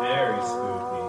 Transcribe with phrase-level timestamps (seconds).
[0.00, 1.02] Very spooky.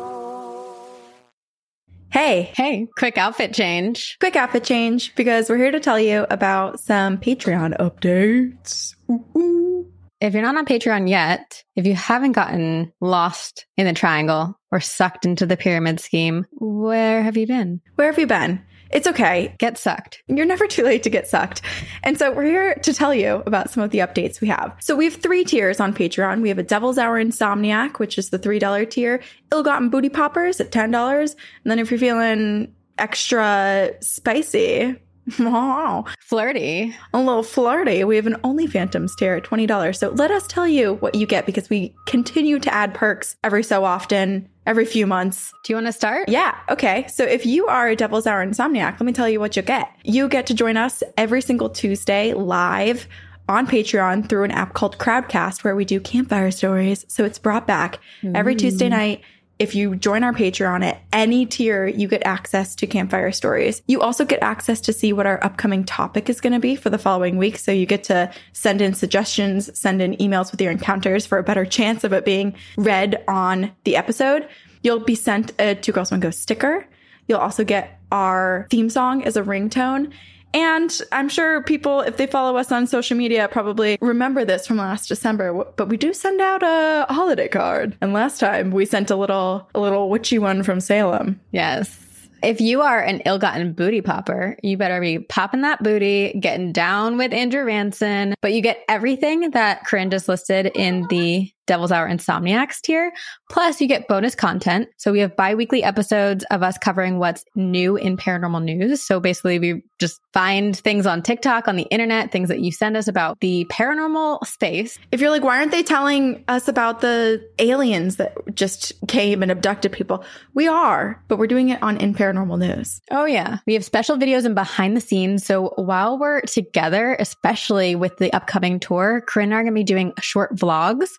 [2.09, 4.17] Hey, Hey, quick outfit change.
[4.19, 8.95] quick outfit change because we're here to tell you about some Patreon updates.
[9.09, 9.91] Ooh, ooh.
[10.19, 14.79] If you're not on Patreon yet, if you haven't gotten lost in the triangle or
[14.79, 17.81] sucked into the pyramid scheme, where have you been?
[17.95, 18.63] Where have you been?
[18.89, 19.53] It's okay.
[19.59, 20.23] Get sucked.
[20.27, 21.61] You're never too late to get sucked.
[22.03, 24.75] And so we're here to tell you about some of the updates we have.
[24.79, 26.41] So we have three tiers on Patreon.
[26.41, 29.21] We have a Devil's Hour Insomniac, which is the $3 tier,
[29.51, 31.21] Ill Gotten Booty Poppers at $10.
[31.21, 34.95] And then if you're feeling extra spicy,
[35.39, 36.95] a Flirty.
[37.13, 39.97] A little flirty, we have an Only Phantoms tier at $20.
[39.97, 43.63] So let us tell you what you get because we continue to add perks every
[43.63, 45.53] so often, every few months.
[45.63, 46.29] Do you want to start?
[46.29, 46.57] Yeah.
[46.69, 47.07] Okay.
[47.07, 49.89] So if you are a Devil's Hour Insomniac, let me tell you what you get.
[50.03, 53.07] You get to join us every single Tuesday live
[53.49, 57.05] on Patreon through an app called Crowdcast where we do campfire stories.
[57.07, 57.99] So it's brought back
[58.35, 59.21] every Tuesday night.
[59.59, 63.81] If you join our Patreon at any tier, you get access to campfire stories.
[63.87, 66.91] You also get access to see what our upcoming topic is going to be for
[66.91, 67.57] the following week.
[67.57, 71.43] So you get to send in suggestions, send in emails with your encounters for a
[71.43, 74.47] better chance of it being read on the episode.
[74.83, 76.85] You'll be sent a Two Girls One Ghost sticker.
[77.27, 80.13] You'll also get our theme song as a ringtone.
[80.57, 84.77] And I'm sure people, if they follow us on social media, probably remember this from
[84.77, 85.53] last December.
[85.75, 87.95] But we do send out a holiday card.
[88.01, 91.39] And last time we sent a little, a little witchy one from Salem.
[91.51, 91.95] Yes.
[92.41, 97.17] If you are an ill-gotten booty popper, you better be popping that booty, getting down
[97.17, 98.33] with Andrew Ranson.
[98.41, 103.11] But you get everything that Corinne just listed in the Devil's Hour Insomniacs tier.
[103.49, 104.89] Plus, you get bonus content.
[104.97, 109.05] So we have bi-weekly episodes of us covering what's new in paranormal news.
[109.05, 112.97] So basically, we just find things on TikTok, on the internet, things that you send
[112.97, 114.97] us about the paranormal space.
[115.11, 119.51] If you're like, why aren't they telling us about the aliens that just came and
[119.51, 120.23] abducted people?
[120.53, 123.01] We are, but we're doing it on In Paranormal News.
[123.11, 123.57] Oh, yeah.
[123.65, 125.45] We have special videos and behind the scenes.
[125.45, 129.79] So while we're together, especially with the upcoming tour, Corinne and I are going to
[129.79, 131.09] be doing short vlogs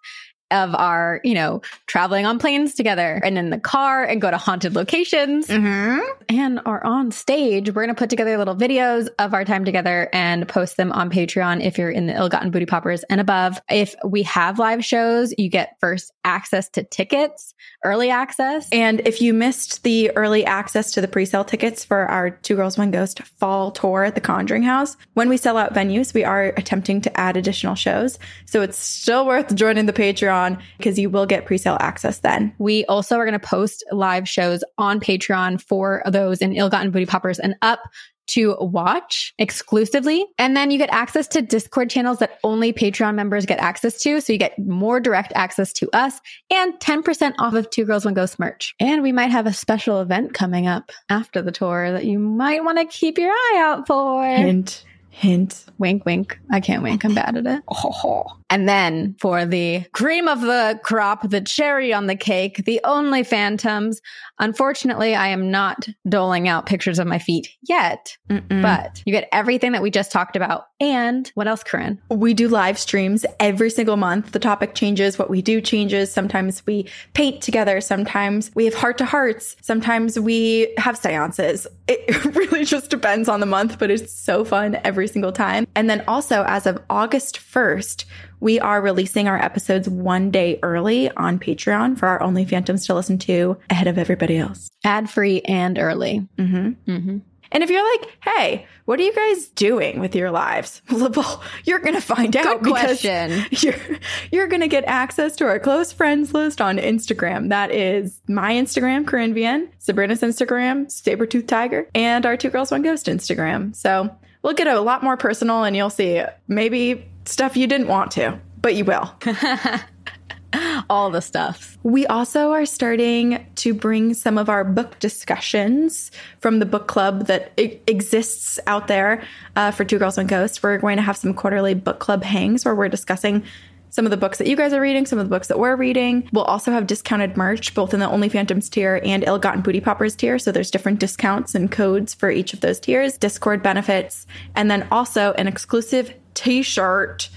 [0.50, 4.38] of our, you know, traveling on planes together and in the car and go to
[4.38, 6.00] haunted locations Mm-hmm.
[6.28, 7.68] and are on stage.
[7.68, 11.10] We're going to put together little videos of our time together and post them on
[11.10, 13.60] Patreon if you're in the Ill Gotten Booty Poppers and above.
[13.68, 17.54] If we have live shows, you get first access to tickets,
[17.84, 18.68] early access.
[18.72, 22.78] And if you missed the early access to the pre-sale tickets for our Two Girls
[22.78, 26.52] One Ghost fall tour at the Conjuring House, when we sell out venues, we are
[26.56, 28.18] attempting to add additional shows.
[28.46, 30.37] So it's still worth joining the Patreon
[30.76, 32.54] because you will get pre-sale access then.
[32.58, 36.90] We also are going to post live shows on Patreon for those in Ill Gotten
[36.90, 37.80] Booty Poppers and up
[38.28, 40.26] to watch exclusively.
[40.38, 44.20] And then you get access to Discord channels that only Patreon members get access to.
[44.20, 48.14] So you get more direct access to us and 10% off of Two Girls One
[48.14, 48.74] Ghost merch.
[48.78, 52.64] And we might have a special event coming up after the tour that you might
[52.64, 54.24] want to keep your eye out for.
[54.24, 55.64] Hint, hint.
[55.78, 56.38] Wink, wink.
[56.50, 57.04] I can't wink.
[57.04, 57.62] I'm bad at it.
[57.70, 62.80] Oh, And then for the cream of the crop, the cherry on the cake, the
[62.84, 64.00] only phantoms.
[64.38, 68.62] Unfortunately, I am not doling out pictures of my feet yet, Mm-mm.
[68.62, 70.68] but you get everything that we just talked about.
[70.80, 72.00] And what else, Corinne?
[72.10, 74.32] We do live streams every single month.
[74.32, 76.12] The topic changes, what we do changes.
[76.12, 77.80] Sometimes we paint together.
[77.80, 79.56] Sometimes we have heart to hearts.
[79.60, 81.66] Sometimes we have seances.
[81.90, 85.66] It really just depends on the month, but it's so fun every single time.
[85.74, 88.04] And then also, as of August 1st,
[88.40, 92.94] we are releasing our episodes one day early on Patreon for our Only Phantoms to
[92.94, 94.70] listen to ahead of everybody else.
[94.84, 96.26] Ad free and early.
[96.36, 96.90] Mm-hmm.
[96.90, 97.18] Mm-hmm.
[97.50, 100.82] And if you're like, hey, what are you guys doing with your lives?
[100.90, 103.46] Well, you're going to find out Good because question.
[103.50, 103.98] you're,
[104.30, 107.48] you're going to get access to our close friends list on Instagram.
[107.48, 112.82] That is my Instagram, Corinne Vienne, Sabrina's Instagram, Sabertooth Tiger, and our Two Girls One
[112.82, 113.74] Ghost Instagram.
[113.74, 118.10] So we'll get a lot more personal and you'll see maybe stuff you didn't want
[118.12, 119.14] to, but you will.
[120.90, 121.76] All the stuff.
[121.82, 126.10] We also are starting to bring some of our book discussions
[126.40, 129.22] from the book club that exists out there
[129.56, 130.62] uh, for Two Girls One Ghost.
[130.62, 133.44] We're going to have some quarterly book club hangs where we're discussing
[133.90, 135.76] some of the books that you guys are reading, some of the books that we're
[135.76, 136.28] reading.
[136.32, 139.80] We'll also have discounted merch both in the Only Phantoms tier and Ill Gotten Booty
[139.80, 140.38] Poppers tier.
[140.38, 144.86] So there's different discounts and codes for each of those tiers, Discord benefits, and then
[144.90, 147.28] also an exclusive t shirt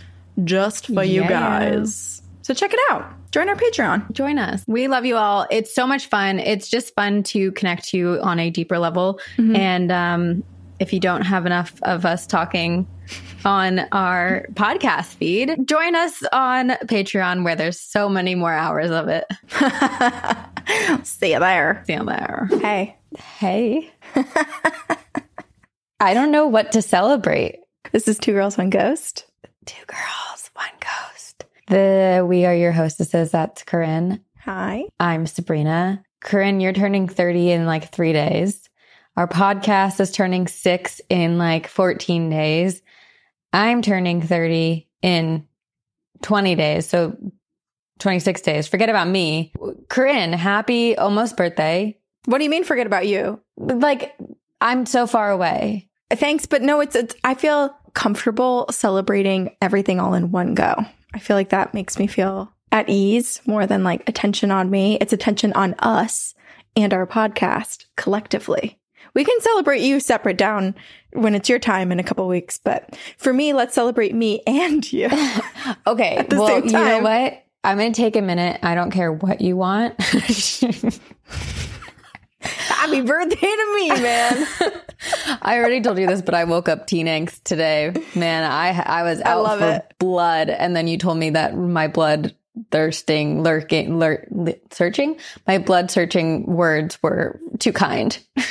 [0.44, 2.22] just for you guys.
[2.44, 3.12] So check it out.
[3.32, 4.12] Join our Patreon.
[4.12, 4.64] Join us.
[4.68, 5.48] We love you all.
[5.50, 6.40] It's so much fun.
[6.40, 9.20] It's just fun to connect you on a deeper level.
[9.38, 10.44] And um,
[10.80, 12.88] if you don't have enough of us talking
[13.46, 19.08] on our podcast feed, join us on Patreon where there's so many more hours of
[19.08, 19.26] it.
[21.06, 21.84] See you there.
[21.88, 22.50] See you there.
[22.60, 23.92] Hey, Hey.
[26.00, 27.60] I don't know what to celebrate.
[27.92, 29.26] This is Two Girls, One Ghost.
[29.66, 31.46] Two girls, one ghost.
[31.68, 33.32] The we are your hostesses.
[33.32, 34.22] That's Corinne.
[34.40, 34.86] Hi.
[35.00, 36.04] I'm Sabrina.
[36.20, 38.70] Corinne, you're turning 30 in like three days.
[39.18, 42.82] Our podcast is turning six in like 14 days.
[43.54, 45.48] I'm turning 30 in
[46.24, 46.88] 20 days.
[46.88, 47.16] So
[48.00, 48.68] 26 days.
[48.68, 49.54] Forget about me.
[49.90, 52.00] Corinne, happy almost birthday.
[52.26, 53.40] What do you mean forget about you?
[53.58, 54.16] Like,
[54.60, 55.91] I'm so far away.
[56.18, 60.76] Thanks, but no, it's, it's I feel comfortable celebrating everything all in one go.
[61.14, 64.98] I feel like that makes me feel at ease more than like attention on me.
[65.02, 66.34] It's attention on us
[66.76, 68.80] and our podcast collectively.
[69.14, 70.74] We can celebrate you separate down
[71.12, 74.92] when it's your time in a couple weeks, but for me, let's celebrate me and
[74.92, 75.10] you.
[75.86, 76.26] Okay.
[76.30, 77.44] well, you know what?
[77.64, 78.60] I'm going to take a minute.
[78.64, 79.96] I don't care what you want.
[82.42, 84.48] Happy birthday to me, man.
[85.42, 87.94] I already told you this, but I woke up teen angst today.
[88.16, 89.94] Man, I I was out love for it.
[90.00, 92.36] blood, and then you told me that my blood
[92.72, 94.26] thirsting, lurking, lur,
[94.72, 95.18] searching,
[95.48, 98.18] my blood searching words were too kind.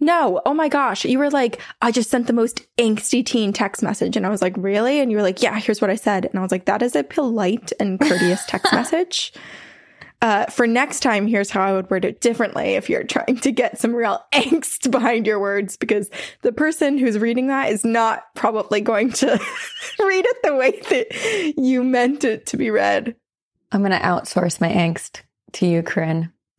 [0.00, 1.06] No, oh my gosh.
[1.06, 4.18] You were like, I just sent the most angsty teen text message.
[4.18, 5.00] And I was like, really?
[5.00, 6.26] And you were like, yeah, here's what I said.
[6.26, 9.32] And I was like, that is a polite and courteous text message.
[10.24, 13.52] Uh, for next time, here's how I would word it differently if you're trying to
[13.52, 16.08] get some real angst behind your words, because
[16.40, 19.26] the person who's reading that is not probably going to
[19.98, 23.14] read it the way that you meant it to be read.
[23.70, 25.20] I'm gonna outsource my angst
[25.52, 26.32] to you, Corinne.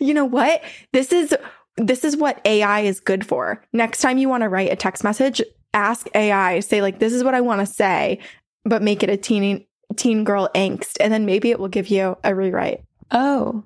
[0.00, 0.60] you know what?
[0.92, 1.36] This is
[1.76, 3.62] this is what AI is good for.
[3.72, 5.40] Next time you want to write a text message,
[5.72, 8.18] ask AI, say like this is what I want to say,
[8.64, 9.64] but make it a teen
[9.96, 12.82] teen girl angst and then maybe it will give you a rewrite.
[13.10, 13.64] Oh,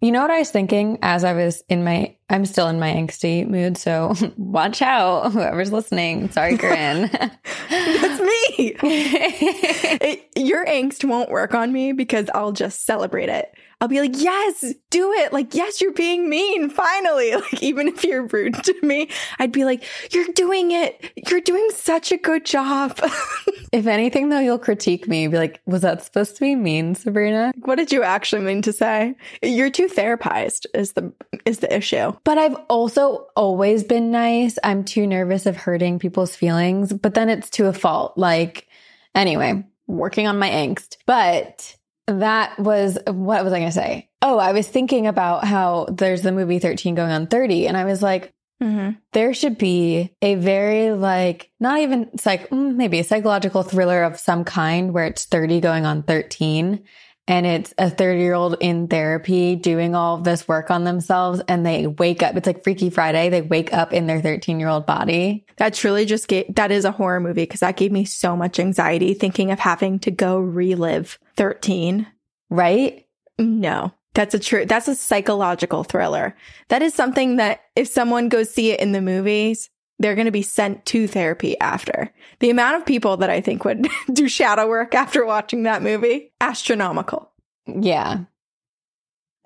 [0.00, 2.90] you know what I was thinking as I was in my, I'm still in my
[2.92, 3.76] angsty mood.
[3.78, 6.28] So watch out, whoever's listening.
[6.30, 7.08] Sorry, Corinne.
[7.70, 8.76] That's me.
[8.82, 13.54] It- your angst won't work on me because I'll just celebrate it.
[13.82, 15.32] I'll be like, yes, do it.
[15.32, 16.70] Like, yes, you're being mean.
[16.70, 17.34] Finally.
[17.42, 19.08] Like, even if you're rude to me,
[19.40, 19.82] I'd be like,
[20.12, 21.10] you're doing it.
[21.28, 23.00] You're doing such a good job.
[23.72, 25.26] if anything, though, you'll critique me.
[25.26, 27.52] Be like, was that supposed to be mean, Sabrina?
[27.64, 29.16] what did you actually mean to say?
[29.42, 31.12] You're too therapized is the
[31.44, 32.12] is the issue.
[32.22, 34.58] But I've also always been nice.
[34.62, 38.16] I'm too nervous of hurting people's feelings, but then it's to a fault.
[38.16, 38.68] Like,
[39.14, 40.96] anyway, working on my angst.
[41.06, 41.76] But
[42.06, 44.08] that was what was I going to say?
[44.20, 47.66] Oh, I was thinking about how there's the movie 13 going on 30.
[47.66, 48.32] And I was like,
[48.62, 48.90] Mm-hmm.
[49.12, 54.20] there should be a very like not even psych mm, maybe a psychological thriller of
[54.20, 56.84] some kind where it's 30 going on 13
[57.26, 61.66] and it's a 30 year old in therapy doing all this work on themselves and
[61.66, 64.86] they wake up it's like freaky friday they wake up in their 13 year old
[64.86, 68.36] body That truly just gave that is a horror movie because that gave me so
[68.36, 72.06] much anxiety thinking of having to go relive 13.
[72.50, 73.06] right
[73.38, 73.92] No.
[74.14, 76.36] That's a true that's a psychological thriller.
[76.68, 80.30] That is something that if someone goes see it in the movies, they're going to
[80.30, 82.12] be sent to therapy after.
[82.40, 86.32] The amount of people that I think would do shadow work after watching that movie,
[86.40, 87.30] astronomical.
[87.66, 88.24] yeah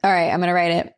[0.04, 0.94] all right i'm gonna write it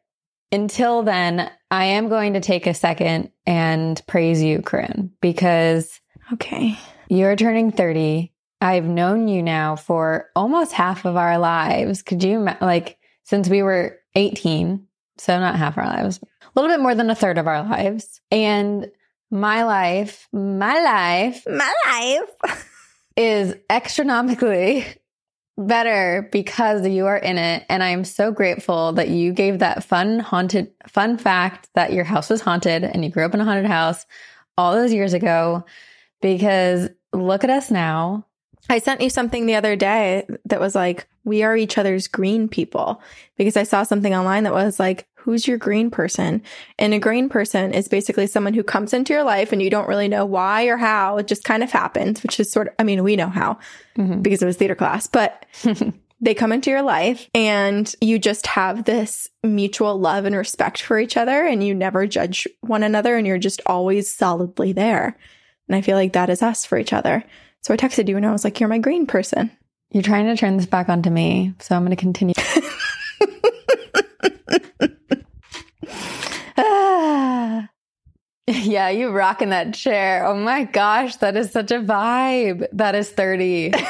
[0.53, 6.01] until then i am going to take a second and praise you corinne because
[6.33, 6.79] Okay.
[7.09, 8.31] You're turning 30.
[8.61, 12.03] I've known you now for almost half of our lives.
[12.03, 14.87] Could you, like, since we were 18,
[15.19, 18.21] so not half our lives, a little bit more than a third of our lives.
[18.31, 18.91] And
[19.31, 22.65] my life, my life My life.
[23.17, 24.87] is astronomically
[25.59, 27.67] better because you are in it.
[27.69, 32.05] And I am so grateful that you gave that fun, haunted, fun fact that your
[32.05, 34.07] house was haunted and you grew up in a haunted house
[34.57, 35.65] all those years ago
[36.23, 38.25] because look at us now.
[38.69, 42.49] I sent you something the other day that was like, we are each other's green
[42.49, 43.03] people
[43.37, 46.43] because I saw something online that was like, who's your green person?
[46.79, 49.89] And a green person is basically someone who comes into your life and you don't
[49.89, 51.19] really know why or how.
[51.19, 53.59] It just kind of happens, which is sort of, I mean, we know how
[53.97, 54.23] Mhm.
[54.23, 55.45] because it was theater class, but
[56.21, 60.99] they come into your life and you just have this mutual love and respect for
[60.99, 65.17] each other and you never judge one another and you're just always solidly there.
[65.69, 67.23] And I feel like that is us for each other.
[67.63, 69.51] So I texted you and I was like, You're my green person.
[69.91, 72.35] You're trying to turn this back onto me, so I'm going to continue.
[76.61, 77.69] Ah.
[78.49, 80.27] yeah, you rocking that chair.
[80.27, 82.67] Oh my gosh, that is such a vibe.
[82.73, 83.73] That is 30.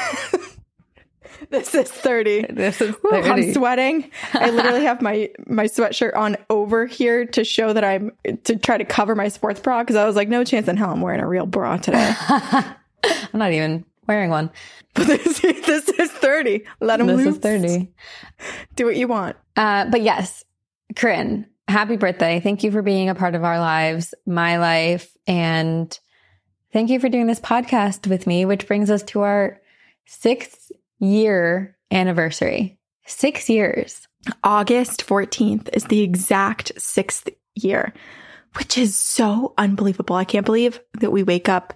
[1.51, 2.47] This is 30.
[2.51, 3.29] This is Whew, 30.
[3.29, 4.11] I'm sweating.
[4.33, 8.11] I literally have my my sweatshirt on over here to show that I'm
[8.43, 10.91] to try to cover my sports bra because I was like, no chance in hell
[10.91, 12.13] I'm wearing a real bra today.
[13.03, 14.49] I'm not even wearing one.
[14.93, 16.63] but this, this is 30.
[16.79, 17.35] Let them This loose.
[17.35, 17.91] is 30.
[18.75, 19.35] Do what you want.
[19.55, 20.43] Uh, but yes,
[20.95, 22.39] Corinne, happy birthday.
[22.39, 25.15] Thank you for being a part of our lives, my life.
[25.27, 25.97] And
[26.73, 29.59] thank you for doing this podcast with me, which brings us to our
[30.05, 32.77] sixth year anniversary.
[33.05, 34.07] Six years.
[34.43, 37.93] August 14th is the exact sixth year,
[38.57, 40.15] which is so unbelievable.
[40.15, 41.73] I can't believe that we wake up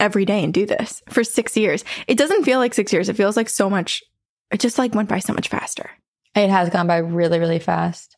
[0.00, 1.84] every day and do this for six years.
[2.06, 3.08] It doesn't feel like six years.
[3.08, 4.02] It feels like so much,
[4.50, 5.90] it just like went by so much faster
[6.34, 8.16] It has gone by really, really fast.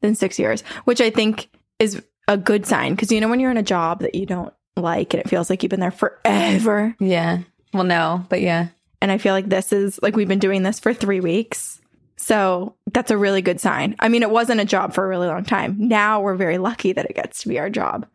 [0.00, 1.48] than six years, which I think
[1.78, 2.96] is a good sign.
[2.96, 5.50] Cause you know, when you're in a job that you don't like and it feels
[5.50, 6.94] like you've been there forever.
[7.00, 7.38] Yeah.
[7.74, 8.68] Well, no, but yeah.
[9.02, 11.80] And I feel like this is like we've been doing this for three weeks.
[12.16, 13.94] So that's a really good sign.
[14.00, 15.76] I mean, it wasn't a job for a really long time.
[15.78, 18.06] Now we're very lucky that it gets to be our job.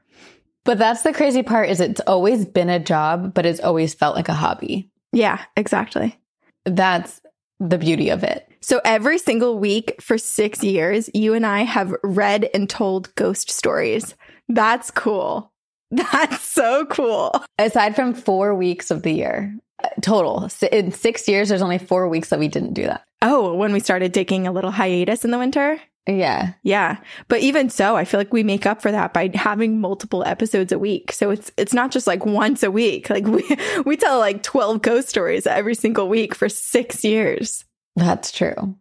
[0.66, 4.16] But that's the crazy part is it's always been a job, but it's always felt
[4.16, 4.90] like a hobby.
[5.12, 6.18] Yeah, exactly.
[6.66, 7.22] That's
[7.60, 8.48] the beauty of it.
[8.62, 13.50] So every single week for six years, you and I have read and told ghost
[13.50, 14.16] stories.
[14.48, 15.52] That's cool.
[15.92, 17.44] That's so cool.
[17.60, 22.08] Aside from four weeks of the year uh, total, in six years, there's only four
[22.08, 23.04] weeks that we didn't do that.
[23.22, 25.80] Oh, when we started taking a little hiatus in the winter.
[26.08, 26.54] Yeah.
[26.64, 26.98] Yeah.
[27.30, 30.72] But even so, I feel like we make up for that by having multiple episodes
[30.74, 31.12] a week.
[31.14, 33.10] So it's it's not just like once a week.
[33.14, 33.44] Like we
[33.86, 37.64] we tell like 12 ghost stories every single week for 6 years.
[37.96, 38.76] That's true.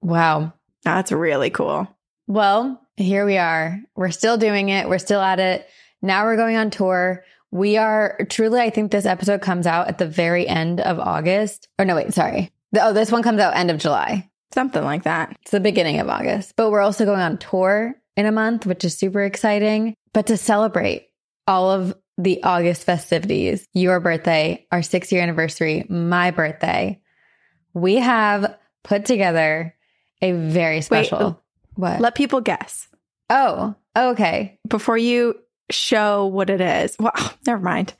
[0.00, 0.52] Wow.
[0.84, 1.88] That's really cool.
[2.26, 3.80] Well, here we are.
[3.96, 4.88] We're still doing it.
[4.88, 5.66] We're still at it.
[6.00, 7.24] Now we're going on tour.
[7.50, 11.68] We are truly, I think this episode comes out at the very end of August.
[11.78, 12.50] Or no, wait, sorry.
[12.72, 14.30] The- Oh, this one comes out end of July.
[14.52, 15.36] Something like that.
[15.42, 16.54] It's the beginning of August.
[16.56, 19.94] But we're also going on tour in a month, which is super exciting.
[20.12, 21.08] But to celebrate
[21.46, 27.00] all of the August festivities, your birthday, our six year anniversary, my birthday,
[27.74, 29.74] we have put together
[30.20, 31.18] a very special.
[31.18, 31.38] Oh,
[31.74, 32.00] what?
[32.00, 32.88] Let people guess.
[33.30, 34.58] oh, okay.
[34.68, 35.36] Before you
[35.72, 36.96] show what it is.
[36.98, 37.12] Well,
[37.46, 37.94] never mind.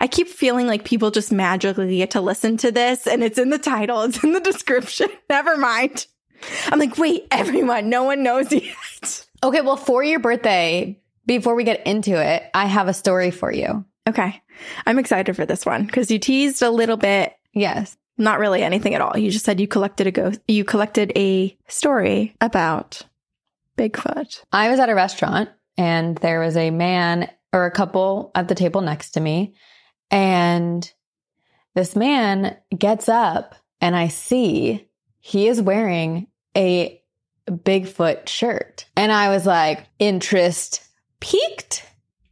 [0.00, 3.50] I keep feeling like people just magically get to listen to this and it's in
[3.50, 5.08] the title, it's in the description.
[5.30, 6.06] never mind.
[6.68, 9.26] I'm like, wait, everyone, no one knows yet.
[9.42, 9.60] Okay.
[9.62, 13.84] Well, for your birthday, before we get into it, I have a story for you.
[14.08, 14.40] Okay.
[14.86, 17.96] I'm excited for this one because you teased a little bit, Yes.
[18.16, 19.16] not really anything at all.
[19.16, 23.02] You just said you collected a ghost, you collected a story about
[23.76, 24.42] Bigfoot.
[24.52, 28.54] I was at a restaurant and there was a man or a couple at the
[28.54, 29.54] table next to me.
[30.10, 30.90] And
[31.74, 34.88] this man gets up and I see
[35.20, 37.02] he is wearing a
[37.48, 38.86] Bigfoot shirt.
[38.96, 40.82] And I was like, interest
[41.20, 41.84] peaked.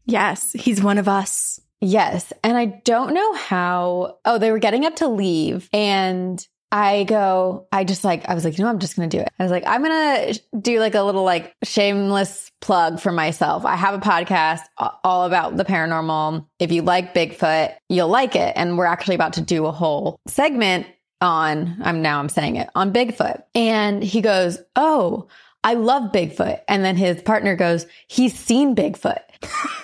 [0.07, 1.61] Yes, he's one of us.
[1.81, 2.33] Yes.
[2.43, 4.19] And I don't know how.
[4.25, 5.69] Oh, they were getting up to leave.
[5.73, 9.16] And I go, I just like, I was like, you know, I'm just going to
[9.16, 9.28] do it.
[9.38, 13.64] I was like, I'm going to do like a little like shameless plug for myself.
[13.64, 14.62] I have a podcast
[15.04, 16.45] all about the paranormal.
[16.59, 18.54] If you like Bigfoot, you'll like it.
[18.57, 20.88] And we're actually about to do a whole segment
[21.21, 23.45] on, I'm now I'm saying it, on Bigfoot.
[23.54, 25.28] And he goes, Oh,
[25.62, 26.61] I love Bigfoot.
[26.66, 29.21] And then his partner goes, He's seen Bigfoot.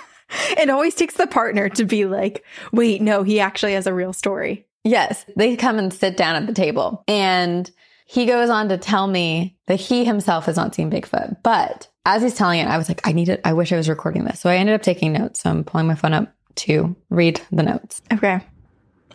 [0.50, 4.12] It always takes the partner to be like, wait, no, he actually has a real
[4.12, 4.64] story.
[4.84, 7.04] Yes, they come and sit down at the table.
[7.06, 7.70] And
[8.06, 11.36] he goes on to tell me that he himself has not seen Bigfoot.
[11.42, 13.40] But as he's telling it, I was like, I need it.
[13.44, 14.40] I wish I was recording this.
[14.40, 15.42] So I ended up taking notes.
[15.42, 18.02] So I'm pulling my phone up to read the notes.
[18.12, 18.40] Okay.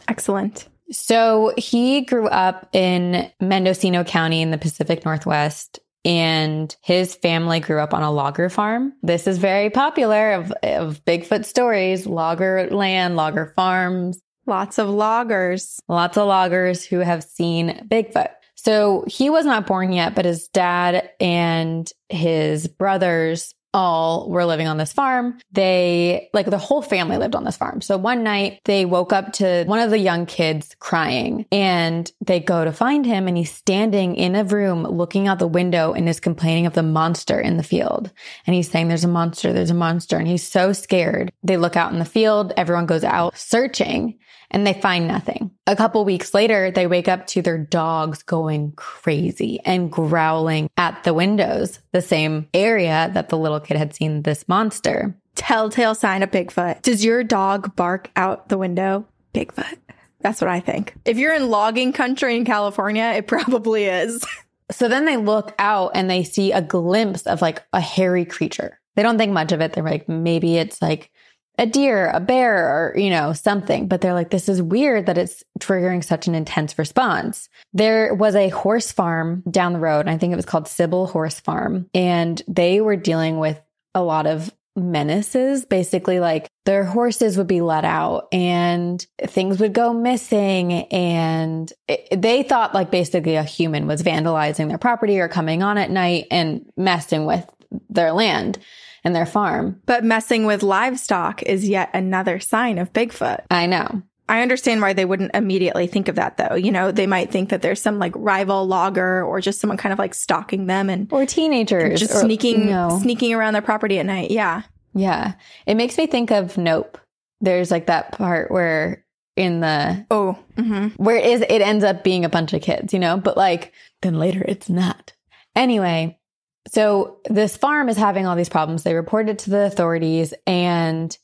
[0.07, 0.69] Excellent.
[0.91, 5.79] So he grew up in Mendocino County in the Pacific Northwest.
[6.05, 8.93] And his family grew up on a logger farm.
[9.01, 14.21] This is very popular of, of Bigfoot stories, logger land, logger farms.
[14.45, 15.79] Lots of loggers.
[15.87, 18.29] lots of loggers who have seen Bigfoot.
[18.55, 24.67] So he was not born yet, but his dad and his brothers all were living
[24.67, 25.37] on this farm.
[25.51, 27.81] They, like the whole family lived on this farm.
[27.81, 32.39] So one night they woke up to one of the young kids crying and they
[32.39, 36.07] go to find him and he's standing in a room looking out the window and
[36.07, 38.11] is complaining of the monster in the field.
[38.47, 40.17] And he's saying, there's a monster, there's a monster.
[40.17, 41.33] And he's so scared.
[41.43, 42.53] They look out in the field.
[42.55, 44.17] Everyone goes out searching
[44.51, 45.51] and they find nothing.
[45.67, 51.03] A couple weeks later, they wake up to their dogs going crazy and growling at
[51.03, 55.15] the windows, the same area that the little kid had seen this monster.
[55.35, 56.81] Telltale sign of Bigfoot.
[56.81, 59.05] Does your dog bark out the window?
[59.33, 59.77] Bigfoot.
[60.21, 60.95] That's what I think.
[61.05, 64.23] If you're in logging country in California, it probably is.
[64.71, 68.79] So then they look out and they see a glimpse of like a hairy creature.
[68.95, 69.73] They don't think much of it.
[69.73, 71.11] They're like, maybe it's like
[71.57, 73.87] a deer, a bear, or, you know, something.
[73.87, 77.49] But they're like, this is weird that it's triggering such an intense response.
[77.73, 80.07] There was a horse farm down the road.
[80.07, 81.89] I think it was called Sybil Horse Farm.
[81.93, 83.61] And they were dealing with
[83.93, 85.65] a lot of menaces.
[85.65, 90.73] Basically, like their horses would be let out and things would go missing.
[90.73, 95.77] And it, they thought like basically a human was vandalizing their property or coming on
[95.77, 97.49] at night and messing with
[97.89, 98.59] their land
[99.05, 99.79] and their farm.
[99.85, 103.41] But messing with livestock is yet another sign of Bigfoot.
[103.49, 104.01] I know.
[104.27, 106.55] I understand why they wouldn't immediately think of that though.
[106.55, 109.93] You know, they might think that there's some like rival logger or just someone kind
[109.93, 111.99] of like stalking them and Or teenagers.
[111.99, 112.99] just or, sneaking know.
[113.01, 114.31] sneaking around their property at night.
[114.31, 114.63] Yeah.
[114.95, 115.33] Yeah.
[115.67, 116.97] It makes me think of Nope.
[117.39, 120.39] There's like that part where in the Oh.
[120.57, 123.37] hmm where it is it ends up being a bunch of kids, you know, but
[123.37, 125.13] like then later it's not.
[125.55, 126.17] Anyway,
[126.67, 128.83] so this farm is having all these problems.
[128.83, 131.15] They report it to the authorities and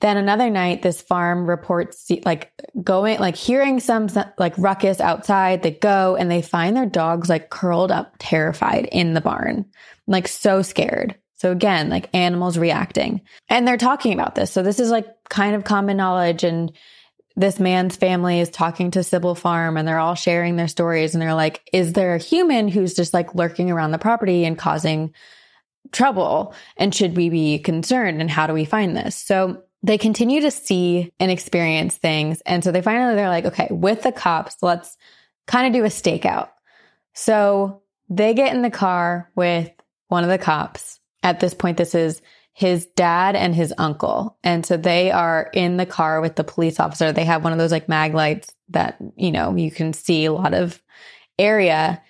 [0.00, 4.08] then another night this farm reports like going like hearing some
[4.38, 5.62] like ruckus outside.
[5.62, 9.66] They go and they find their dogs like curled up terrified in the barn.
[10.06, 11.16] Like so scared.
[11.36, 13.22] So again, like animals reacting.
[13.48, 14.50] And they're talking about this.
[14.50, 16.72] So this is like kind of common knowledge and
[17.40, 21.22] this man's family is talking to Sybil Farm and they're all sharing their stories and
[21.22, 25.14] they're like, is there a human who's just like lurking around the property and causing
[25.90, 26.54] trouble?
[26.76, 28.20] And should we be concerned?
[28.20, 29.16] And how do we find this?
[29.16, 32.42] So they continue to see and experience things.
[32.42, 34.98] And so they finally, they're like, okay, with the cops, let's
[35.46, 36.50] kind of do a stakeout.
[37.14, 39.70] So they get in the car with
[40.08, 41.00] one of the cops.
[41.22, 42.20] At this point, this is
[42.60, 44.36] his dad and his uncle.
[44.44, 47.10] And so they are in the car with the police officer.
[47.10, 50.32] They have one of those like mag lights that, you know, you can see a
[50.34, 50.78] lot of
[51.38, 52.02] area.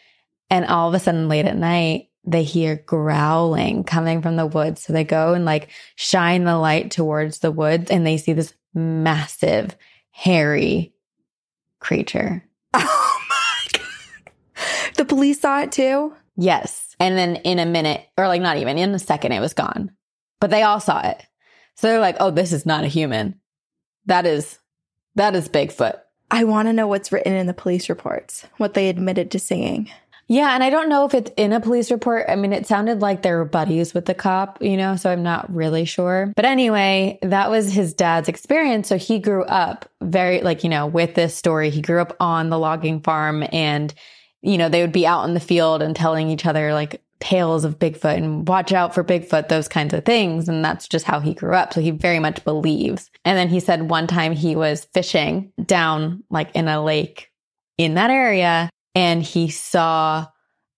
[0.51, 4.83] And all of a sudden, late at night, they hear growling coming from the woods.
[4.83, 8.53] So they go and like shine the light towards the woods and they see this
[8.75, 9.77] massive,
[10.11, 10.93] hairy
[11.79, 12.45] creature.
[12.75, 14.97] Oh my god.
[14.97, 16.13] The police saw it too.
[16.37, 16.97] Yes.
[16.99, 19.93] And then in a minute, or like not even in a second, it was gone.
[20.41, 21.23] But they all saw it.
[21.77, 23.41] So they're like, oh, this is not a human.
[24.07, 24.59] That is,
[25.15, 25.99] that is Bigfoot.
[26.31, 29.91] I want to know what's written in the police reports, what they admitted to seeing.
[30.29, 30.55] Yeah.
[30.55, 32.27] And I don't know if it's in a police report.
[32.29, 35.25] I mean, it sounded like they were buddies with the cop, you know, so I'm
[35.25, 36.33] not really sure.
[36.37, 38.87] But anyway, that was his dad's experience.
[38.87, 41.71] So he grew up very, like, you know, with this story.
[41.71, 43.93] He grew up on the logging farm and,
[44.41, 47.65] you know, they would be out in the field and telling each other like tales
[47.65, 50.49] of Bigfoot and watch out for Bigfoot, those kinds of things.
[50.49, 51.73] And that's just how he grew up.
[51.73, 53.11] So he very much believes.
[53.25, 57.31] And then he said one time he was fishing down like in a lake
[57.79, 60.27] in that area and he saw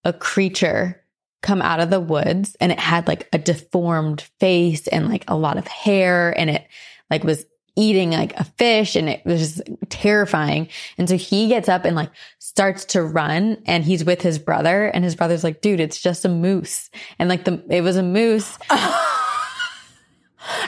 [0.04, 1.00] a creature
[1.42, 5.36] come out of the woods and it had like a deformed face and like a
[5.36, 6.66] lot of hair and it
[7.10, 7.44] like was
[7.76, 10.68] eating like a fish and it was just terrifying.
[10.98, 14.86] And so he gets up and like starts to run and he's with his brother
[14.86, 16.90] and his brother's like, dude, it's just a moose.
[17.18, 18.58] And like the, it was a moose.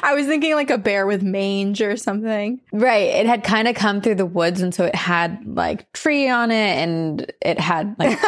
[0.03, 2.61] I was thinking like a bear with mange or something.
[2.73, 3.09] Right.
[3.09, 4.61] It had kind of come through the woods.
[4.61, 8.19] And so it had like tree on it and it had like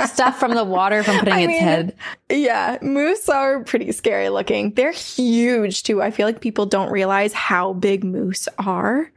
[0.06, 1.96] stuff from the water from putting I its mean, head.
[2.30, 4.72] Yeah, moose are pretty scary looking.
[4.72, 6.02] They're huge too.
[6.02, 9.10] I feel like people don't realize how big moose are.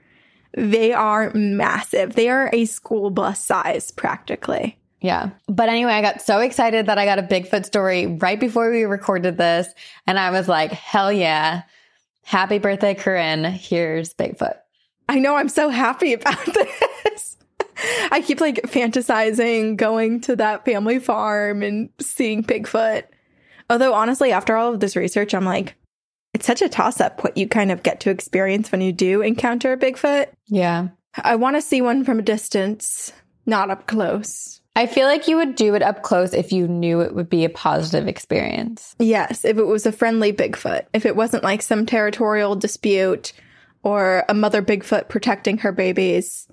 [0.53, 2.15] They are massive.
[2.15, 4.78] They are a school bus size practically.
[5.01, 5.29] Yeah.
[5.47, 8.83] But anyway, I got so excited that I got a Bigfoot story right before we
[8.83, 9.67] recorded this.
[10.05, 11.63] And I was like, hell yeah.
[12.23, 13.45] Happy birthday, Corinne.
[13.45, 14.57] Here's Bigfoot.
[15.07, 17.37] I know I'm so happy about this.
[18.11, 23.03] I keep like fantasizing going to that family farm and seeing Bigfoot.
[23.69, 25.75] Although honestly, after all of this research, I'm like,
[26.33, 29.21] it's such a toss up what you kind of get to experience when you do
[29.21, 30.27] encounter a Bigfoot.
[30.47, 30.89] Yeah.
[31.15, 33.11] I want to see one from a distance,
[33.45, 34.58] not up close.
[34.75, 37.43] I feel like you would do it up close if you knew it would be
[37.43, 38.95] a positive experience.
[38.99, 40.85] Yes, if it was a friendly Bigfoot.
[40.93, 43.33] If it wasn't like some territorial dispute
[43.83, 46.47] or a mother Bigfoot protecting her babies.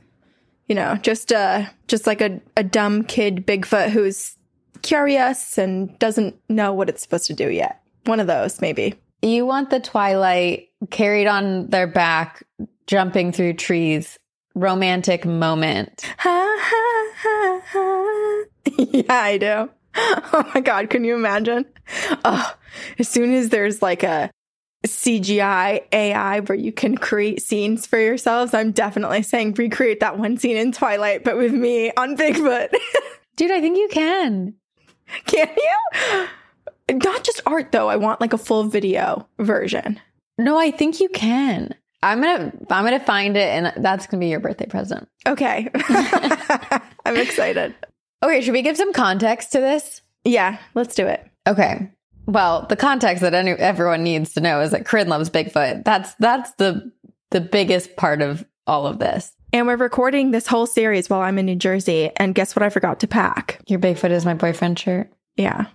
[0.69, 4.37] You know, just a just like a, a dumb kid Bigfoot who's
[4.83, 7.81] curious and doesn't know what it's supposed to do yet.
[8.05, 8.95] One of those, maybe.
[9.23, 12.45] You want the Twilight carried on their back,
[12.87, 14.19] jumping through trees
[14.57, 16.03] romantic moment.
[16.19, 18.45] Ha, ha, ha, ha.
[18.79, 19.71] yeah, I do.
[19.99, 21.65] Oh my God, can you imagine?
[22.25, 22.55] Oh,
[22.99, 24.31] as soon as there's like a
[24.87, 30.37] CGI AI where you can create scenes for yourselves, I'm definitely saying recreate that one
[30.37, 32.75] scene in Twilight, but with me on Bigfoot.
[33.37, 34.55] Dude, I think you can.
[35.25, 36.27] can you?
[36.93, 37.89] Not just art though.
[37.89, 39.99] I want like a full video version.
[40.39, 41.75] No, I think you can.
[42.07, 45.09] I'm gonna I'm gonna find it and that's gonna be your birthday present.
[45.27, 45.69] Okay.
[47.05, 47.75] I'm excited.
[48.23, 50.03] Okay, should we give some context to this?
[50.25, 51.25] Yeah, let's do it.
[51.47, 51.91] Okay.
[52.27, 55.85] Well, the context that any, everyone needs to know is that Corinne loves Bigfoot.
[55.85, 56.93] That's that's the
[57.31, 59.33] the biggest part of all of this.
[59.53, 62.11] And we're recording this whole series while I'm in New Jersey.
[62.17, 63.61] And guess what I forgot to pack?
[63.69, 65.13] Your Bigfoot is my boyfriend shirt.
[65.37, 65.67] Yeah.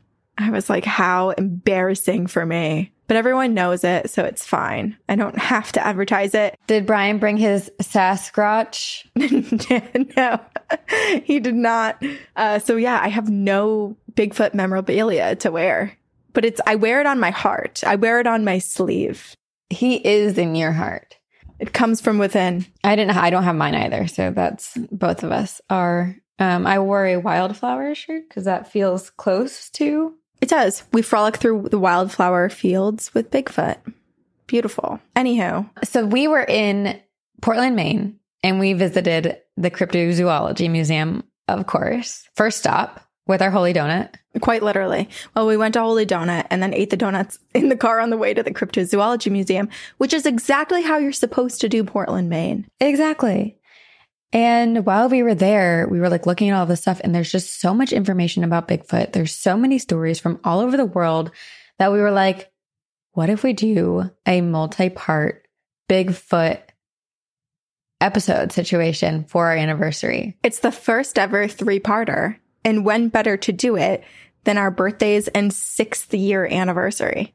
[0.42, 2.92] I was like, how embarrassing for me.
[3.08, 4.98] But everyone knows it, so it's fine.
[5.10, 6.58] I don't have to advertise it.
[6.68, 9.06] Did Brian bring his Sasquatch?
[10.18, 10.40] no,
[11.24, 12.02] he did not.
[12.36, 15.98] Uh, so yeah, I have no Bigfoot memorabilia to wear,
[16.34, 17.84] but it's, I wear it on my heart.
[17.86, 19.36] I wear it on my sleeve.
[19.70, 21.18] He is in your heart.
[21.60, 22.66] It comes from within.
[22.84, 23.16] I didn't.
[23.16, 24.08] I don't have mine either.
[24.08, 26.16] So that's both of us are.
[26.40, 30.84] Um, I wore a wildflower shirt because that feels close to It does.
[30.92, 33.78] We frolic through the wildflower fields with Bigfoot.
[34.48, 35.00] Beautiful.
[35.16, 37.00] Anywho, So we were in
[37.42, 42.28] Portland, Maine, and we visited the Cryptozoology Museum, of course.
[42.36, 44.16] First stop with our holy donut.
[44.42, 45.08] quite literally.
[45.36, 48.10] Well, we went to Holy Donut and then ate the donuts in the car on
[48.10, 52.30] the way to the Cryptozoology Museum, which is exactly how you're supposed to do Portland,
[52.30, 52.68] Maine.
[52.80, 53.58] Exactly.
[54.34, 57.32] And while we were there, we were like looking at all this stuff, and there's
[57.32, 59.12] just so much information about Bigfoot.
[59.12, 61.32] There's so many stories from all over the world
[61.80, 62.52] that we were like,
[63.14, 65.46] what if we do a multi part
[65.90, 66.62] Bigfoot
[68.00, 70.38] episode situation for our anniversary?
[70.44, 72.38] It's the first ever three parter.
[72.64, 74.04] And when better to do it
[74.44, 77.34] than our birthdays and sixth year anniversary?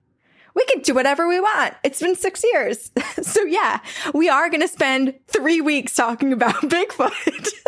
[0.56, 1.74] We can do whatever we want.
[1.84, 2.90] It's been six years.
[3.22, 3.78] so yeah,
[4.12, 7.48] we are going to spend three weeks talking about Bigfoot.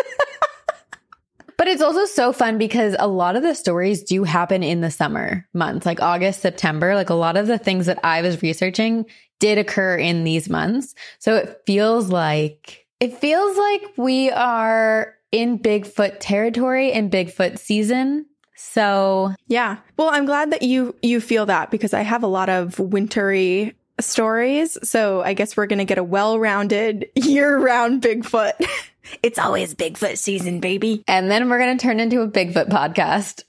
[1.58, 4.92] But it's also so fun because a lot of the stories do happen in the
[4.92, 6.94] summer months, like August, September.
[6.94, 9.06] Like a lot of the things that I was researching
[9.40, 10.94] did occur in these months.
[11.18, 18.26] So it feels like, it feels like we are in Bigfoot territory and Bigfoot season.
[18.60, 19.76] So Yeah.
[19.96, 23.74] Well, I'm glad that you you feel that because I have a lot of wintry
[24.00, 24.76] stories.
[24.82, 28.52] So I guess we're going to get a well-rounded year-round Bigfoot.
[29.22, 31.02] it's always Bigfoot season, baby.
[31.08, 33.44] And then we're going to turn into a Bigfoot podcast.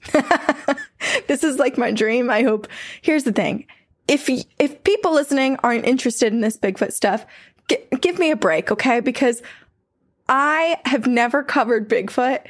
[1.26, 2.30] this is like my dream.
[2.30, 2.68] I hope.
[3.02, 3.66] Here's the thing.
[4.08, 7.26] If if people listening aren't interested in this Bigfoot stuff,
[7.68, 9.00] gi- give me a break, okay?
[9.00, 9.42] Because
[10.28, 12.40] I have never covered Bigfoot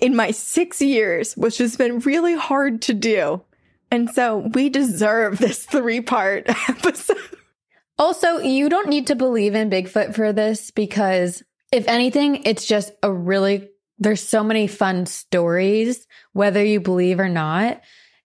[0.00, 3.42] in my 6 years, which has been really hard to do.
[3.90, 7.18] And so we deserve this three-part episode.
[7.98, 12.92] Also, you don't need to believe in Bigfoot for this because if anything, it's just
[13.02, 17.80] a really, there's so many fun stories, whether you believe or not.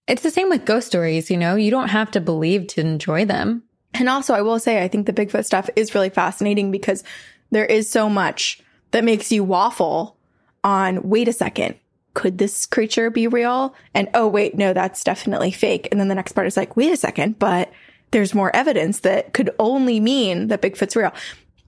[0.07, 3.25] It's the same with ghost stories, you know, you don't have to believe to enjoy
[3.25, 3.63] them.
[3.93, 7.03] And also, I will say, I think the Bigfoot stuff is really fascinating because
[7.51, 10.16] there is so much that makes you waffle
[10.63, 11.75] on, wait a second,
[12.13, 13.75] could this creature be real?
[13.93, 15.87] And oh, wait, no, that's definitely fake.
[15.91, 17.71] And then the next part is like, wait a second, but
[18.11, 21.13] there's more evidence that could only mean that Bigfoot's real.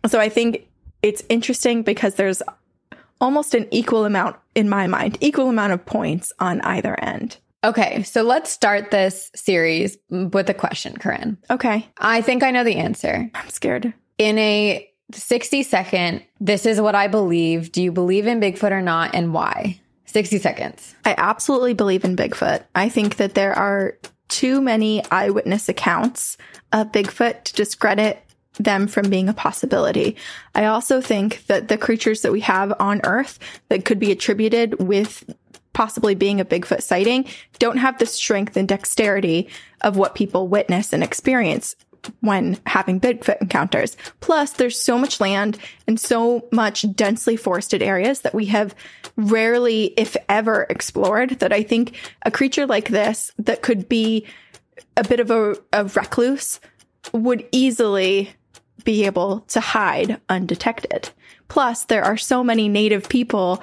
[0.08, 0.68] So I think
[1.04, 2.42] it's interesting because there's
[3.22, 7.38] almost an equal amount, in my mind, equal amount of points on either end.
[7.64, 11.38] Okay, so let's start this series with a question, Corinne.
[11.50, 11.88] Okay.
[11.98, 13.30] I think I know the answer.
[13.36, 13.94] I'm scared.
[14.18, 17.72] In a 60 second, this is what I believe.
[17.72, 19.80] Do you believe in Bigfoot or not, and why?
[20.06, 20.96] 60 seconds.
[21.06, 22.64] I absolutely believe in Bigfoot.
[22.74, 26.38] I think that there are too many eyewitness accounts
[26.72, 28.24] of Bigfoot to discredit
[28.60, 30.16] them from being a possibility.
[30.54, 34.80] I also think that the creatures that we have on Earth that could be attributed
[34.80, 35.24] with
[35.74, 37.26] possibly being a Bigfoot sighting
[37.58, 39.48] don't have the strength and dexterity
[39.82, 41.76] of what people witness and experience
[42.22, 43.98] when having Bigfoot encounters.
[44.20, 48.76] Plus, there's so much land and so much densely forested areas that we have
[49.16, 54.26] rarely, if ever, explored that I think a creature like this that could be
[54.96, 56.60] a bit of a, a recluse
[57.14, 58.32] would easily
[58.84, 61.10] be able to hide undetected.
[61.48, 63.62] Plus, there are so many native people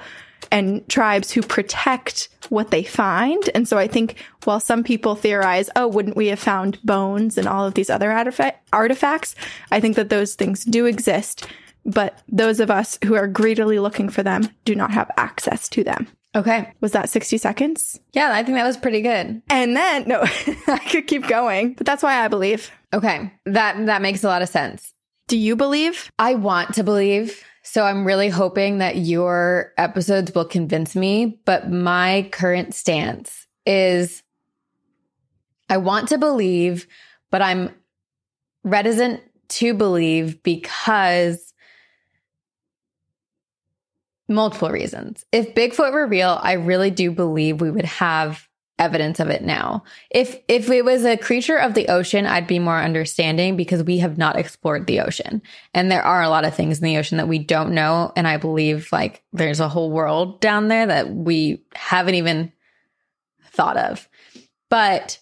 [0.51, 3.49] and tribes who protect what they find.
[3.53, 7.47] And so I think while some people theorize, oh, wouldn't we have found bones and
[7.47, 8.11] all of these other
[8.71, 9.35] artifacts?
[9.71, 11.47] I think that those things do exist
[11.87, 15.83] but those of us who are greedily looking for them do not have access to
[15.83, 16.07] them.
[16.35, 16.71] Okay.
[16.81, 17.99] Was that 60 seconds?
[18.13, 19.41] Yeah, I think that was pretty good.
[19.49, 20.21] And then, no,
[20.67, 22.69] I could keep going, but that's why I believe.
[22.93, 23.31] Okay.
[23.45, 24.93] That that makes a lot of sense.
[25.27, 26.11] Do you believe?
[26.19, 27.43] I want to believe.
[27.69, 34.23] So I'm really hoping that your episodes will convince me, but my current stance is
[35.69, 36.87] I want to believe,
[37.29, 37.75] but I'm
[38.63, 41.53] reticent to believe because
[44.29, 45.25] multiple reasons.
[45.33, 48.46] If Bigfoot were real, I really do believe we would have
[48.79, 49.83] evidence of it now.
[50.09, 53.97] If if it was a creature of the ocean, I'd be more understanding because we
[53.99, 55.41] have not explored the ocean.
[55.73, 58.27] And there are a lot of things in the ocean that we don't know and
[58.27, 62.51] I believe like there's a whole world down there that we haven't even
[63.51, 64.07] thought of.
[64.69, 65.19] But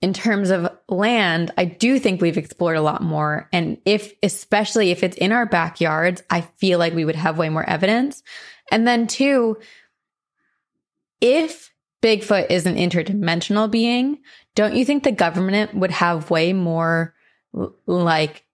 [0.00, 3.48] in terms of land, I do think we've explored a lot more.
[3.54, 7.48] And if, especially if it's in our backyards, I feel like we would have way
[7.48, 8.22] more evidence.
[8.70, 9.56] And then, two,
[11.22, 11.72] if
[12.04, 14.18] Bigfoot is an interdimensional being,
[14.54, 17.14] don't you think the government would have way more
[17.86, 18.44] like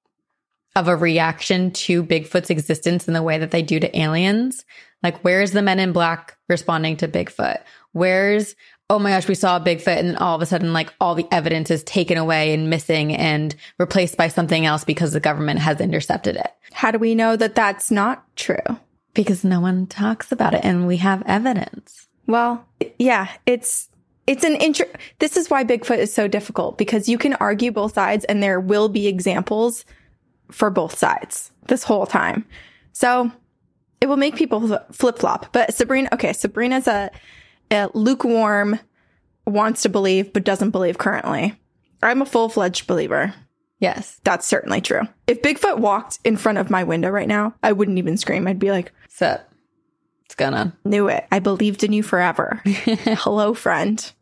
[0.76, 4.64] of a reaction to Bigfoot's existence in the way that they do to aliens?
[5.02, 7.58] Like, where's the men in black responding to Bigfoot?
[7.90, 8.54] Where's
[8.88, 11.26] oh my gosh, we saw a Bigfoot and all of a sudden like all the
[11.30, 15.80] evidence is taken away and missing and replaced by something else because the government has
[15.80, 16.50] intercepted it.
[16.72, 18.56] How do we know that that's not true?
[19.14, 22.08] Because no one talks about it and we have evidence.
[22.26, 22.66] Well,
[22.98, 23.88] yeah, it's
[24.26, 24.86] it's an intro.
[25.18, 28.60] This is why Bigfoot is so difficult because you can argue both sides and there
[28.60, 29.84] will be examples
[30.50, 32.44] for both sides this whole time.
[32.92, 33.32] So
[34.00, 35.52] it will make people flip flop.
[35.52, 37.10] But Sabrina, okay, Sabrina's a
[37.70, 38.78] uh, lukewarm,
[39.46, 41.54] wants to believe, but doesn't believe currently.
[42.02, 43.34] I'm a full fledged believer.
[43.78, 44.20] Yes.
[44.24, 45.02] That's certainly true.
[45.26, 48.46] If Bigfoot walked in front of my window right now, I wouldn't even scream.
[48.46, 49.40] I'd be like, So,
[50.30, 50.72] what's gonna.
[50.84, 51.26] Knew it.
[51.32, 52.62] I believed in you forever.
[52.64, 54.12] Hello, friend.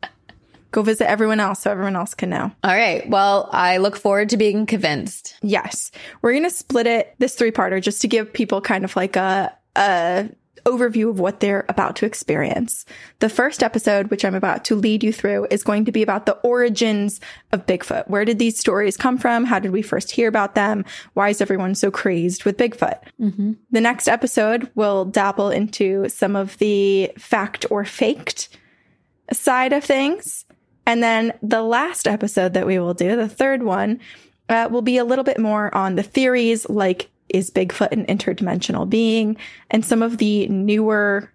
[0.71, 2.51] Go visit everyone else so everyone else can know.
[2.63, 3.07] All right.
[3.09, 5.35] Well, I look forward to being convinced.
[5.41, 5.91] Yes.
[6.21, 9.15] We're going to split it, this three parter, just to give people kind of like
[9.15, 10.29] a, a
[10.65, 12.85] overview of what they're about to experience.
[13.19, 16.25] The first episode, which I'm about to lead you through, is going to be about
[16.25, 17.19] the origins
[17.51, 18.07] of Bigfoot.
[18.07, 19.45] Where did these stories come from?
[19.45, 20.85] How did we first hear about them?
[21.13, 22.99] Why is everyone so crazed with Bigfoot?
[23.19, 23.53] Mm-hmm.
[23.71, 28.49] The next episode will dabble into some of the fact or faked
[29.31, 30.45] side of things.
[30.85, 33.99] And then the last episode that we will do, the third one,
[34.49, 38.89] uh, will be a little bit more on the theories like is Bigfoot an interdimensional
[38.89, 39.37] being?
[39.69, 41.31] And some of the newer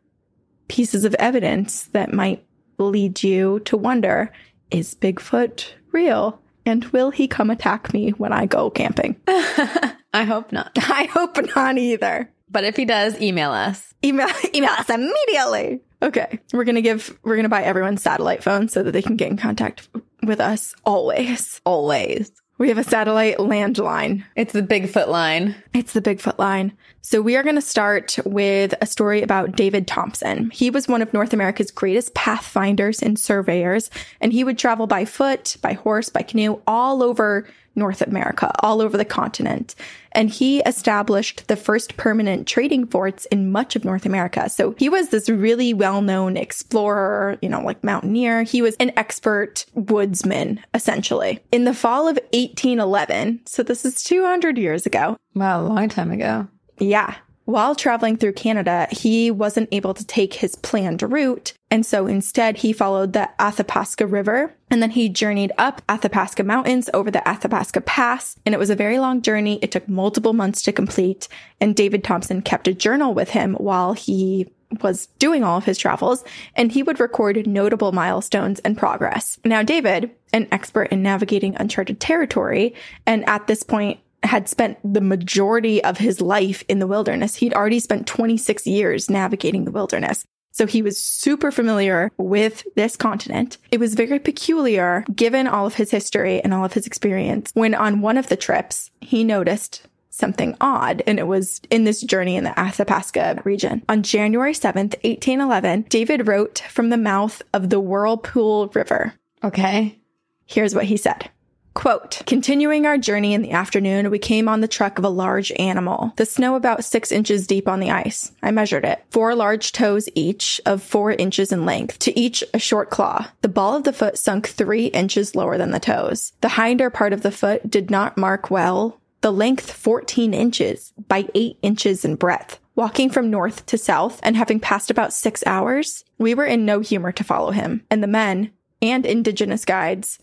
[0.69, 2.45] pieces of evidence that might
[2.79, 4.33] lead you to wonder
[4.71, 6.41] is Bigfoot real?
[6.67, 9.17] And will he come attack me when I go camping?
[9.29, 10.73] I hope not.
[10.77, 12.31] I hope not either.
[12.51, 13.93] But if he does, email us.
[14.05, 15.81] Email email us immediately.
[16.03, 16.39] Okay.
[16.53, 19.37] We're gonna give we're gonna buy everyone satellite phones so that they can get in
[19.37, 19.89] contact
[20.23, 21.61] with us always.
[21.65, 22.33] Always.
[22.65, 24.25] We have a satellite landline.
[24.37, 25.55] It's the Bigfoot line.
[25.75, 26.73] It's the Bigfoot line.
[27.03, 30.49] So we are going to start with a story about David Thompson.
[30.49, 33.91] He was one of North America's greatest pathfinders and surveyors,
[34.23, 38.81] and he would travel by foot, by horse, by canoe all over North America, all
[38.81, 39.75] over the continent.
[40.13, 44.49] And he established the first permanent trading forts in much of North America.
[44.49, 48.45] So he was this really well known explorer, you know, like mountaineer.
[48.45, 51.41] He was an expert woodsman, essentially.
[51.51, 55.17] In the fall of 1811, so this is 200 years ago.
[55.35, 56.49] Wow, a long time ago.
[56.79, 57.15] Yeah.
[57.45, 61.53] While traveling through Canada, he wasn't able to take his planned route.
[61.71, 66.89] And so instead, he followed the Athabasca River and then he journeyed up Athabasca Mountains
[66.95, 68.37] over the Athabasca Pass.
[68.47, 69.59] And it was a very long journey.
[69.61, 71.29] It took multiple months to complete.
[71.61, 74.51] And David Thompson kept a journal with him while he
[74.83, 76.25] was doing all of his travels
[76.57, 79.39] and he would record notable milestones and progress.
[79.45, 82.75] Now, David, an expert in navigating uncharted territory,
[83.07, 87.37] and at this point had spent the majority of his life in the wilderness.
[87.37, 90.25] He'd already spent 26 years navigating the wilderness.
[90.53, 93.59] So he was super familiar with this continent.
[93.73, 97.75] It was very peculiar given all of his history and all of his experience when
[97.75, 102.37] on one of the trips he noticed something odd, and it was in this journey
[102.37, 103.83] in the Athabasca region.
[103.89, 109.15] On January 7th, 1811, David wrote from the mouth of the Whirlpool River.
[109.43, 109.99] Okay.
[110.47, 111.31] Here's what he said.
[111.75, 115.51] Quote, continuing our journey in the afternoon, we came on the truck of a large
[115.53, 118.31] animal, the snow about six inches deep on the ice.
[118.43, 119.05] I measured it.
[119.11, 123.27] Four large toes each of four inches in length, to each a short claw.
[123.43, 126.33] The ball of the foot sunk three inches lower than the toes.
[126.41, 131.27] The hinder part of the foot did not mark well the length 14 inches by
[131.35, 132.61] 8 inches in breadth.
[132.77, 136.81] Walking from north to south and having passed about six hours, we were in no
[136.81, 137.85] humor to follow him.
[137.91, 138.51] And the men
[138.83, 140.19] and indigenous guides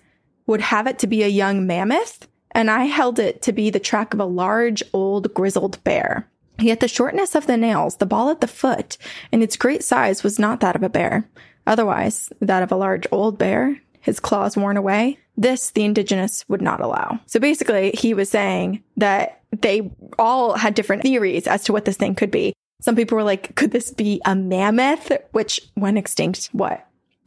[0.47, 3.79] would have it to be a young mammoth, and I held it to be the
[3.79, 6.27] track of a large, old, grizzled bear.
[6.59, 8.97] Yet the shortness of the nails, the ball at the foot,
[9.31, 11.27] and its great size was not that of a bear.
[11.65, 15.17] Otherwise, that of a large old bear, his claws worn away.
[15.37, 17.19] This the indigenous would not allow.
[17.25, 21.97] So basically, he was saying that they all had different theories as to what this
[21.97, 22.53] thing could be.
[22.81, 26.85] Some people were like, could this be a mammoth, which went extinct, what,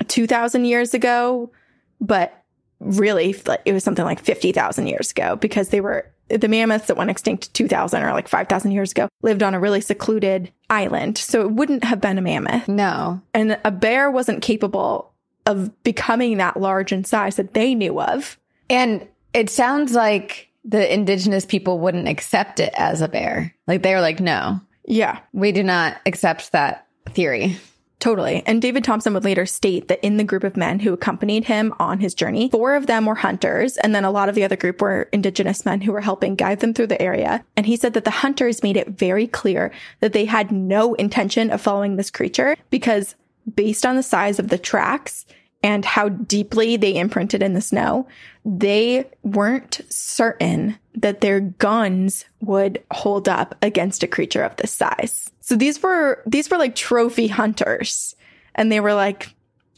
[0.08, 1.52] 2000 years ago?
[2.00, 2.43] But
[2.84, 7.10] really, it was something like 50,000 years ago because they were the mammoths that went
[7.10, 11.18] extinct 2000 or like 5,000 years ago lived on a really secluded island.
[11.18, 12.66] So it wouldn't have been a mammoth.
[12.68, 13.20] No.
[13.34, 15.12] And a bear wasn't capable
[15.46, 18.38] of becoming that large in size that they knew of.
[18.70, 23.54] And it sounds like the indigenous people wouldn't accept it as a bear.
[23.66, 27.58] Like they were like, no, Yeah, we do not accept that theory.
[28.00, 28.42] Totally.
[28.46, 31.74] And David Thompson would later state that in the group of men who accompanied him
[31.78, 34.56] on his journey, four of them were hunters, and then a lot of the other
[34.56, 37.44] group were indigenous men who were helping guide them through the area.
[37.56, 41.50] And he said that the hunters made it very clear that they had no intention
[41.50, 43.14] of following this creature because
[43.54, 45.26] based on the size of the tracks
[45.64, 48.06] and how deeply they imprinted in the snow,
[48.44, 55.30] they weren't certain that their guns would hold up against a creature of this size.
[55.40, 58.14] So these were these were like trophy hunters
[58.54, 59.34] and they were like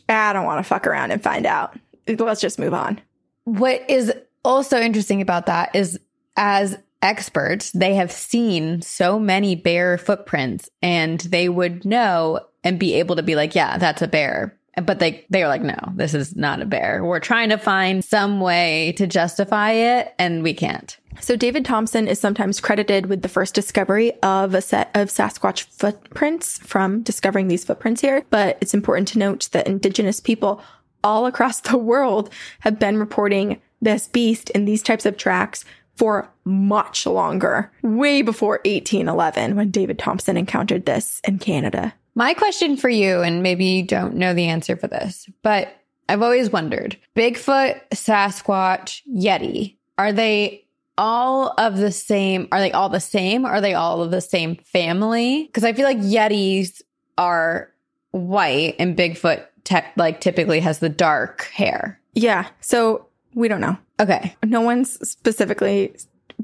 [0.08, 1.78] "Ah, I don't want to fuck around and find out.
[2.08, 3.00] Let's just move on.
[3.44, 4.12] What is
[4.44, 6.00] also interesting about that is
[6.36, 12.94] as experts, they have seen so many bear footprints and they would know and be
[12.94, 14.55] able to be like, yeah, that's a bear.
[14.82, 17.02] But they they are like, no, this is not a bear.
[17.02, 20.96] We're trying to find some way to justify it and we can't.
[21.20, 25.62] So David Thompson is sometimes credited with the first discovery of a set of Sasquatch
[25.62, 30.62] footprints from discovering these footprints here, but it's important to note that indigenous people
[31.02, 35.64] all across the world have been reporting this beast in these types of tracks
[35.96, 41.94] for much longer, way before 1811 when David Thompson encountered this in Canada.
[42.16, 45.68] My question for you, and maybe you don't know the answer for this, but
[46.08, 50.64] I've always wondered Bigfoot, Sasquatch, Yeti, are they
[50.96, 52.48] all of the same?
[52.50, 53.44] Are they all the same?
[53.44, 55.44] Are they all of the same family?
[55.44, 56.80] Because I feel like Yetis
[57.18, 57.70] are
[58.12, 62.00] white and Bigfoot te- like typically has the dark hair.
[62.14, 63.76] Yeah, so we don't know.
[64.00, 64.34] Okay.
[64.42, 65.94] no one's specifically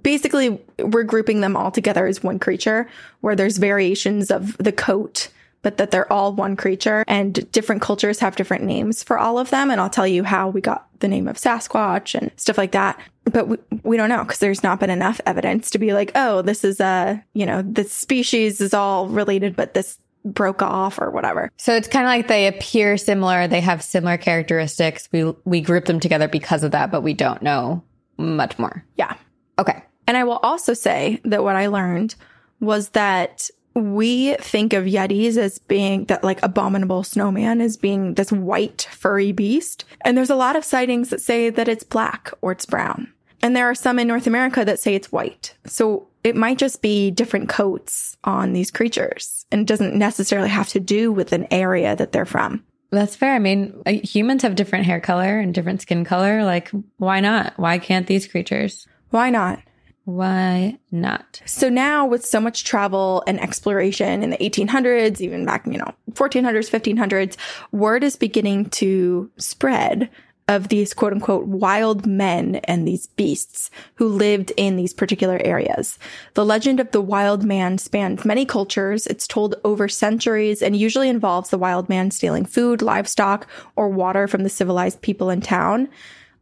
[0.02, 2.88] basically we're grouping them all together as one creature
[3.20, 5.28] where there's variations of the coat
[5.62, 9.50] but that they're all one creature and different cultures have different names for all of
[9.50, 12.72] them and i'll tell you how we got the name of sasquatch and stuff like
[12.72, 16.10] that but we, we don't know because there's not been enough evidence to be like
[16.14, 21.00] oh this is a you know this species is all related but this broke off
[21.00, 23.48] or whatever So it's kind of like they appear similar.
[23.48, 25.08] They have similar characteristics.
[25.10, 27.82] We we group them together because of that, but we don't know
[28.18, 28.84] much more.
[28.96, 29.16] yeah
[29.58, 29.82] Okay.
[30.06, 32.14] And I will also say that what I learned
[32.60, 38.32] was that we think of Yetis as being that like abominable snowman as being this
[38.32, 39.84] white furry beast.
[40.02, 43.12] And there's a lot of sightings that say that it's black or it's brown.
[43.40, 45.54] And there are some in North America that say it's white.
[45.66, 50.68] So it might just be different coats on these creatures and it doesn't necessarily have
[50.68, 52.64] to do with an area that they're from.
[52.90, 53.34] That's fair.
[53.34, 56.44] I mean, uh, humans have different hair color and different skin color.
[56.44, 57.54] Like, why not?
[57.56, 58.86] Why can't these creatures?
[59.08, 59.60] Why not?
[60.04, 61.40] Why not?
[61.46, 65.94] So now with so much travel and exploration in the 1800s, even back, you know,
[66.12, 67.36] 1400s, 1500s,
[67.70, 70.10] word is beginning to spread
[70.48, 75.98] of these quote unquote wild men and these beasts who lived in these particular areas.
[76.34, 79.06] The legend of the wild man spans many cultures.
[79.06, 83.46] It's told over centuries and usually involves the wild man stealing food, livestock,
[83.76, 85.88] or water from the civilized people in town.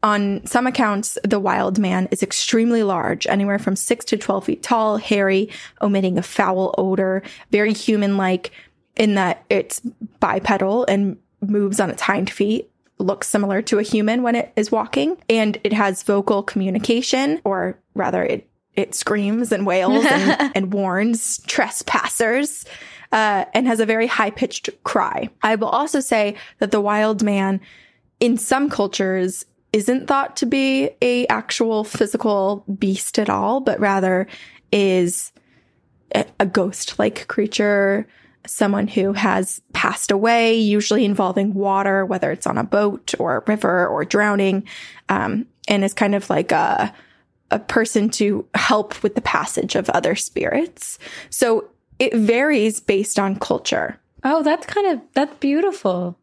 [0.02, 4.62] On some accounts, the wild man is extremely large, anywhere from six to 12 feet
[4.62, 5.50] tall, hairy,
[5.82, 8.50] omitting a foul odor, very human like
[8.96, 9.80] in that it's
[10.20, 14.72] bipedal and moves on its hind feet, looks similar to a human when it is
[14.72, 18.46] walking, and it has vocal communication, or rather, it
[18.76, 22.64] it screams and wails and, and warns trespassers.
[23.12, 25.28] Uh, and has a very high pitched cry.
[25.42, 27.60] I will also say that the wild man
[28.20, 34.26] in some cultures isn't thought to be a actual physical beast at all, but rather
[34.72, 35.32] is
[36.12, 38.06] a, ghost-like creature,
[38.46, 43.44] someone who has passed away, usually involving water, whether it's on a boat or a
[43.46, 44.66] river or drowning,
[45.08, 46.92] um, and is kind of like a
[47.52, 50.98] a person to help with the passage of other spirits.
[51.30, 51.68] So
[51.98, 53.98] it varies based on culture.
[54.22, 56.16] Oh, that's kind of that's beautiful.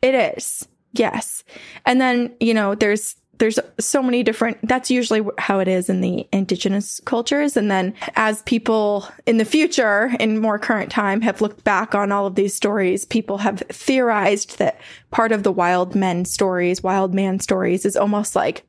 [0.00, 0.66] It is.
[0.92, 1.44] Yes.
[1.86, 6.00] And then, you know, there's there's so many different that's usually how it is in
[6.00, 11.40] the indigenous cultures and then as people in the future in more current time have
[11.40, 14.78] looked back on all of these stories people have theorized that
[15.10, 18.62] part of the wild men stories wild man stories is almost like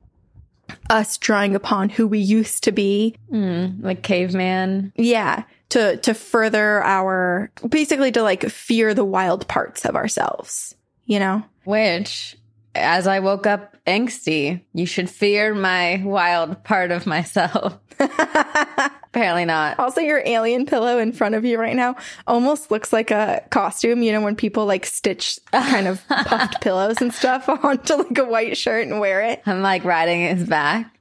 [0.90, 4.92] us drawing upon who we used to be Mm, like caveman.
[4.96, 10.74] yeah to to further our basically to like fear the wild parts of ourselves
[11.06, 12.36] you know Which,
[12.76, 17.78] as I woke up angsty, you should fear my wild part of myself.
[18.00, 19.78] Apparently not.
[19.78, 21.96] Also, your alien pillow in front of you right now
[22.26, 24.02] almost looks like a costume.
[24.02, 28.26] You know, when people like stitch kind of puffed pillows and stuff onto like a
[28.26, 29.44] white shirt and wear it.
[29.46, 30.98] I'm like riding his back.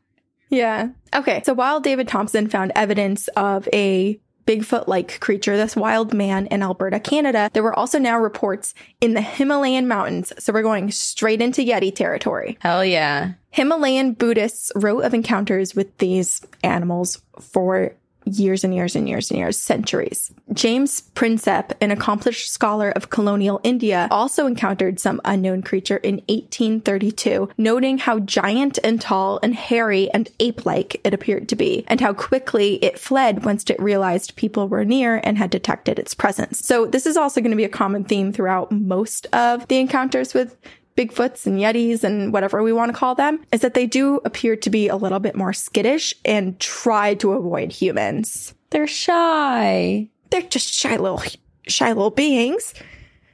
[0.51, 0.91] Yeah.
[1.15, 1.43] Okay.
[1.47, 6.63] So while David Thompson found evidence of a Bigfoot like creature, this wild man in
[6.63, 10.33] Alberta, Canada, there were also now reports in the Himalayan mountains.
[10.39, 12.59] So we're going straight into Yeti territory.
[12.61, 13.33] Hell yeah.
[13.51, 17.95] Himalayan Buddhists wrote of encounters with these animals for
[18.25, 20.33] years and years and years and years, centuries.
[20.53, 27.51] James Prinsep, an accomplished scholar of colonial India, also encountered some unknown creature in 1832,
[27.59, 32.13] noting how giant and tall and hairy and ape-like it appeared to be, and how
[32.13, 36.59] quickly it fled once it realized people were near and had detected its presence.
[36.61, 40.35] So this is also going to be a common theme throughout most of the encounters
[40.35, 40.57] with
[40.97, 44.57] Bigfoots and Yetis and whatever we want to call them, is that they do appear
[44.57, 48.55] to be a little bit more skittish and try to avoid humans.
[48.71, 50.09] They're shy.
[50.31, 51.23] They're just shy little,
[51.69, 52.75] shy little beings.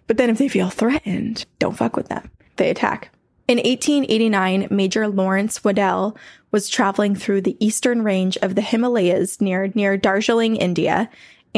[0.06, 2.30] But then if they feel threatened, don't fuck with them.
[2.56, 3.10] They attack.
[3.46, 6.18] In 1889, Major Lawrence Waddell
[6.50, 11.08] was traveling through the eastern range of the Himalayas near, near Darjeeling, India.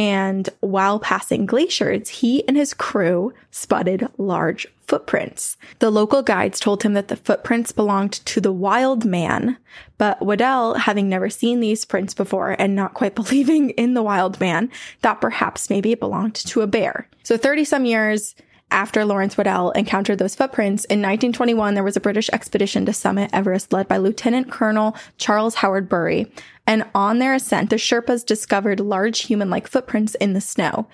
[0.01, 5.59] And while passing glaciers, he and his crew spotted large footprints.
[5.81, 9.59] The local guides told him that the footprints belonged to the wild man,
[9.99, 14.41] but Waddell, having never seen these prints before and not quite believing in the wild
[14.41, 14.71] man,
[15.03, 17.07] thought perhaps maybe it belonged to a bear.
[17.23, 18.35] So 30 some years
[18.71, 23.31] after Lawrence Waddell encountered those footprints, in 1921, there was a British expedition to summit
[23.33, 26.31] Everest led by Lieutenant Colonel Charles Howard Bury.
[26.67, 30.89] And on their ascent, the Sherpas discovered large human like footprints in the snow,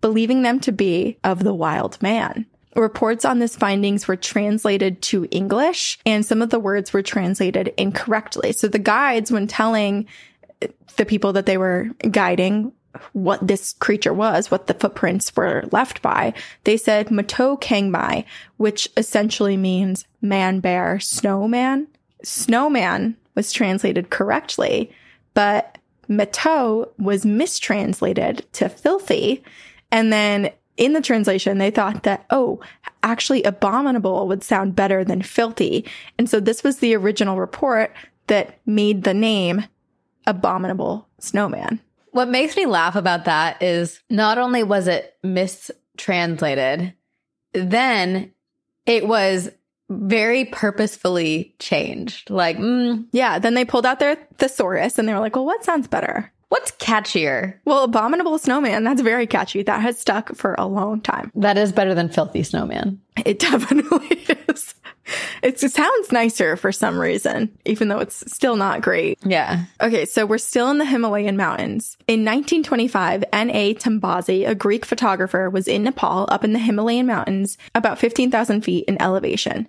[0.00, 2.46] believing them to be of the wild man.
[2.74, 7.72] Reports on this findings were translated to English, and some of the words were translated
[7.76, 8.52] incorrectly.
[8.52, 10.06] So the guides, when telling
[10.96, 12.72] the people that they were guiding
[13.12, 16.34] what this creature was, what the footprints were left by,
[16.64, 18.24] they said Mato Kangmai,
[18.56, 21.88] which essentially means man bear snowman.
[22.22, 24.92] Snowman was translated correctly,
[25.34, 25.78] but
[26.08, 29.42] Mato was mistranslated to filthy.
[29.90, 32.60] And then in the translation, they thought that, oh,
[33.02, 35.84] actually abominable would sound better than filthy.
[36.18, 37.94] And so this was the original report
[38.26, 39.64] that made the name
[40.26, 41.80] abominable snowman.
[42.12, 46.94] What makes me laugh about that is not only was it mistranslated,
[47.52, 48.32] then
[48.86, 49.50] it was
[49.90, 52.30] very purposefully changed.
[52.30, 55.64] Like, mm, Yeah, then they pulled out their thesaurus and they were like, well, what
[55.64, 56.32] sounds better?
[56.52, 57.54] What's catchier?
[57.64, 59.62] Well, Abominable Snowman, that's very catchy.
[59.62, 61.32] That has stuck for a long time.
[61.34, 63.00] That is better than filthy snowman.
[63.24, 64.18] It definitely
[64.50, 64.74] is.
[65.42, 69.18] It's, it sounds nicer for some reason, even though it's still not great.
[69.24, 69.64] Yeah.
[69.80, 71.96] Okay, so we're still in the Himalayan mountains.
[72.06, 73.72] In 1925, N.A.
[73.72, 78.84] Tombazi, a Greek photographer, was in Nepal up in the Himalayan mountains, about 15,000 feet
[78.84, 79.68] in elevation.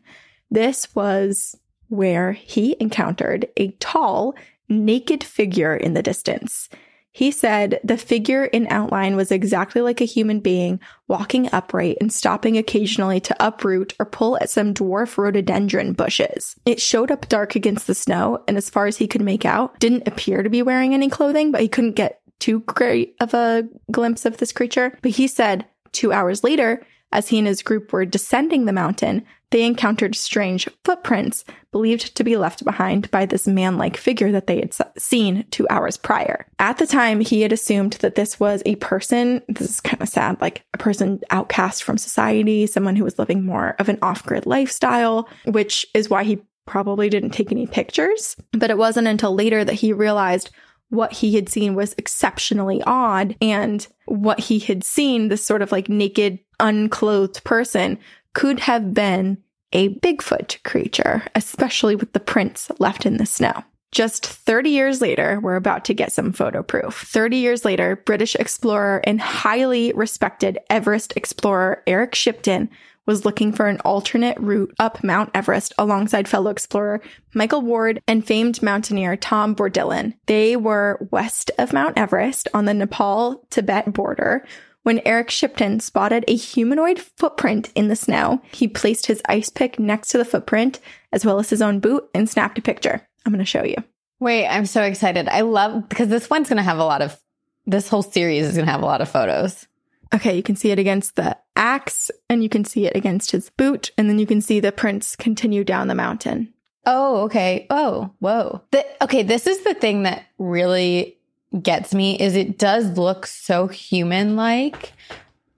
[0.51, 1.55] This was
[1.87, 4.35] where he encountered a tall,
[4.73, 6.69] naked figure in the distance.
[7.13, 12.11] He said the figure in outline was exactly like a human being, walking upright and
[12.11, 16.55] stopping occasionally to uproot or pull at some dwarf rhododendron bushes.
[16.65, 19.79] It showed up dark against the snow, and as far as he could make out,
[19.79, 23.69] didn't appear to be wearing any clothing, but he couldn't get too great of a
[23.91, 24.97] glimpse of this creature.
[25.03, 29.23] But he said two hours later, as he and his group were descending the mountain,
[29.53, 34.47] they encountered strange footprints believed to be left behind by this man like figure that
[34.47, 36.47] they had seen two hours prior.
[36.57, 40.09] At the time, he had assumed that this was a person, this is kind of
[40.09, 44.25] sad, like a person outcast from society, someone who was living more of an off
[44.25, 48.35] grid lifestyle, which is why he probably didn't take any pictures.
[48.53, 50.49] But it wasn't until later that he realized
[50.89, 55.71] what he had seen was exceptionally odd and what he had seen, this sort of
[55.71, 57.99] like naked, unclothed person,
[58.33, 59.42] could have been
[59.73, 63.63] a Bigfoot creature, especially with the prints left in the snow.
[63.91, 67.05] Just 30 years later, we're about to get some photo proof.
[67.07, 72.69] 30 years later, British explorer and highly respected Everest explorer Eric Shipton
[73.05, 77.01] was looking for an alternate route up Mount Everest alongside fellow explorer
[77.35, 80.15] Michael Ward and famed mountaineer Tom Bourdillon.
[80.25, 84.45] They were west of Mount Everest on the Nepal Tibet border
[84.83, 88.41] when Eric Shipton spotted a humanoid footprint in the snow.
[88.51, 90.79] He placed his ice pick next to the footprint
[91.11, 93.07] as well as his own boot and snapped a picture.
[93.25, 93.77] I'm going to show you.
[94.19, 95.27] Wait, I'm so excited.
[95.27, 97.19] I love because this one's going to have a lot of
[97.65, 99.67] this whole series is going to have a lot of photos.
[100.13, 103.49] Okay, you can see it against the axe and you can see it against his
[103.51, 106.53] boot and then you can see the prints continue down the mountain.
[106.85, 107.65] Oh, okay.
[107.69, 108.61] Oh, whoa.
[108.71, 111.17] The, okay, this is the thing that really
[111.61, 114.93] gets me is it does look so human like,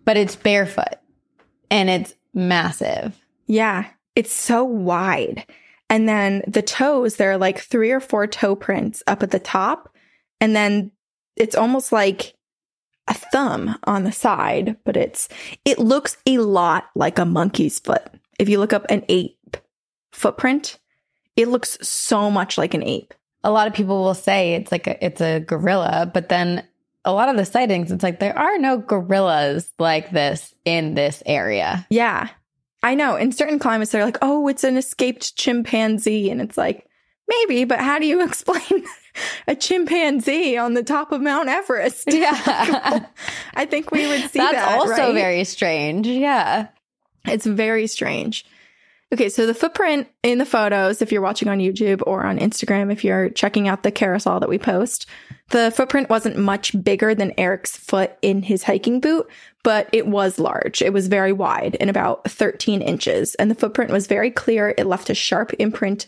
[0.04, 0.96] but it's barefoot
[1.72, 3.20] and it's massive.
[3.48, 5.46] Yeah, it's so wide.
[5.90, 9.40] And then the toes, there are like three or four toe prints up at the
[9.40, 9.96] top.
[10.42, 10.92] And then
[11.36, 12.34] it's almost like
[13.08, 15.30] a thumb on the side, but it's,
[15.64, 18.04] it looks a lot like a monkey's foot.
[18.40, 19.58] If you look up an ape
[20.12, 20.80] footprint,
[21.36, 23.14] it looks so much like an ape.
[23.46, 26.68] A lot of people will say it's like a, it's a gorilla, but then
[27.06, 31.22] a lot of the sightings, it's like there are no gorillas like this in this
[31.26, 31.86] area.
[31.90, 32.30] Yeah.
[32.82, 36.32] I know in certain climates, they're like, oh, it's an escaped chimpanzee.
[36.32, 36.88] And it's like,
[37.28, 38.86] maybe, but how do you explain
[39.48, 42.12] a chimpanzee on the top of Mount Everest?
[42.12, 43.06] Yeah.
[43.54, 44.52] I think we would see that.
[44.52, 44.80] That's that.
[44.80, 45.14] also right?
[45.14, 46.08] very strange.
[46.08, 46.68] Yeah.
[47.26, 48.46] It's very strange.
[49.16, 52.92] Okay, so the footprint in the photos, if you're watching on YouTube or on Instagram,
[52.92, 55.06] if you're checking out the carousel that we post,
[55.52, 59.26] the footprint wasn't much bigger than Eric's foot in his hiking boot,
[59.64, 60.82] but it was large.
[60.82, 63.36] It was very wide and about 13 inches.
[63.36, 64.76] And the footprint was very clear.
[64.78, 66.08] It left a sharp imprint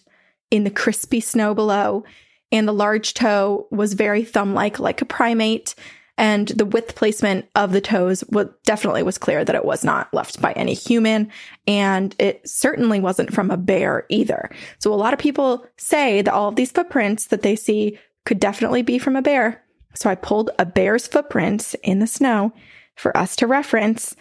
[0.52, 2.04] in the crispy snow below.
[2.52, 5.76] And the large toe was very thumb like, like a primate
[6.18, 10.12] and the width placement of the toes was definitely was clear that it was not
[10.14, 11.32] left by any human.
[11.68, 14.50] And it certainly wasn't from a bear either.
[14.80, 18.40] So a lot of people say that all of these footprints that they see could
[18.40, 19.64] definitely be from a bear.
[19.94, 22.52] So i pulled a bear's footprints in the snow
[22.96, 24.16] for us to reference.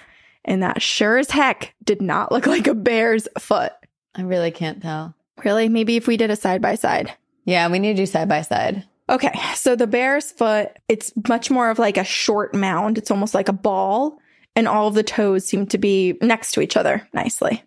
[0.45, 3.73] And that sure as heck did not look like a bear's foot.
[4.15, 5.15] I really can't tell.
[5.45, 5.69] really?
[5.69, 7.13] Maybe if we did a side by side.
[7.45, 8.85] Yeah, we need to do side by side.
[9.09, 12.99] Okay, so the bear's foot, it's much more of like a short mound.
[12.99, 14.19] It's almost like a ball,
[14.57, 17.63] and all of the toes seem to be next to each other nicely.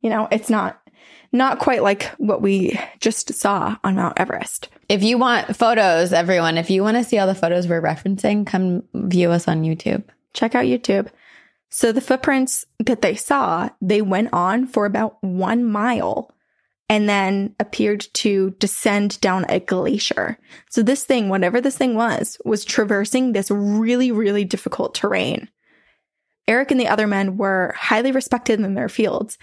[0.00, 0.80] You know, it's not
[1.32, 4.68] not quite like what we just saw on Mount Everest.
[4.88, 8.46] If you want photos, everyone, if you want to see all the photos we're referencing,
[8.46, 10.04] come view us on YouTube.
[10.34, 11.08] Check out YouTube.
[11.70, 16.30] So the footprints that they saw, they went on for about 1 mile
[16.92, 20.36] and then appeared to descend down a glacier.
[20.68, 25.48] So this thing, whatever this thing was, was traversing this really, really difficult terrain.
[26.46, 29.38] Eric and the other men were highly respected in their fields.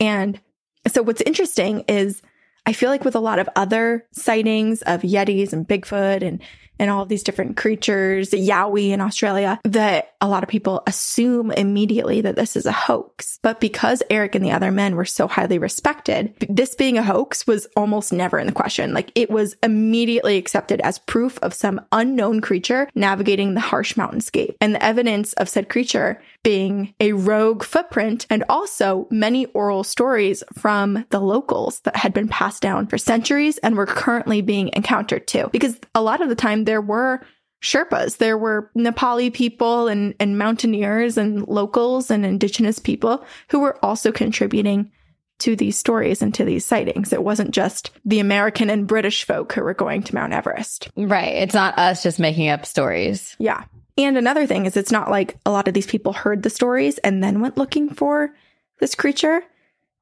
[0.00, 0.40] And
[0.88, 2.20] so what's interesting is
[2.66, 6.42] I feel like with a lot of other sightings of Yetis and Bigfoot and
[6.78, 12.20] and all these different creatures, Yowie in Australia, that a lot of people assume immediately
[12.20, 13.38] that this is a hoax.
[13.42, 17.46] But because Eric and the other men were so highly respected, this being a hoax
[17.46, 18.92] was almost never in the question.
[18.92, 24.56] Like it was immediately accepted as proof of some unknown creature navigating the harsh mountainscape.
[24.60, 30.42] And the evidence of said creature being a rogue footprint and also many oral stories
[30.54, 35.26] from the locals that had been passed down for centuries and were currently being encountered
[35.26, 35.48] too.
[35.52, 37.20] Because a lot of the time there were
[37.62, 43.84] Sherpas, there were Nepali people and, and mountaineers and locals and indigenous people who were
[43.84, 44.92] also contributing
[45.40, 47.12] to these stories and to these sightings.
[47.12, 50.88] It wasn't just the American and British folk who were going to Mount Everest.
[50.96, 51.34] Right.
[51.34, 53.36] It's not us just making up stories.
[53.38, 53.64] Yeah.
[53.98, 56.98] And another thing is, it's not like a lot of these people heard the stories
[56.98, 58.32] and then went looking for
[58.78, 59.42] this creature.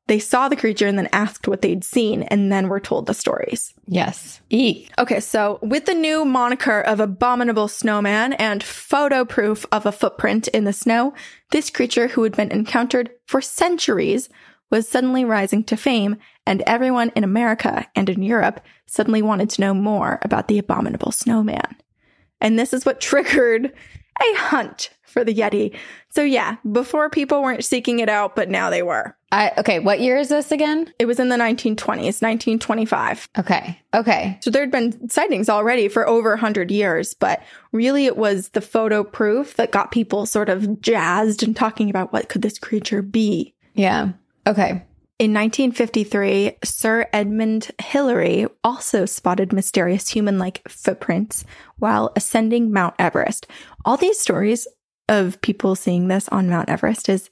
[0.06, 3.14] They saw the creature and then asked what they'd seen and then were told the
[3.14, 3.74] stories.
[3.88, 4.40] Yes.
[4.50, 4.92] Eek.
[4.98, 10.46] Okay, so with the new moniker of Abominable Snowman and photo proof of a footprint
[10.48, 11.14] in the snow,
[11.50, 14.28] this creature who had been encountered for centuries
[14.70, 19.60] was suddenly rising to fame, and everyone in America and in Europe suddenly wanted to
[19.60, 21.76] know more about the Abominable Snowman.
[22.40, 23.72] And this is what triggered
[24.20, 25.74] a hunt for the Yeti.
[26.10, 29.16] So yeah, before people weren't seeking it out, but now they were.
[29.32, 30.92] I okay, what year is this again?
[30.98, 33.28] It was in the 1920s, 1925.
[33.38, 33.80] Okay.
[33.94, 34.38] Okay.
[34.42, 39.02] So there'd been sightings already for over 100 years, but really it was the photo
[39.02, 43.54] proof that got people sort of jazzed and talking about what could this creature be.
[43.74, 44.12] Yeah.
[44.46, 44.82] Okay.
[45.18, 51.44] In 1953, Sir Edmund Hillary also spotted mysterious human like footprints
[51.78, 53.46] while ascending Mount Everest.
[53.86, 54.68] All these stories
[55.08, 57.30] of people seeing this on Mount Everest is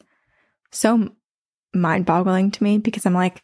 [0.71, 1.11] so
[1.75, 3.43] mind boggling to me because I'm like,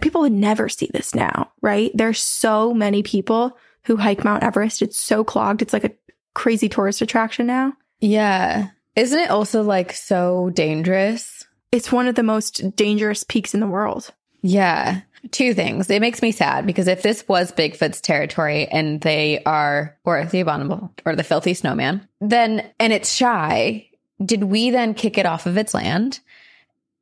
[0.00, 1.92] people would never see this now, right?
[1.94, 4.82] There's so many people who hike Mount Everest.
[4.82, 5.62] It's so clogged.
[5.62, 5.94] It's like a
[6.34, 7.74] crazy tourist attraction now.
[8.00, 8.70] Yeah.
[8.96, 11.44] Isn't it also like so dangerous?
[11.70, 14.12] It's one of the most dangerous peaks in the world.
[14.42, 15.00] Yeah.
[15.30, 15.90] Two things.
[15.90, 20.40] It makes me sad because if this was Bigfoot's territory and they are, or the
[20.40, 23.88] abominable, or the filthy snowman, then, and it's shy,
[24.24, 26.20] did we then kick it off of its land?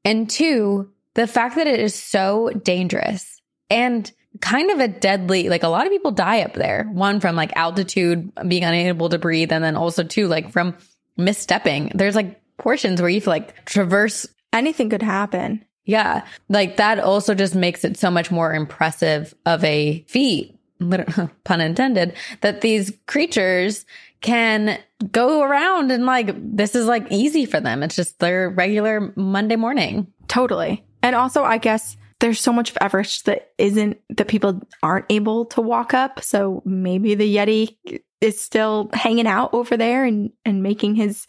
[0.04, 3.40] And two, the fact that it is so dangerous
[3.70, 4.10] and
[4.40, 6.84] kind of a deadly, like a lot of people die up there.
[6.92, 10.76] One from like altitude, being unable to breathe, and then also two, like from
[11.18, 11.92] misstepping.
[11.94, 14.26] There's like portions where you like traverse.
[14.56, 15.64] Anything could happen.
[15.84, 16.26] Yeah.
[16.48, 20.58] Like that also just makes it so much more impressive of a feat,
[21.44, 23.86] pun intended, that these creatures
[24.20, 24.78] can
[25.12, 27.82] go around and like this is like easy for them.
[27.82, 30.08] It's just their regular Monday morning.
[30.26, 30.84] Totally.
[31.02, 35.44] And also, I guess there's so much of Everest that isn't that people aren't able
[35.46, 36.22] to walk up.
[36.22, 37.76] So maybe the Yeti
[38.20, 41.26] is still hanging out over there and, and making his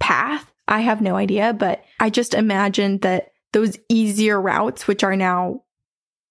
[0.00, 0.51] path.
[0.68, 5.62] I have no idea, but I just imagine that those easier routes, which are now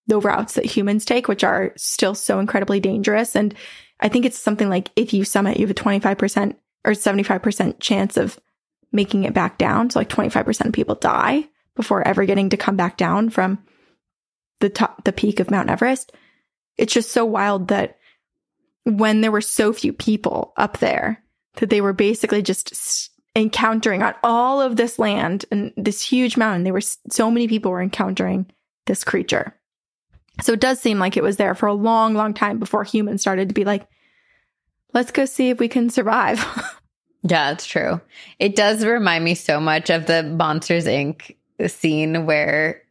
[0.08, 3.36] the routes that humans take, which are still so incredibly dangerous.
[3.36, 3.54] And
[4.00, 8.18] I think it's something like if you summit, you have a 25% or 75% chance
[8.18, 8.40] of
[8.92, 9.90] making it back down.
[9.90, 13.60] So like 25% of people die before ever getting to come back down from
[14.60, 16.12] the top, the peak of Mount Everest.
[16.78, 17.98] It's just so wild that
[18.84, 21.24] when there were so few people up there,
[21.56, 26.64] that they were basically just encountering on all of this land and this huge mountain.
[26.64, 28.46] There were so many people were encountering
[28.86, 29.56] this creature.
[30.42, 33.22] So it does seem like it was there for a long, long time before humans
[33.22, 33.88] started to be like,
[34.94, 36.44] let's go see if we can survive.
[37.24, 38.02] yeah, it's true.
[38.40, 41.36] It does remind me so much of the Monsters Inc.
[41.68, 42.82] scene where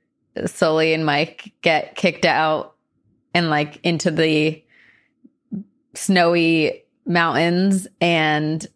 [0.47, 2.77] Sully and Mike get kicked out
[3.35, 4.63] and like into the
[5.95, 8.67] snowy mountains and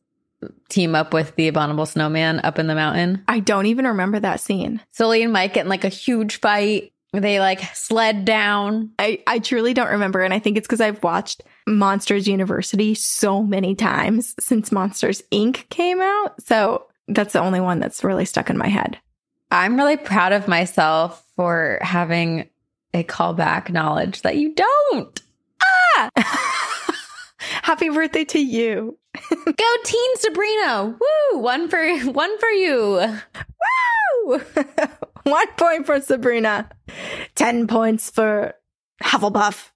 [0.69, 3.23] team up with the abominable snowman up in the mountain.
[3.29, 4.81] I don't even remember that scene.
[4.93, 6.93] Sully and Mike get in like a huge fight.
[7.13, 8.91] They like sled down.
[8.99, 10.21] I, I truly don't remember.
[10.23, 15.69] And I think it's because I've watched Monsters University so many times since Monsters Inc.
[15.69, 16.41] came out.
[16.43, 18.99] So that's the only one that's really stuck in my head.
[19.51, 22.49] I'm really proud of myself for having
[22.93, 25.23] a callback knowledge that you don't.
[25.63, 26.11] Ah!
[27.39, 28.99] Happy birthday to you.
[29.45, 30.97] Go Teen Sabrina.
[30.99, 31.39] Woo!
[31.39, 33.21] One for one for you.
[34.27, 34.41] Woo!
[35.25, 36.69] one point for Sabrina.
[37.35, 38.55] Ten points for
[39.03, 39.71] Hufflepuff.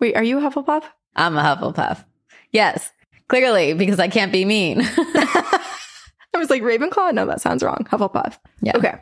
[0.00, 0.84] Wait, are you a Hufflepuff?
[1.14, 2.04] I'm a Hufflepuff.
[2.50, 2.90] Yes.
[3.28, 4.80] Clearly, because I can't be mean.
[4.82, 7.14] I was like, Ravenclaw?
[7.14, 7.86] No, that sounds wrong.
[7.90, 8.38] Hufflepuff.
[8.60, 8.76] Yeah.
[8.76, 8.94] Okay.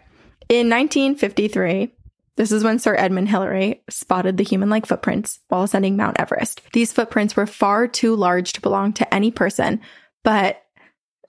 [0.49, 1.93] In 1953,
[2.37, 6.63] this is when Sir Edmund Hillary spotted the human like footprints while ascending Mount Everest.
[6.73, 9.81] These footprints were far too large to belong to any person,
[10.23, 10.63] but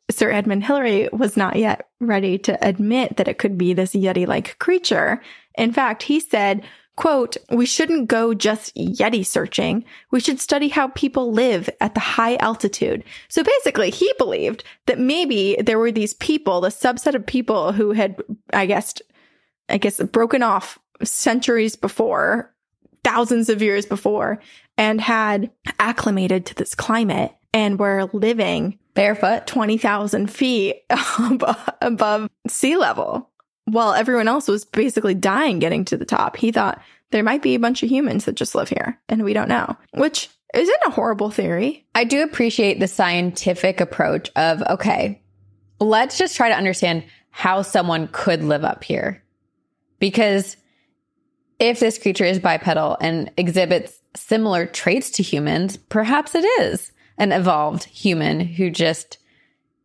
[0.10, 4.28] Sir Edmund Hillary was not yet ready to admit that it could be this Yeti
[4.28, 5.22] like creature.
[5.56, 6.64] In fact, he said,
[6.96, 9.86] quote, we shouldn't go just Yeti searching.
[10.12, 13.04] We should study how people live at the high altitude.
[13.30, 17.92] So basically, he believed that maybe there were these people, the subset of people who
[17.92, 18.18] had,
[18.54, 18.94] I guess,
[19.70, 22.54] I guess, broken off centuries before,
[23.04, 24.40] thousands of years before,
[24.78, 30.84] and had acclimated to this climate and were living barefoot 20,000 feet
[31.82, 33.32] above sea level
[33.66, 36.82] while everyone else was basically dying getting to the top, he thought
[37.12, 39.76] there might be a bunch of humans that just live here and we don't know,
[39.94, 41.86] which isn't a horrible theory.
[41.96, 45.22] I do appreciate the scientific approach of, okay,
[45.80, 49.24] let's just try to understand how someone could live up here.
[50.00, 50.58] Because
[51.62, 57.32] if this creature is bipedal and exhibits similar traits to humans, perhaps it is an
[57.32, 59.20] evolved human who just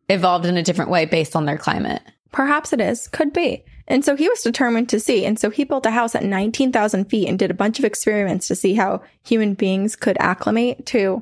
[0.09, 2.01] evolved in a different way based on their climate.
[2.31, 3.63] Perhaps it is, could be.
[3.87, 5.23] And so he was determined to see.
[5.23, 8.47] And so he built a house at 19,000 feet and did a bunch of experiments
[8.47, 11.21] to see how human beings could acclimate to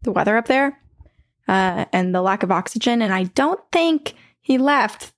[0.00, 0.80] the weather up there
[1.46, 3.02] uh, and the lack of oxygen.
[3.02, 5.12] And I don't think he left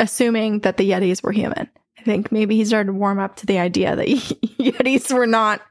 [0.00, 1.68] assuming that the Yetis were human.
[2.02, 5.62] I think maybe he started to warm up to the idea that Yetis were not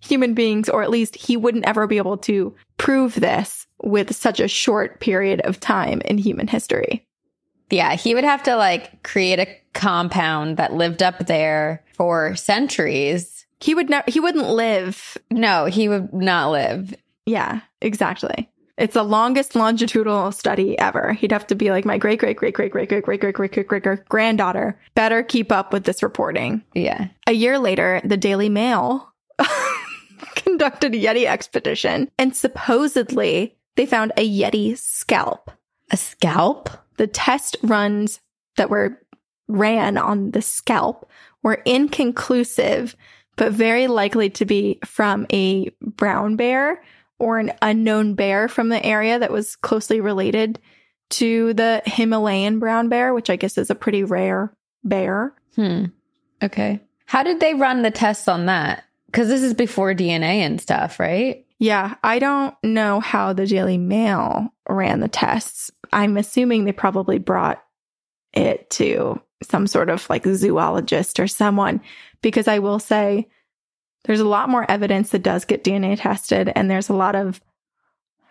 [0.00, 4.40] human beings, or at least he wouldn't ever be able to prove this with such
[4.40, 7.06] a short period of time in human history.
[7.70, 13.46] Yeah, he would have to like create a compound that lived up there for centuries.
[13.60, 15.16] He would never he wouldn't live.
[15.30, 16.94] No, he would not live.
[17.26, 18.50] Yeah, exactly.
[18.78, 21.14] It's the longest longitudinal study ever.
[21.14, 23.52] He'd have to be like my great great great great great great great great great
[23.52, 24.78] great great great granddaughter.
[24.94, 26.62] Better keep up with this reporting.
[26.74, 27.08] Yeah.
[27.26, 29.12] A year later, the Daily Mail
[30.34, 35.50] conducted a Yeti expedition and supposedly they found a Yeti scalp.
[35.90, 36.68] A scalp?
[36.98, 38.20] The test runs
[38.56, 39.00] that were
[39.48, 41.08] ran on the scalp
[41.42, 42.96] were inconclusive,
[43.36, 46.82] but very likely to be from a brown bear
[47.18, 50.58] or an unknown bear from the area that was closely related
[51.08, 54.52] to the Himalayan brown bear, which I guess is a pretty rare
[54.84, 55.34] bear.
[55.54, 55.86] Hmm.
[56.42, 56.80] Okay.
[57.06, 58.84] How did they run the tests on that?
[59.06, 61.46] Because this is before DNA and stuff, right?
[61.58, 65.70] Yeah, I don't know how the Daily Mail ran the tests.
[65.92, 67.62] I'm assuming they probably brought
[68.34, 71.80] it to some sort of like zoologist or someone
[72.20, 73.28] because I will say
[74.06, 77.40] there's a lot more evidence that does get DNA tested and there's a lot of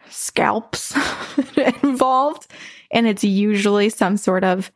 [0.10, 0.96] scalps
[1.84, 2.48] involved
[2.92, 4.72] and it's usually some sort of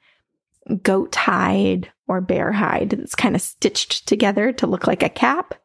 [0.83, 5.55] goat hide or bear hide that's kind of stitched together to look like a cap,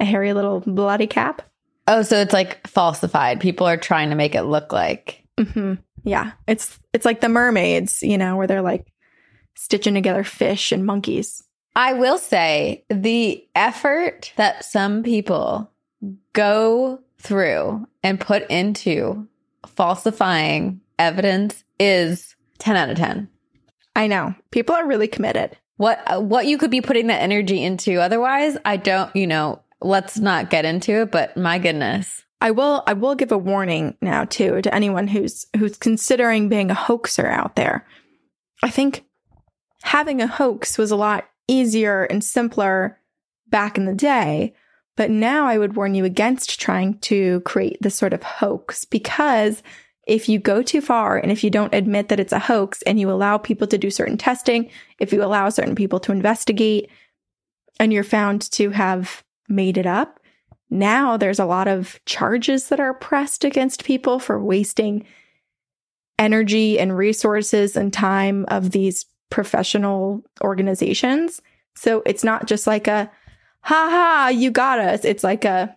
[0.00, 1.42] a hairy little bloody cap.
[1.88, 3.40] Oh, so it's like falsified.
[3.40, 5.24] People are trying to make it look like.
[5.38, 8.86] hmm Yeah, it's it's like the mermaids, you know, where they're like
[9.56, 11.42] stitching together fish and monkeys.
[11.74, 15.70] I will say the effort that some people
[16.32, 19.26] go through and put into
[19.66, 23.28] falsifying evidence is 10 out of 10.
[23.96, 25.56] I know people are really committed.
[25.76, 30.18] What what you could be putting that energy into otherwise, I don't, you know, let's
[30.18, 32.22] not get into it, but my goodness.
[32.40, 36.70] I will I will give a warning now too to anyone who's who's considering being
[36.70, 37.86] a hoaxer out there.
[38.62, 39.04] I think
[39.82, 42.98] having a hoax was a lot easier and simpler
[43.48, 44.54] back in the day,
[44.96, 49.62] but now I would warn you against trying to create this sort of hoax because
[50.06, 52.98] if you go too far and if you don't admit that it's a hoax and
[52.98, 56.90] you allow people to do certain testing, if you allow certain people to investigate
[57.78, 60.18] and you're found to have made it up,
[60.70, 65.04] now there's a lot of charges that are pressed against people for wasting
[66.18, 71.40] energy and resources and time of these professional organizations.
[71.74, 73.10] So it's not just like a,
[73.62, 75.06] ha ha, you got us.
[75.06, 75.74] It's like a,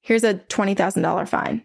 [0.00, 1.64] here's a $20,000 fine.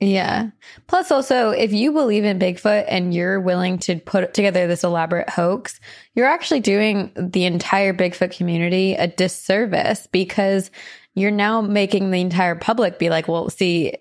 [0.00, 0.50] Yeah.
[0.88, 5.30] Plus, also, if you believe in Bigfoot and you're willing to put together this elaborate
[5.30, 5.80] hoax,
[6.14, 10.70] you're actually doing the entire Bigfoot community a disservice because
[11.14, 13.94] you're now making the entire public be like, well, see,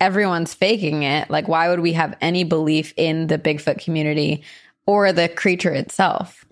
[0.00, 1.30] everyone's faking it.
[1.30, 4.42] Like, why would we have any belief in the Bigfoot community
[4.86, 6.44] or the creature itself?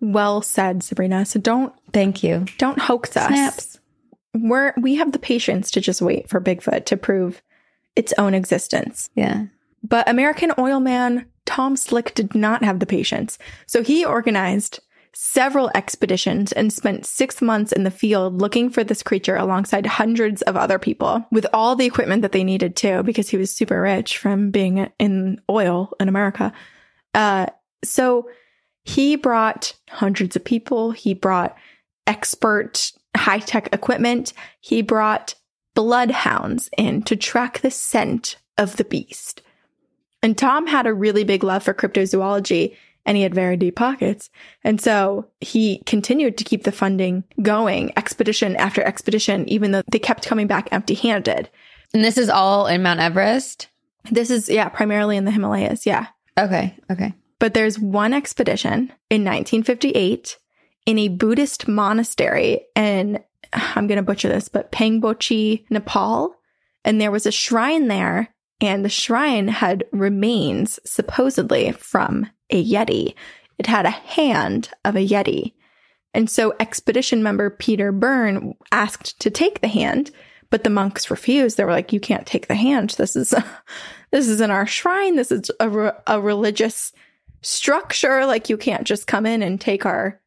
[0.00, 1.24] Well said, Sabrina.
[1.24, 2.44] So don't Thank you.
[2.58, 3.28] don't hoax us.
[3.28, 3.80] Snaps.
[4.34, 7.42] We're we have the patience to just wait for Bigfoot to prove
[7.94, 9.08] its own existence.
[9.14, 9.46] Yeah.
[9.82, 13.38] But American oil man Tom Slick did not have the patience.
[13.66, 14.80] So he organized
[15.14, 20.42] several expeditions and spent six months in the field looking for this creature alongside hundreds
[20.42, 23.80] of other people with all the equipment that they needed too, because he was super
[23.80, 26.52] rich from being in oil in America.
[27.14, 27.46] Uh,
[27.84, 28.28] so
[28.84, 30.92] he brought hundreds of people.
[30.92, 31.56] He brought
[32.06, 34.32] expert high tech equipment.
[34.60, 35.34] He brought
[35.74, 39.42] bloodhounds in to track the scent of the beast.
[40.22, 44.30] And Tom had a really big love for cryptozoology and he had very deep pockets.
[44.64, 49.98] And so he continued to keep the funding going, expedition after expedition, even though they
[49.98, 51.48] kept coming back empty handed.
[51.94, 53.68] And this is all in Mount Everest?
[54.10, 55.86] This is, yeah, primarily in the Himalayas.
[55.86, 56.06] Yeah.
[56.38, 56.76] Okay.
[56.90, 57.14] Okay.
[57.38, 60.38] But there's one expedition in 1958
[60.86, 63.22] in a Buddhist monastery in,
[63.52, 66.34] I'm going to butcher this, but Pangboche, Nepal.
[66.84, 73.14] And there was a shrine there, and the shrine had remains supposedly from a Yeti.
[73.58, 75.52] It had a hand of a Yeti.
[76.14, 80.10] And so expedition member Peter Byrne asked to take the hand,
[80.48, 81.56] but the monks refused.
[81.56, 82.90] They were like, you can't take the hand.
[82.90, 83.34] This is,
[84.12, 85.16] this is in our shrine.
[85.16, 86.92] This is a, a religious
[87.46, 88.26] structure.
[88.26, 90.20] Like you can't just come in and take our,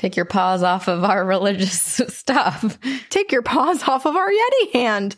[0.00, 2.78] Take your paws off of our religious stuff.
[3.10, 5.14] take your paws off of our Yeti hand.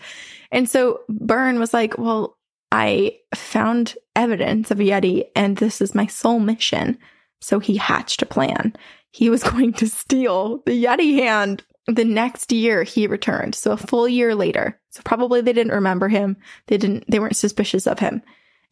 [0.51, 2.37] And so Byrne was like, well,
[2.73, 6.99] I found evidence of a Yeti and this is my sole mission.
[7.41, 8.75] So he hatched a plan.
[9.13, 11.63] He was going to steal the Yeti hand.
[11.87, 13.55] The next year he returned.
[13.55, 14.81] So a full year later.
[14.91, 16.37] So probably they didn't remember him.
[16.67, 18.21] They didn't, they weren't suspicious of him.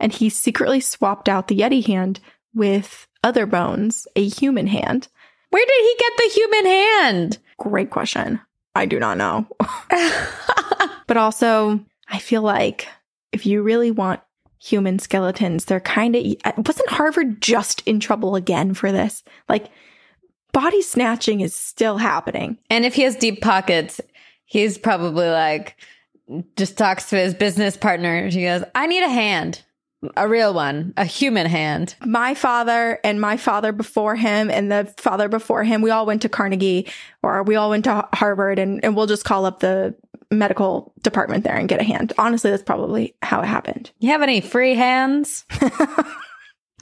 [0.01, 2.19] And he secretly swapped out the Yeti hand
[2.55, 5.09] with other bones a human hand?
[5.51, 7.39] Where did he get the human hand?
[7.59, 8.41] Great question.
[8.75, 9.47] I do not know.
[11.07, 12.89] but also, I feel like
[13.33, 14.21] if you really want
[14.61, 16.25] human skeletons, they're kind of.
[16.57, 19.25] Wasn't Harvard just in trouble again for this?
[19.49, 19.71] Like,
[20.53, 22.59] body snatching is still happening.
[22.69, 24.01] and if he has deep pockets,
[24.45, 25.77] he's probably like,
[26.57, 28.31] just talks to his business partner.
[28.31, 29.63] She goes, I need a hand,
[30.17, 31.95] a real one, a human hand.
[32.05, 36.23] My father and my father before him and the father before him, we all went
[36.23, 36.89] to Carnegie
[37.23, 39.95] or we all went to Harvard and, and we'll just call up the
[40.31, 42.13] medical department there and get a hand.
[42.19, 43.91] Honestly, that's probably how it happened.
[43.99, 45.45] You have any free hands?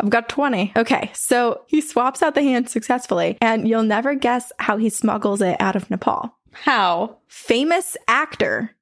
[0.01, 0.73] I've got 20.
[0.77, 5.43] Okay, so he swaps out the hand successfully, and you'll never guess how he smuggles
[5.43, 6.37] it out of Nepal.
[6.53, 7.19] How?
[7.27, 8.77] Famous actor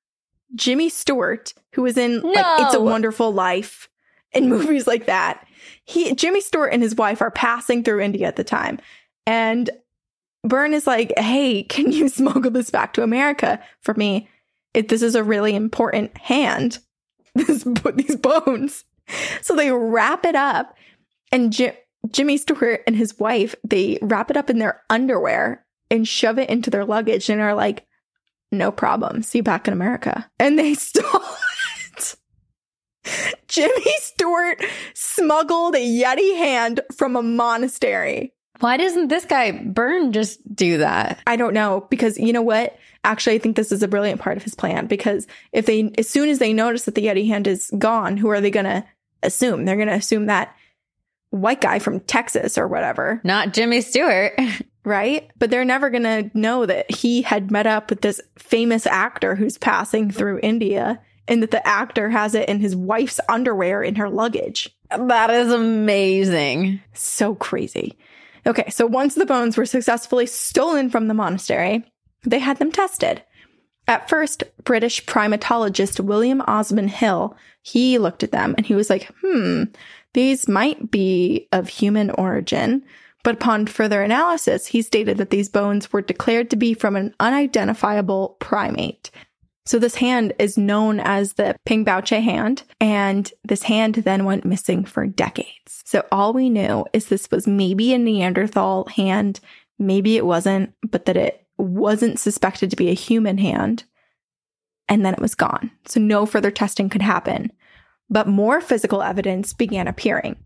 [0.55, 3.89] Jimmy Stewart, who was in like It's a Wonderful Life
[4.33, 5.47] and movies like that.
[5.85, 8.79] He Jimmy Stewart and his wife are passing through India at the time.
[9.27, 9.71] And
[10.45, 14.29] Byrne is like, "Hey, can you smuggle this back to America for me?
[14.75, 16.79] If this is a really important hand,
[17.35, 17.65] this
[17.95, 18.85] these bones."
[19.41, 20.75] So they wrap it up
[21.31, 21.73] and Ji-
[22.11, 26.51] Jimmy Stewart and his wife, they wrap it up in their underwear and shove it
[26.51, 27.87] into their luggage and are like,
[28.53, 29.23] no problem.
[29.23, 30.31] See you back in America.
[30.39, 31.36] And they it.
[33.49, 34.63] Jimmy Stewart
[34.95, 38.33] smuggled a Yeti hand from a monastery.
[38.61, 41.21] Why doesn't this guy Byrne just do that?
[41.27, 42.79] I don't know because you know what?
[43.05, 46.09] Actually, I think this is a brilliant part of his plan because if they, as
[46.09, 48.85] soon as they notice that the Yeti hand is gone, who are they going to
[49.23, 49.65] assume?
[49.65, 50.57] They're going to assume that
[51.31, 53.21] white guy from Texas or whatever.
[53.23, 54.39] Not Jimmy Stewart.
[54.85, 55.31] right?
[55.37, 59.35] But they're never going to know that he had met up with this famous actor
[59.35, 63.97] who's passing through India and that the actor has it in his wife's underwear in
[63.97, 64.71] her luggage.
[64.91, 66.81] that is amazing.
[66.93, 67.99] So crazy.
[68.47, 71.85] Okay, so once the bones were successfully stolen from the monastery,
[72.25, 73.23] they had them tested.
[73.89, 79.11] At first, British primatologist William Osman Hill, he looked at them and he was like,
[79.23, 79.65] "Hmm,
[80.15, 82.85] these might be of human origin."
[83.23, 87.13] But upon further analysis, he stated that these bones were declared to be from an
[87.19, 89.11] unidentifiable primate.
[89.67, 94.45] So this hand is known as the Ping Pingbaoche hand, and this hand then went
[94.45, 95.83] missing for decades.
[95.85, 99.41] So all we knew is this was maybe a Neanderthal hand,
[99.79, 103.83] maybe it wasn't, but that it wasn't suspected to be a human hand,
[104.89, 105.73] and then it was gone.
[105.87, 107.51] So no further testing could happen.
[108.09, 110.37] But more physical evidence began appearing.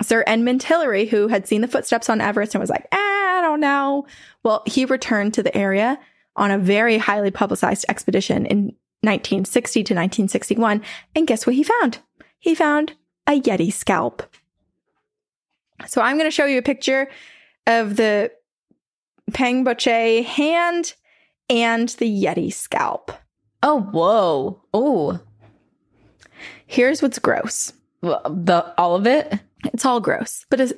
[0.00, 3.40] Sir Edmund Hillary, who had seen the footsteps on Everest and was like, ah, I
[3.42, 4.06] don't know.
[4.42, 5.98] Well, he returned to the area
[6.36, 8.58] on a very highly publicized expedition in
[9.02, 10.82] 1960 to 1961.
[11.14, 11.98] And guess what he found?
[12.38, 12.94] He found
[13.26, 14.22] a Yeti scalp.
[15.86, 17.08] So I'm going to show you a picture
[17.66, 18.30] of the
[19.32, 20.94] Pangboche hand
[21.48, 23.12] and the Yeti scalp.
[23.62, 24.62] Oh, whoa.
[24.72, 25.20] Oh,
[26.66, 27.72] Here's what's gross.
[28.02, 29.38] the all of it.
[29.72, 30.72] It's all gross, but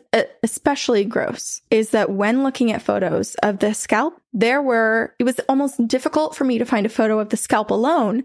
[0.44, 5.40] especially gross is that when looking at photos of the scalp, there were, it was
[5.48, 8.24] almost difficult for me to find a photo of the scalp alone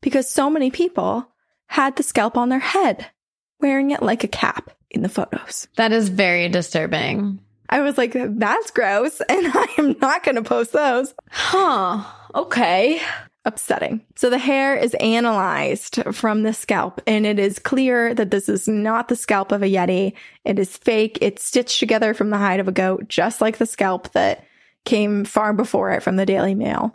[0.00, 1.28] because so many people
[1.66, 3.06] had the scalp on their head,
[3.60, 5.66] wearing it like a cap in the photos.
[5.74, 7.40] That is very disturbing.
[7.68, 11.12] I was like, that's gross, and I am not going to post those.
[11.28, 12.04] Huh.
[12.36, 13.00] Okay.
[13.44, 14.02] upsetting.
[14.14, 18.68] So the hair is analyzed from the scalp and it is clear that this is
[18.68, 20.12] not the scalp of a Yeti.
[20.44, 21.18] It is fake.
[21.20, 24.44] It's stitched together from the hide of a goat, just like the scalp that
[24.84, 26.94] came far before it from the Daily Mail.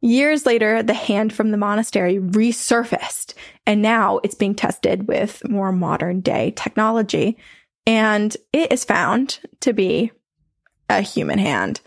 [0.00, 3.34] Years later, the hand from the monastery resurfaced
[3.66, 7.38] and now it's being tested with more modern day technology.
[7.86, 10.12] And it is found to be
[10.88, 11.80] a human hand.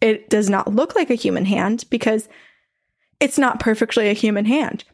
[0.00, 2.28] It does not look like a human hand because
[3.18, 4.84] it's not perfectly a human hand.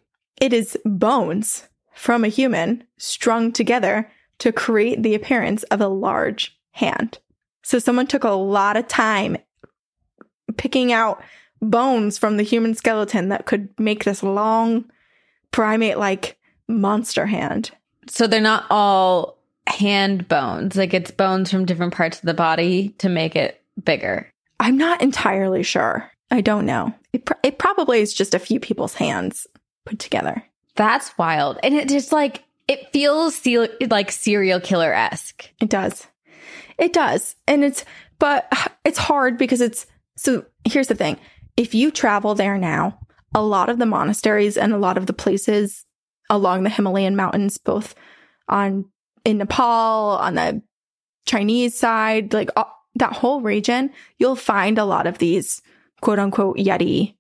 [0.41, 6.59] It is bones from a human strung together to create the appearance of a large
[6.73, 7.19] hand.
[7.63, 9.37] So someone took a lot of time
[10.57, 11.23] picking out
[11.61, 14.85] bones from the human skeleton that could make this long
[15.53, 16.39] primate like
[16.69, 17.71] monster hand.
[18.09, 20.77] So they're not all hand bones.
[20.77, 24.29] Like it's bones from different parts of the body to make it bigger.
[24.59, 26.11] I'm not entirely sure.
[26.31, 26.93] I don't know.
[27.13, 29.47] It, pr- it probably is just a few people's hands
[29.85, 30.45] put together.
[30.75, 31.59] That's wild.
[31.63, 35.51] And it just like it feels se- like serial killer esque.
[35.61, 36.07] It does.
[36.79, 37.37] It does.
[37.47, 37.85] And it's,
[38.19, 38.51] but
[38.85, 39.87] it's hard because it's,
[40.17, 41.19] so here's the thing.
[41.57, 42.99] If you travel there now,
[43.35, 45.85] a lot of the monasteries and a lot of the places
[46.29, 47.95] along the Himalayan mountains, both
[48.49, 48.87] on,
[49.25, 50.63] in Nepal, on the
[51.27, 55.63] Chinese side, like all, that whole region, you'll find a lot of these
[56.01, 57.15] quote unquote Yeti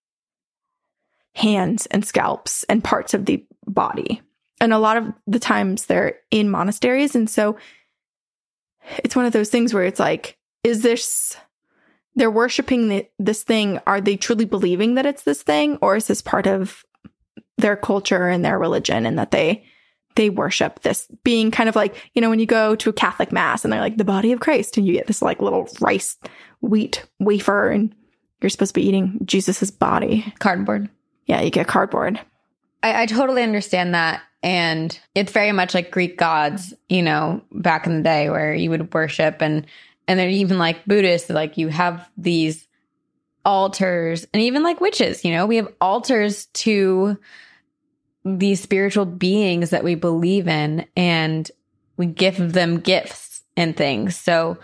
[1.34, 4.20] hands and scalps and parts of the body.
[4.61, 7.14] And a lot of the times they're in monasteries.
[7.16, 7.57] And so
[8.99, 11.36] it's one of those things where it's like, is this,
[12.14, 13.80] they're worshiping the, this thing.
[13.86, 15.78] Are they truly believing that it's this thing?
[15.80, 16.84] Or is this part of
[17.58, 19.64] their culture and their religion and that they,
[20.14, 23.32] they worship this being kind of like, you know, when you go to a Catholic
[23.32, 26.18] mass and they're like the body of Christ and you get this like little rice
[26.60, 27.94] wheat wafer and
[28.40, 30.32] you're supposed to be eating Jesus's body.
[30.38, 30.90] Cardboard.
[31.26, 32.20] Yeah, you get cardboard.
[32.82, 34.22] I, I totally understand that.
[34.42, 38.70] And it's very much like Greek gods, you know, back in the day where you
[38.70, 39.66] would worship and,
[40.07, 42.66] and they're even like Buddhists, like you have these
[43.44, 47.18] altars and even like witches, you know, we have altars to
[48.24, 51.50] these spiritual beings that we believe in and
[51.96, 54.16] we give them gifts and things.
[54.16, 54.59] So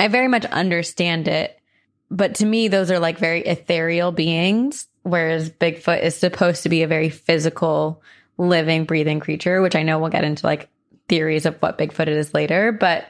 [0.00, 1.58] I very much understand it.
[2.10, 6.82] But to me, those are like very ethereal beings, whereas Bigfoot is supposed to be
[6.82, 8.02] a very physical,
[8.38, 10.70] living, breathing creature, which I know we'll get into like
[11.08, 12.72] theories of what Bigfoot is later.
[12.72, 13.06] But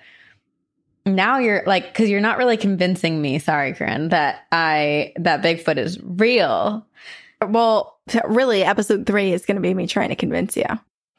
[1.14, 5.76] now you're like, because you're not really convincing me, sorry, Corinne, that I, that Bigfoot
[5.76, 6.86] is real.
[7.46, 10.66] Well, really, episode three is going to be me trying to convince you.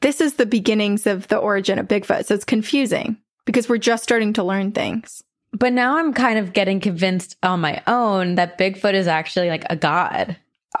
[0.00, 2.26] This is the beginnings of the origin of Bigfoot.
[2.26, 5.22] So it's confusing because we're just starting to learn things.
[5.52, 9.64] But now I'm kind of getting convinced on my own that Bigfoot is actually like
[9.68, 10.36] a god.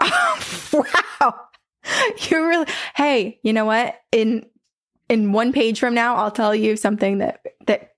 [0.72, 1.40] wow.
[2.28, 4.00] You really Hey, you know what?
[4.12, 4.46] In
[5.08, 7.89] in one page from now, I'll tell you something that that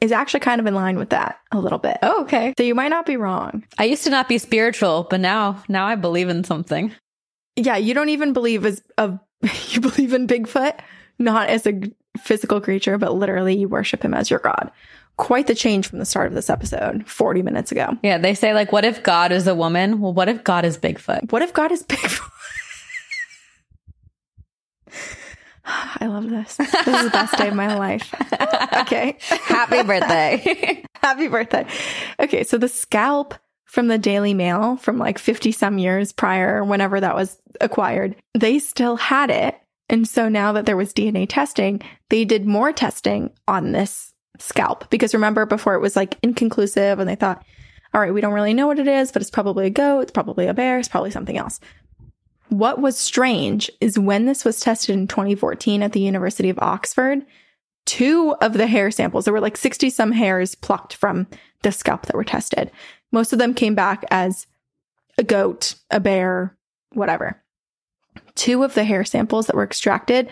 [0.00, 1.98] is actually kind of in line with that a little bit.
[2.02, 2.54] Oh, okay.
[2.56, 3.64] So you might not be wrong.
[3.78, 6.92] I used to not be spiritual, but now now I believe in something.
[7.56, 9.18] Yeah, you don't even believe as a
[9.70, 10.78] you believe in Bigfoot
[11.18, 11.80] not as a
[12.18, 14.70] physical creature, but literally you worship him as your god.
[15.16, 17.98] Quite the change from the start of this episode 40 minutes ago.
[18.02, 20.00] Yeah, they say like what if God is a woman?
[20.00, 21.32] Well, what if God is Bigfoot?
[21.32, 22.30] What if God is Bigfoot?
[26.00, 26.56] I love this.
[26.56, 28.14] This is the best day of my life.
[28.78, 29.16] Okay.
[29.20, 30.84] Happy birthday.
[31.02, 31.66] Happy birthday.
[32.20, 37.00] Okay, so the scalp from the Daily Mail from like 50 some years prior, whenever
[37.00, 39.58] that was acquired, they still had it.
[39.90, 44.88] And so now that there was DNA testing, they did more testing on this scalp
[44.90, 47.44] because remember before it was like inconclusive and they thought,
[47.92, 50.12] all right, we don't really know what it is, but it's probably a goat, it's
[50.12, 51.58] probably a bear, it's probably something else.
[52.48, 57.24] What was strange is when this was tested in 2014 at the University of Oxford,
[57.84, 61.26] two of the hair samples, there were like 60 some hairs plucked from
[61.62, 62.70] the scalp that were tested.
[63.12, 64.46] Most of them came back as
[65.18, 66.56] a goat, a bear,
[66.92, 67.42] whatever.
[68.34, 70.30] Two of the hair samples that were extracted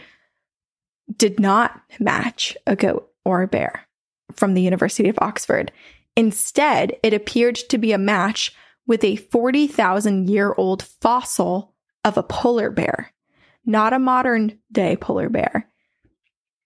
[1.16, 3.86] did not match a goat or a bear
[4.34, 5.70] from the University of Oxford.
[6.16, 8.54] Instead, it appeared to be a match
[8.86, 11.74] with a 40,000 year old fossil
[12.06, 13.12] of a polar bear,
[13.66, 15.68] not a modern day polar bear,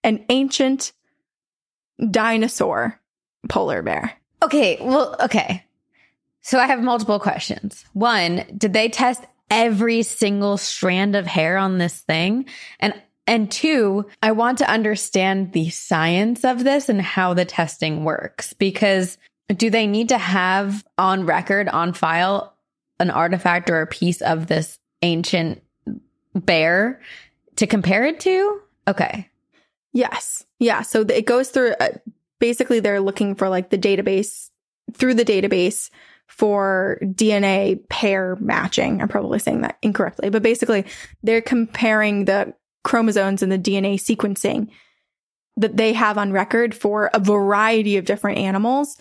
[0.03, 0.93] an ancient
[2.09, 3.01] dinosaur
[3.49, 4.13] polar bear.
[4.43, 5.65] Okay, well, okay.
[6.41, 7.83] So I have multiple questions.
[7.93, 12.45] One, did they test every single strand of hair on this thing?
[12.79, 12.93] And
[13.27, 18.53] and two, I want to understand the science of this and how the testing works
[18.53, 19.17] because
[19.55, 22.55] do they need to have on record, on file,
[22.99, 25.61] an artifact or a piece of this ancient
[26.35, 27.01] bear
[27.57, 28.61] to compare it to?
[28.87, 29.29] Okay.
[29.93, 30.45] Yes.
[30.59, 30.81] Yeah.
[30.81, 31.89] So it goes through uh,
[32.39, 34.49] basically, they're looking for like the database
[34.93, 35.89] through the database
[36.27, 39.01] for DNA pair matching.
[39.01, 40.85] I'm probably saying that incorrectly, but basically,
[41.23, 44.69] they're comparing the chromosomes and the DNA sequencing
[45.57, 48.97] that they have on record for a variety of different animals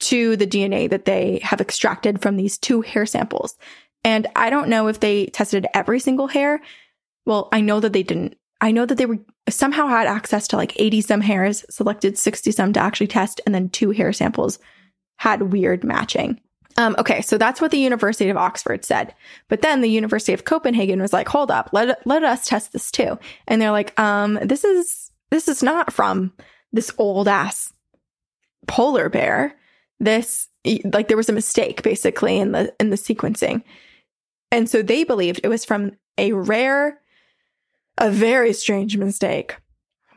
[0.00, 3.56] to the DNA that they have extracted from these two hair samples.
[4.04, 6.60] And I don't know if they tested every single hair.
[7.26, 8.36] Well, I know that they didn't.
[8.60, 9.18] I know that they were
[9.48, 13.54] somehow had access to like 80 some hairs, selected 60 some to actually test, and
[13.54, 14.58] then two hair samples
[15.16, 16.40] had weird matching.
[16.76, 19.12] Um, okay, so that's what the University of Oxford said.
[19.48, 22.92] But then the University of Copenhagen was like, hold up, let, let us test this
[22.92, 23.18] too.
[23.48, 26.32] And they're like, um, this is, this is not from
[26.72, 27.72] this old ass
[28.68, 29.56] polar bear.
[29.98, 30.46] This,
[30.92, 33.64] like there was a mistake basically in the, in the sequencing.
[34.50, 37.00] And so they believed it was from a rare,
[37.96, 39.56] a very strange mistake.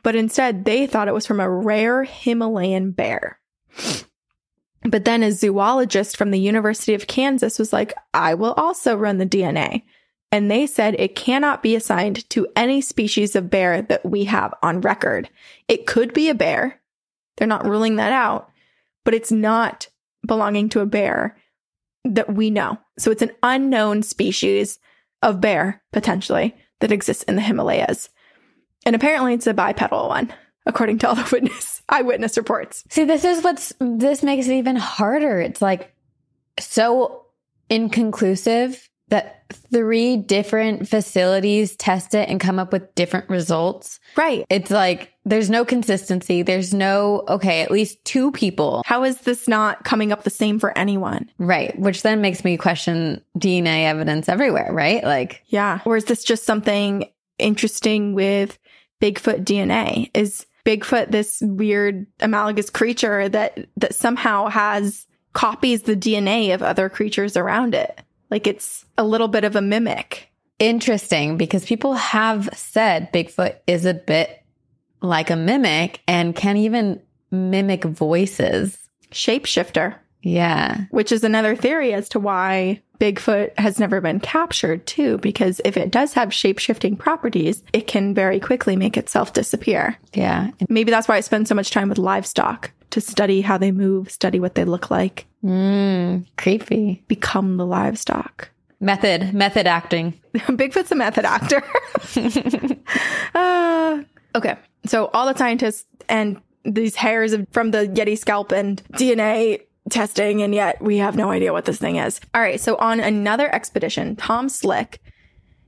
[0.04, 3.40] But instead they thought it was from a rare Himalayan bear.
[4.84, 9.20] But then a zoologist from the University of Kansas was like, I will also run
[9.20, 9.84] the DNA.
[10.32, 14.54] And they said it cannot be assigned to any species of bear that we have
[14.64, 15.30] on record.
[15.68, 16.82] It could be a bear,
[17.38, 18.50] They're not ruling that out,
[19.04, 19.88] but it's not
[20.26, 21.38] belonging to a bear
[22.06, 22.78] that we know.
[22.98, 24.80] So it's an unknown species
[25.22, 28.10] of bear, potentially, that exists in the Himalayas.
[28.86, 30.34] And apparently it's a bipedal one,
[30.66, 32.84] according to all the witness eyewitness reports.
[32.90, 35.40] See, this is what's this makes it even harder.
[35.40, 35.94] It's like
[36.60, 37.26] so
[37.70, 44.00] inconclusive that three different facilities test it and come up with different results.
[44.16, 44.46] Right.
[44.50, 46.44] It's like there's no consistency.
[46.44, 48.82] There's no, okay, at least two people.
[48.86, 51.30] How is this not coming up the same for anyone?
[51.38, 51.78] Right.
[51.78, 55.04] Which then makes me question DNA evidence everywhere, right?
[55.04, 55.82] Like, Yeah.
[55.86, 58.58] Or is this just something interesting with
[59.02, 60.10] Bigfoot DNA?
[60.14, 66.88] Is Bigfoot this weird analogous creature that that somehow has copies the DNA of other
[66.88, 68.02] creatures around it?
[68.32, 70.30] Like it's a little bit of a mimic.
[70.58, 74.44] interesting because people have said Bigfoot is a bit
[75.02, 77.02] like a mimic and can even
[77.32, 78.78] mimic voices.
[79.12, 80.82] Shapeshifter, Yeah.
[80.92, 85.76] which is another theory as to why Bigfoot has never been captured too, because if
[85.76, 89.98] it does have shape-shifting properties, it can very quickly make itself disappear.
[90.14, 90.52] Yeah.
[90.70, 94.12] Maybe that's why I spend so much time with livestock to study how they move,
[94.12, 97.04] study what they look like, Mm, creepy.
[97.08, 98.50] become the livestock.
[98.80, 100.14] Method, method acting.
[100.36, 101.64] Bigfoot's a method actor.
[103.36, 104.02] uh,
[104.36, 104.56] okay.
[104.86, 109.62] So all the scientists and these hairs of, from the Yeti scalp and DNA
[109.92, 112.20] testing, and yet we have no idea what this thing is.
[112.34, 112.60] All right.
[112.60, 115.02] So on another expedition, Tom Slick,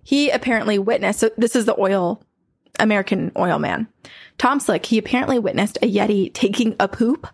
[0.04, 2.24] he apparently witnessed, so this is the oil,
[2.80, 3.88] American oil man.
[4.38, 7.28] Tom Slick, he apparently witnessed a Yeti taking a poop.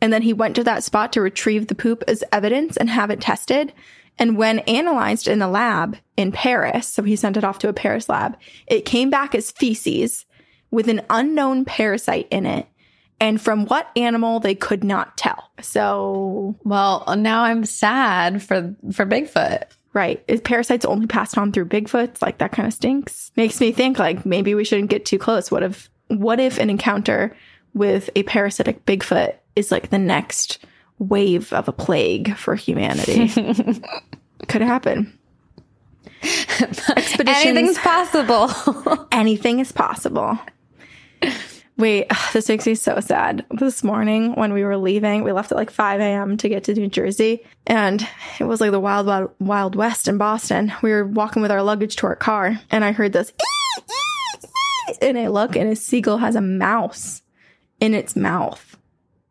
[0.00, 3.10] And then he went to that spot to retrieve the poop as evidence and have
[3.10, 3.72] it tested.
[4.18, 7.72] And when analyzed in the lab in Paris, so he sent it off to a
[7.72, 8.36] Paris lab,
[8.66, 10.24] it came back as feces
[10.70, 12.66] with an unknown parasite in it.
[13.20, 15.50] And from what animal they could not tell.
[15.60, 19.64] So, Well, now I'm sad for for Bigfoot.
[19.92, 20.22] right.
[20.28, 22.22] Is parasites only passed on through Bigfoots?
[22.22, 23.32] Like that kind of stinks.
[23.36, 25.50] Makes me think like maybe we shouldn't get too close.
[25.50, 27.36] What if, what if an encounter
[27.74, 30.64] with a parasitic Bigfoot is like the next
[31.00, 33.28] wave of a plague for humanity?
[34.48, 35.12] Could happen.
[36.22, 37.28] Expeditions.
[37.46, 39.08] Anything's possible.
[39.12, 40.38] anything is possible.
[41.78, 43.46] Wait, this makes me so sad.
[43.50, 46.36] This morning when we were leaving, we left at like 5 a.m.
[46.36, 48.06] to get to New Jersey, and
[48.38, 50.72] it was like the wild, wild, wild west in Boston.
[50.82, 53.32] We were walking with our luggage to our car, and I heard this,
[55.00, 57.22] and I look, and a seagull has a mouse
[57.80, 58.76] in its mouth,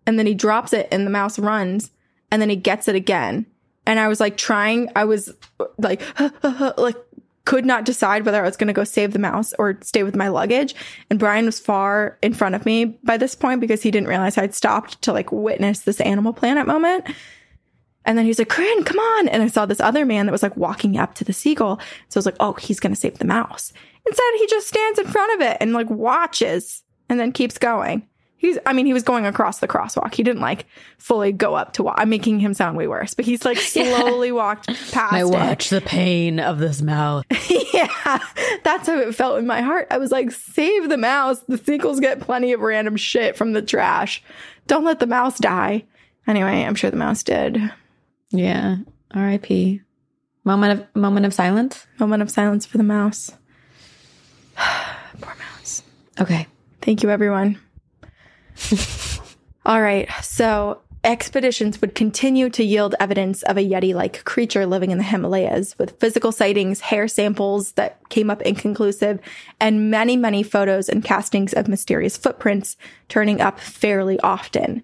[0.06, 1.92] and then he drops it, and the mouse runs,
[2.32, 3.46] and then he gets it again,
[3.86, 5.34] and I was like trying, I was
[5.78, 6.02] like,
[6.78, 6.96] like
[7.48, 10.18] could not decide whether I was going to go save the mouse or stay with
[10.18, 10.76] my luggage.
[11.10, 14.38] And Brian was far in front of me by this point because he didn't realize
[14.38, 17.08] I'd stopped to like witness this Animal Planet moment.
[18.04, 19.30] And then he's like, Corinne, come on.
[19.30, 21.80] And I saw this other man that was like walking up to the seagull.
[22.10, 23.72] So I was like, oh, he's going to save the mouse.
[24.06, 28.06] Instead, he just stands in front of it and like watches and then keeps going.
[28.40, 30.14] He's, I mean, he was going across the crosswalk.
[30.14, 30.68] He didn't like
[31.00, 31.96] fully go up to walk.
[31.98, 35.12] I'm making him sound way worse, but he's like slowly walked past
[35.72, 35.76] it.
[35.76, 37.26] the pain of this mouth.
[37.74, 38.20] yeah,
[38.64, 39.88] that's how it felt in my heart.
[39.90, 41.40] I was like, save the mouse.
[41.48, 44.22] The sequels get plenty of random shit from the trash.
[44.68, 45.86] Don't let the mouse die.
[46.28, 47.72] Anyway, I'm sure the mouse did.
[48.30, 48.78] Yeah.
[49.12, 49.82] R.I.P.
[50.44, 51.88] Moment of moment of silence.
[52.00, 53.32] Moment of silence for the mouse.
[54.56, 55.84] Poor mouse.
[56.20, 56.48] Okay.
[56.82, 57.60] Thank you, everyone.
[59.66, 60.10] All right.
[60.22, 65.04] So expeditions would continue to yield evidence of a Yeti like creature living in the
[65.04, 69.20] Himalayas with physical sightings, hair samples that came up inconclusive,
[69.60, 72.78] and many, many photos and castings of mysterious footprints
[73.08, 74.84] turning up fairly often.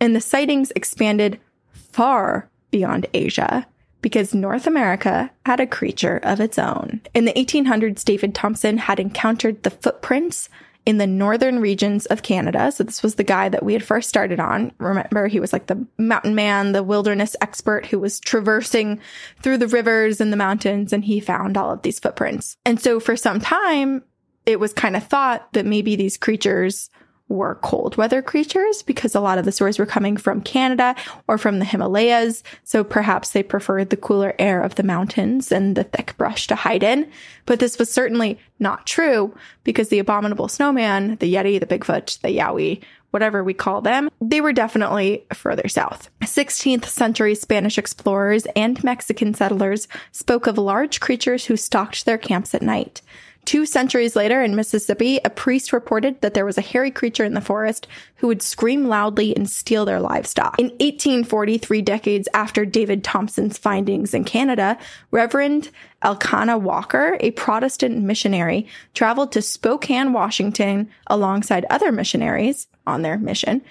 [0.00, 1.38] And the sightings expanded
[1.72, 3.66] far beyond Asia
[4.02, 7.02] because North America had a creature of its own.
[7.12, 10.48] In the 1800s, David Thompson had encountered the footprints
[10.86, 12.72] in the northern regions of Canada.
[12.72, 14.72] So this was the guy that we had first started on.
[14.78, 19.00] Remember, he was like the mountain man, the wilderness expert who was traversing
[19.42, 22.56] through the rivers and the mountains, and he found all of these footprints.
[22.64, 24.02] And so for some time,
[24.46, 26.90] it was kind of thought that maybe these creatures
[27.30, 30.94] were cold weather creatures because a lot of the stories were coming from Canada
[31.28, 32.42] or from the Himalayas.
[32.64, 36.56] So perhaps they preferred the cooler air of the mountains and the thick brush to
[36.56, 37.10] hide in.
[37.46, 39.34] But this was certainly not true
[39.64, 44.40] because the abominable snowman, the Yeti, the Bigfoot, the Yowie, whatever we call them, they
[44.40, 46.10] were definitely further south.
[46.22, 52.54] 16th century Spanish explorers and Mexican settlers spoke of large creatures who stalked their camps
[52.54, 53.02] at night.
[53.44, 57.34] Two centuries later in Mississippi, a priest reported that there was a hairy creature in
[57.34, 57.86] the forest
[58.16, 60.58] who would scream loudly and steal their livestock.
[60.58, 64.78] In 1843, decades after David Thompson's findings in Canada,
[65.10, 65.70] Reverend
[66.02, 73.62] Elkanah Walker, a Protestant missionary, traveled to Spokane, Washington alongside other missionaries on their mission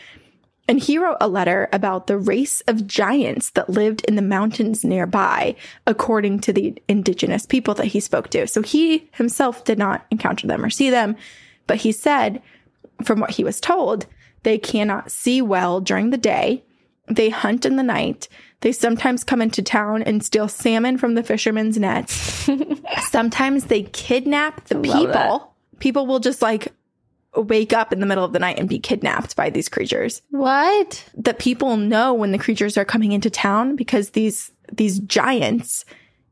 [0.69, 4.85] and he wrote a letter about the race of giants that lived in the mountains
[4.85, 5.55] nearby,
[5.87, 8.45] according to the indigenous people that he spoke to.
[8.45, 11.15] So he himself did not encounter them or see them,
[11.65, 12.43] but he said,
[13.03, 14.05] from what he was told,
[14.43, 16.63] they cannot see well during the day.
[17.07, 18.27] They hunt in the night.
[18.61, 22.47] They sometimes come into town and steal salmon from the fishermen's nets.
[23.09, 25.55] sometimes they kidnap the people.
[25.79, 26.73] People will just like
[27.41, 30.21] wake up in the middle of the night and be kidnapped by these creatures.
[30.29, 31.09] What?
[31.15, 35.85] That people know when the creatures are coming into town because these these giants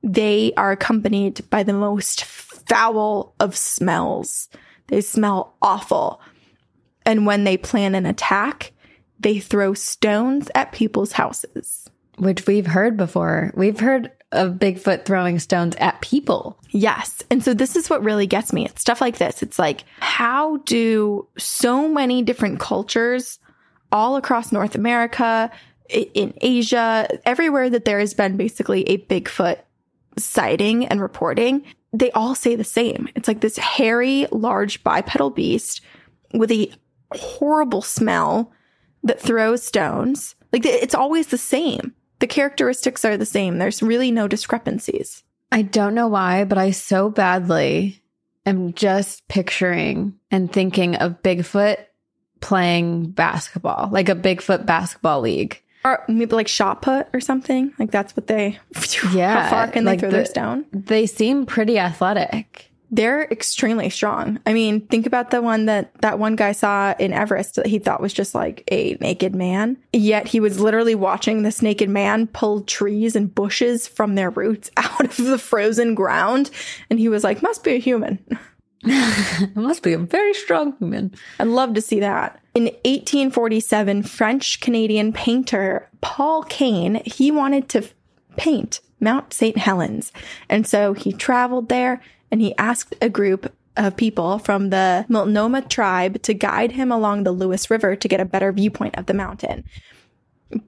[0.04, 4.50] they are accompanied by the most foul of smells.
[4.88, 6.22] They smell awful.
[7.06, 8.74] And when they plan an attack,
[9.20, 11.90] they throw stones at people's houses.
[12.18, 13.52] Which we've heard before.
[13.56, 16.60] We've heard of Bigfoot throwing stones at people.
[16.72, 17.24] Yes.
[17.30, 18.66] And so this is what really gets me.
[18.66, 19.42] It's stuff like this.
[19.42, 23.40] It's like, how do so many different cultures
[23.92, 25.50] all across North America,
[25.90, 29.60] in Asia, everywhere that there has been basically a Bigfoot
[30.18, 31.64] sighting and reporting,
[31.94, 33.08] they all say the same.
[33.16, 35.82] It's like this hairy, large bipedal beast
[36.34, 36.72] with a
[37.14, 38.52] horrible smell
[39.04, 40.36] that throws stones.
[40.52, 41.94] Like it's always the same.
[42.20, 43.58] The characteristics are the same.
[43.58, 45.24] There's really no discrepancies.
[45.52, 48.02] I don't know why, but I so badly
[48.46, 51.78] am just picturing and thinking of Bigfoot
[52.42, 55.62] playing basketball, like a Bigfoot basketball league.
[55.86, 57.72] Or maybe like shot put or something.
[57.80, 58.60] Like that's what they.
[59.14, 59.44] Yeah.
[59.44, 60.66] How far can they like throw the- their stone?
[60.74, 62.72] They seem pretty athletic.
[62.90, 64.40] They're extremely strong.
[64.46, 67.80] I mean, think about the one that that one guy saw in Everest that he
[67.80, 69.78] thought was just like a naked man.
[69.92, 74.72] Yet he was literally watching this naked man pull trees and bushes from their roots
[74.78, 76.50] out of the frozen ground.
[76.90, 78.20] And he was like, must be a human.
[78.84, 81.14] It must be a very strong human.
[81.40, 82.40] I'd love to see that.
[82.54, 87.88] In 1847, French Canadian painter Paul Kane, he wanted to
[88.38, 89.58] paint Mount St.
[89.58, 90.12] Helens.
[90.50, 92.02] And so he traveled there
[92.32, 97.24] and he asked a group of people from the Multnomah tribe to guide him along
[97.24, 99.64] the Lewis River to get a better viewpoint of the mountain.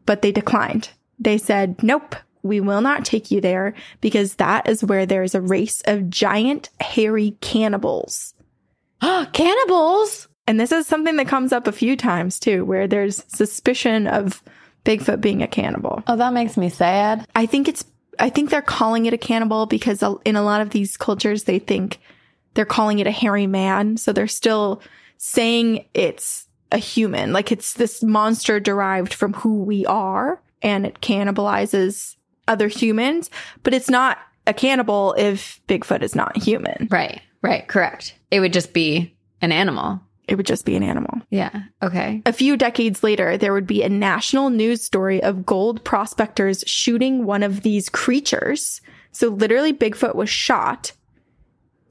[0.05, 0.89] But they declined.
[1.19, 5.35] They said, nope, we will not take you there because that is where there is
[5.35, 8.33] a race of giant hairy cannibals.
[9.33, 10.27] Cannibals!
[10.47, 14.41] And this is something that comes up a few times too, where there's suspicion of
[14.83, 16.03] Bigfoot being a cannibal.
[16.07, 17.27] Oh, that makes me sad.
[17.35, 17.85] I think it's,
[18.19, 21.59] I think they're calling it a cannibal because in a lot of these cultures, they
[21.59, 21.99] think
[22.53, 23.97] they're calling it a hairy man.
[23.97, 24.81] So they're still
[25.17, 31.01] saying it's a human, like it's this monster derived from who we are and it
[31.01, 32.15] cannibalizes
[32.47, 33.29] other humans,
[33.63, 36.87] but it's not a cannibal if Bigfoot is not human.
[36.91, 38.15] Right, right, correct.
[38.31, 40.01] It would just be an animal.
[40.29, 41.21] It would just be an animal.
[41.29, 42.21] Yeah, okay.
[42.25, 47.25] A few decades later, there would be a national news story of gold prospectors shooting
[47.25, 48.79] one of these creatures.
[49.11, 50.91] So literally Bigfoot was shot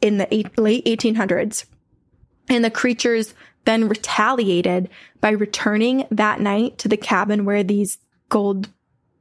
[0.00, 1.64] in the eight, late 1800s
[2.48, 3.34] and the creatures
[3.64, 4.88] then retaliated
[5.20, 7.98] by returning that night to the cabin where these
[8.28, 8.68] gold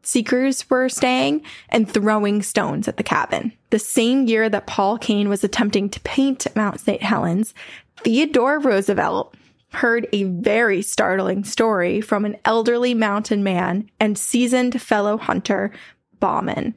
[0.04, 3.52] seekers were staying and throwing stones at the cabin.
[3.72, 7.02] The same year that Paul Kane was attempting to paint Mount St.
[7.02, 7.54] Helens,
[8.04, 9.36] Theodore Roosevelt
[9.74, 15.72] heard a very startling story from an elderly mountain man and seasoned fellow hunter,
[16.20, 16.74] Bauman.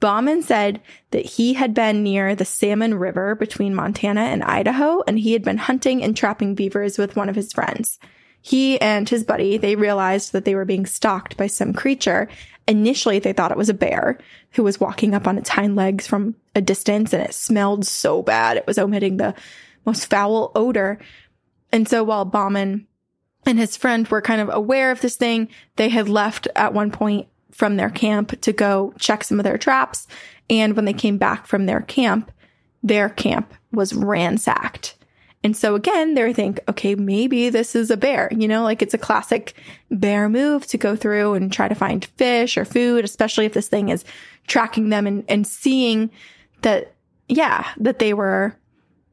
[0.00, 0.82] Bauman said
[1.12, 5.42] that he had been near the Salmon River between Montana and Idaho, and he had
[5.42, 7.98] been hunting and trapping beavers with one of his friends.
[8.42, 12.28] He and his buddy, they realized that they were being stalked by some creature.
[12.68, 14.18] Initially, they thought it was a bear
[14.50, 18.20] who was walking up on its hind legs from a distance, and it smelled so
[18.20, 18.58] bad.
[18.58, 19.34] It was emitting the
[19.84, 20.98] most foul odor.
[21.72, 22.86] And so while Bauman
[23.46, 26.90] and his friend were kind of aware of this thing, they had left at one
[26.90, 30.06] point from their camp to go check some of their traps.
[30.50, 32.30] And when they came back from their camp,
[32.82, 34.96] their camp was ransacked.
[35.42, 38.94] And so again, they think, okay, maybe this is a bear, you know, like it's
[38.94, 39.52] a classic
[39.90, 43.68] bear move to go through and try to find fish or food, especially if this
[43.68, 44.04] thing is
[44.46, 46.10] tracking them and, and seeing
[46.62, 46.94] that,
[47.28, 48.56] yeah, that they were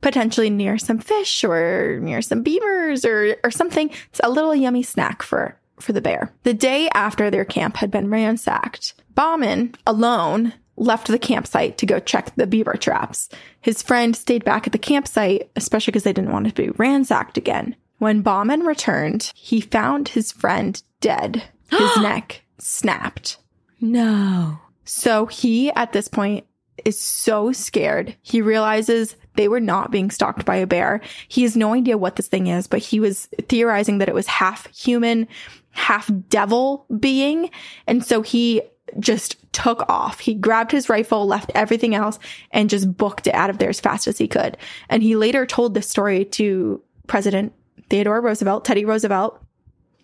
[0.02, 3.90] potentially near some fish or near some beavers or, or something.
[4.10, 6.34] It's a little yummy snack for, for the bear.
[6.44, 12.00] The day after their camp had been ransacked, Bauman alone left the campsite to go
[12.00, 13.30] check the beaver traps.
[13.62, 16.70] His friend stayed back at the campsite, especially because they didn't want it to be
[16.72, 17.76] ransacked again.
[18.00, 21.44] When Bauman returned, he found his friend dead.
[21.70, 23.38] His neck snapped.
[23.80, 24.60] No.
[24.86, 26.46] So he, at this point,
[26.86, 28.16] is so scared.
[28.22, 31.02] He realizes they were not being stalked by a bear.
[31.28, 34.28] He has no idea what this thing is, but he was theorizing that it was
[34.28, 35.28] half human,
[35.72, 37.50] half devil being.
[37.88, 38.62] And so he
[39.00, 40.20] just took off.
[40.20, 42.20] He grabbed his rifle, left everything else,
[42.52, 44.58] and just booked it out of there as fast as he could.
[44.90, 47.54] And he later told this story to President
[47.90, 49.42] Theodore Roosevelt, Teddy Roosevelt,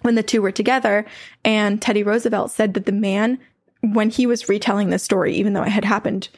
[0.01, 1.05] when the two were together.
[1.43, 3.39] And Teddy Roosevelt said that the man,
[3.81, 6.29] when he was retelling this story, even though it had happened,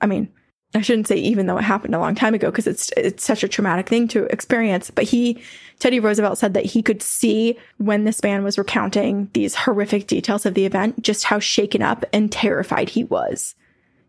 [0.00, 0.28] I mean,
[0.74, 3.42] I shouldn't say even though it happened a long time ago because it's it's such
[3.42, 4.90] a traumatic thing to experience.
[4.90, 5.42] But he,
[5.78, 10.44] Teddy Roosevelt, said that he could see when this man was recounting these horrific details
[10.44, 13.54] of the event, just how shaken up and terrified he was.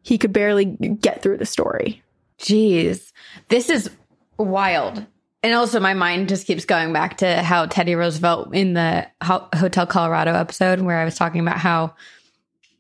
[0.02, 2.02] He could barely get through the story.
[2.40, 3.12] Jeez,
[3.50, 3.90] this is
[4.38, 5.06] wild.
[5.44, 9.86] And also, my mind just keeps going back to how Teddy Roosevelt in the Hotel
[9.86, 11.94] Colorado episode, where I was talking about how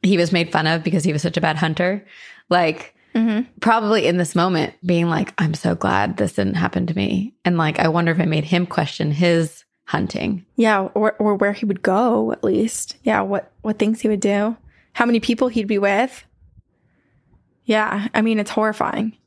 [0.01, 2.05] he was made fun of because he was such a bad hunter.
[2.49, 3.59] Like, Mm-hmm.
[3.59, 7.33] probably in this moment, being like, I'm so glad this didn't happen to me.
[7.43, 10.45] And like, I wonder if it made him question his hunting.
[10.55, 12.97] Yeah, or or where he would go at least.
[13.03, 14.55] Yeah, what what things he would do,
[14.93, 16.23] how many people he'd be with.
[17.65, 19.17] Yeah, I mean it's horrifying.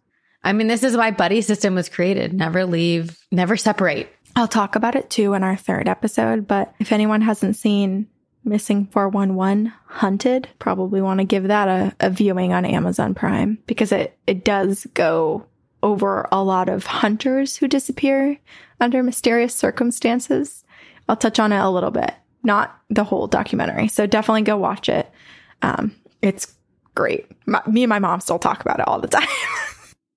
[0.43, 2.33] I mean, this is why buddy system was created.
[2.33, 4.09] Never leave, never separate.
[4.37, 8.09] I'll talk about it too in our third episode, but if anyone hasn't seen
[8.45, 13.93] Missing 411 Hunted, probably want to give that a, a viewing on Amazon Prime because
[13.93, 15.47] it, it does go
[15.83, 18.39] over a lot of hunters who disappear
[18.81, 20.65] under mysterious circumstances.
[21.09, 23.89] I'll touch on it a little bit, not the whole documentary.
[23.89, 25.11] So definitely go watch it.
[25.63, 26.55] Um, it's
[26.95, 27.27] great.
[27.47, 29.29] My, me and my mom still talk about it all the time.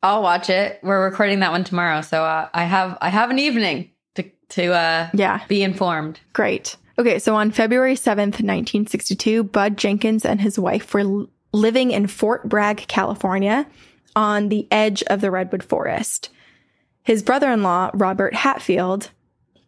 [0.02, 0.80] I'll watch it.
[0.84, 4.74] We're recording that one tomorrow, so uh, I have I have an evening to to
[4.74, 5.46] uh, yeah.
[5.48, 6.20] be informed.
[6.34, 6.76] Great.
[6.98, 12.48] Okay, so on February 7th, 1962, Bud Jenkins and his wife were living in Fort
[12.48, 13.66] Bragg, California,
[14.16, 16.30] on the edge of the Redwood Forest.
[17.04, 19.10] His brother in law, Robert Hatfield,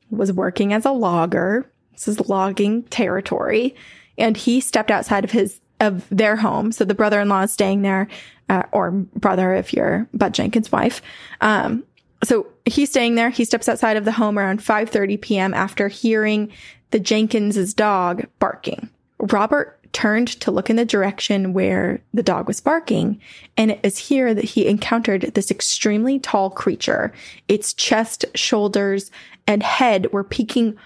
[0.10, 1.70] was working as a logger.
[1.94, 3.76] This is logging territory.
[4.18, 6.72] And he stepped outside of his of their home.
[6.72, 8.08] So the brother in law is staying there,
[8.50, 11.02] uh, or brother if you're Bud Jenkins' wife.
[11.42, 11.84] Um,
[12.24, 13.30] so he's staying there.
[13.30, 15.54] He steps outside of the home around 5:30 p.m.
[15.54, 16.52] after hearing
[16.96, 18.90] the Jenkins's dog barking.
[19.20, 23.20] Robert turned to look in the direction where the dog was barking,
[23.58, 27.12] and it is here that he encountered this extremely tall creature.
[27.50, 29.12] Its chest, shoulders,
[29.46, 30.78] and head were peeking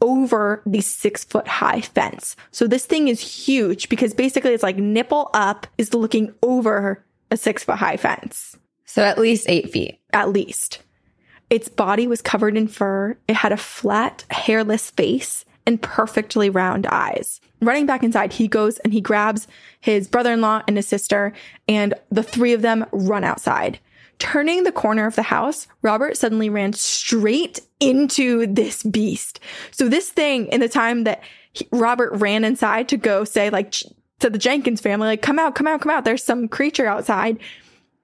[0.00, 2.36] over the six foot high fence.
[2.52, 7.36] So this thing is huge because basically it's like nipple up is looking over a
[7.36, 9.98] six foot high fence, So at least eight feet.
[10.12, 10.82] at least.
[11.50, 13.16] Its body was covered in fur.
[13.26, 17.40] It had a flat, hairless face and perfectly round eyes.
[17.60, 19.46] Running back inside, he goes and he grabs
[19.80, 21.32] his brother in law and his sister,
[21.68, 23.78] and the three of them run outside.
[24.18, 29.40] Turning the corner of the house, Robert suddenly ran straight into this beast.
[29.72, 31.22] So, this thing, in the time that
[31.52, 33.72] he, Robert ran inside to go say, like,
[34.20, 37.38] to the Jenkins family, like, come out, come out, come out, there's some creature outside.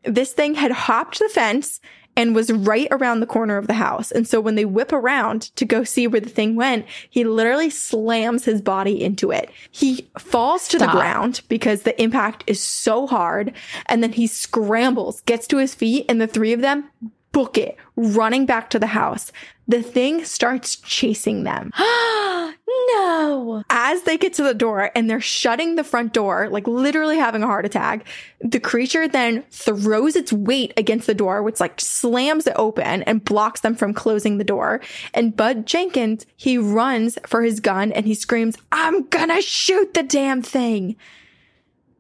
[0.05, 1.81] This thing had hopped the fence
[2.17, 4.11] and was right around the corner of the house.
[4.11, 7.71] And so when they whip around to go see where the thing went, he literally
[7.71, 9.51] slams his body into it.
[9.71, 13.55] He falls to the ground because the impact is so hard.
[13.87, 16.91] And then he scrambles, gets to his feet, and the three of them
[17.33, 19.33] book it, running back to the house.
[19.69, 21.73] The thing starts chasing them.
[21.79, 23.63] no.
[23.71, 27.43] As they get to the door and they're shutting the front door, like literally having
[27.43, 28.07] a heart attack,
[28.41, 33.25] the creature then throws its weight against the door, which like slams it open and
[33.25, 34.81] blocks them from closing the door.
[35.15, 40.03] And Bud Jenkins, he runs for his gun and he screams, I'm gonna shoot the
[40.03, 40.97] damn thing.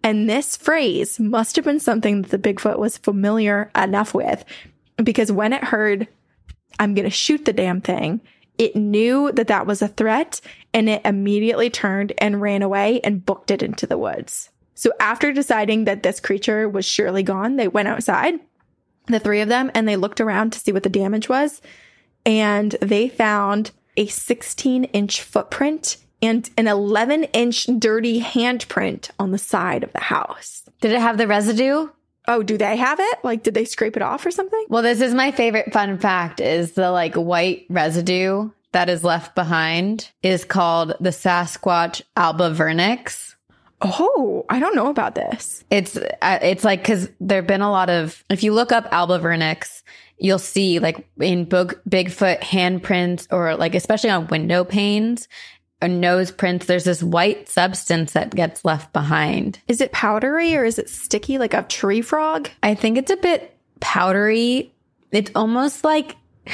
[0.05, 4.45] And this phrase must have been something that the Bigfoot was familiar enough with
[5.05, 6.09] because when it heard,
[6.79, 8.20] I'm going to shoot the damn thing,
[8.59, 10.41] it knew that that was a threat
[10.74, 14.51] and it immediately turned and ran away and booked it into the woods.
[14.74, 18.41] So after deciding that this creature was surely gone, they went outside,
[19.07, 21.61] the three of them, and they looked around to see what the damage was.
[22.24, 29.39] And they found a 16 inch footprint and an 11 inch dirty handprint on the
[29.39, 30.62] side of the house.
[30.81, 31.89] Did it have the residue?
[32.28, 33.19] Oh, do they have it?
[33.24, 34.65] Like, did they scrape it off or something?
[34.69, 39.35] Well, this is my favorite fun fact is the like white residue that is left
[39.35, 43.35] behind is called the Sasquatch alba vernix.
[43.85, 45.65] Oh, I don't know about this.
[45.70, 49.19] It's uh, it's like because there've been a lot of if you look up Alba
[49.19, 49.82] vernix,
[50.19, 55.27] you'll see like in Big, Bigfoot handprints or like especially on window panes
[55.89, 59.59] nose prints, there's this white substance that gets left behind.
[59.69, 62.49] Is it powdery or is it sticky like a tree frog?
[62.63, 64.73] I think it's a bit powdery.
[65.11, 66.17] It's almost like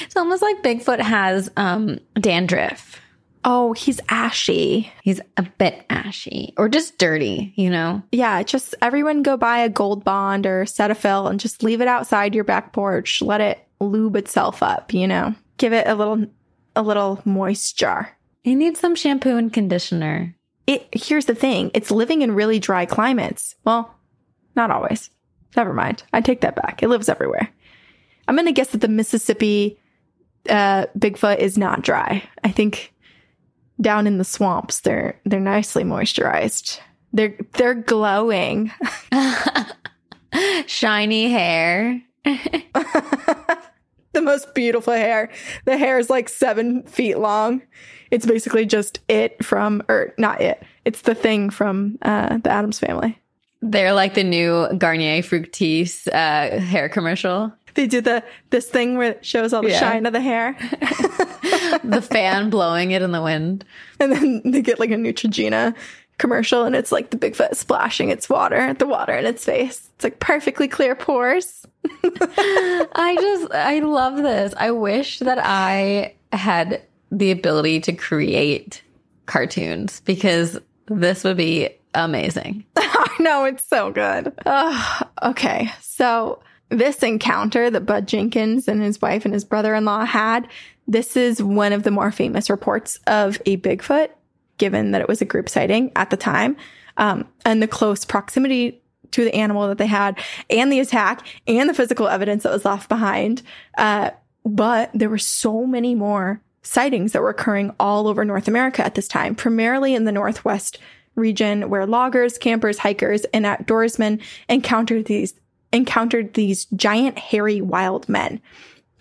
[0.00, 3.00] it's almost like Bigfoot has um dandruff.
[3.48, 4.92] Oh, he's ashy.
[5.04, 8.02] He's a bit ashy or just dirty, you know?
[8.10, 12.34] Yeah, just everyone go buy a gold bond or Cetaphil and just leave it outside
[12.34, 13.22] your back porch.
[13.22, 15.32] Let it lube itself up, you know?
[15.58, 16.26] Give it a little
[16.74, 18.08] a little moisture.
[18.46, 20.36] He needs some shampoo and conditioner.
[20.68, 23.56] It here's the thing, it's living in really dry climates.
[23.64, 23.92] Well,
[24.54, 25.10] not always.
[25.56, 26.04] Never mind.
[26.12, 26.80] I take that back.
[26.80, 27.50] It lives everywhere.
[28.28, 29.80] I'm going to guess that the Mississippi
[30.48, 32.22] uh, Bigfoot is not dry.
[32.44, 32.94] I think
[33.80, 36.78] down in the swamps they're they're nicely moisturized.
[37.12, 38.70] They're they're glowing.
[40.66, 42.00] Shiny hair.
[42.24, 45.30] the most beautiful hair.
[45.64, 47.62] The hair is like seven feet long.
[48.10, 50.62] It's basically just it from, or not it.
[50.84, 53.18] It's the thing from uh, the Addams family.
[53.62, 57.52] They're like the new Garnier Fructis uh, hair commercial.
[57.74, 59.80] They do the this thing where it shows all the Yeah.
[59.80, 60.56] shine of the hair,
[61.84, 63.64] The fan blowing it in the wind.
[64.00, 65.74] and then they get like a Neutrogena
[66.18, 69.90] commercial, and it's like the Bigfoot splashing its water, the water in its face.
[69.96, 71.66] It's like perfectly clear pores.
[72.04, 74.54] I just, I love this.
[74.56, 76.82] I wish that I had
[77.16, 78.82] the ability to create
[79.24, 82.64] cartoons because this would be amazing.
[82.76, 84.32] I know it's so good.
[85.22, 90.46] Okay, so this encounter that Bud Jenkins and his wife and his brother-in-law had,
[90.86, 94.10] this is one of the more famous reports of a Bigfoot,
[94.58, 96.56] given that it was a group sighting at the time,
[96.98, 98.82] um, and the close proximity
[99.12, 100.18] to the animal that they had,
[100.50, 103.42] and the attack, and the physical evidence that was left behind.
[103.78, 104.10] Uh,
[104.44, 108.94] but there were so many more sightings that were occurring all over North America at
[108.94, 110.78] this time, primarily in the Northwest
[111.14, 115.34] region where loggers, campers, hikers, and outdoorsmen encountered these
[115.72, 118.40] encountered these giant hairy wild men.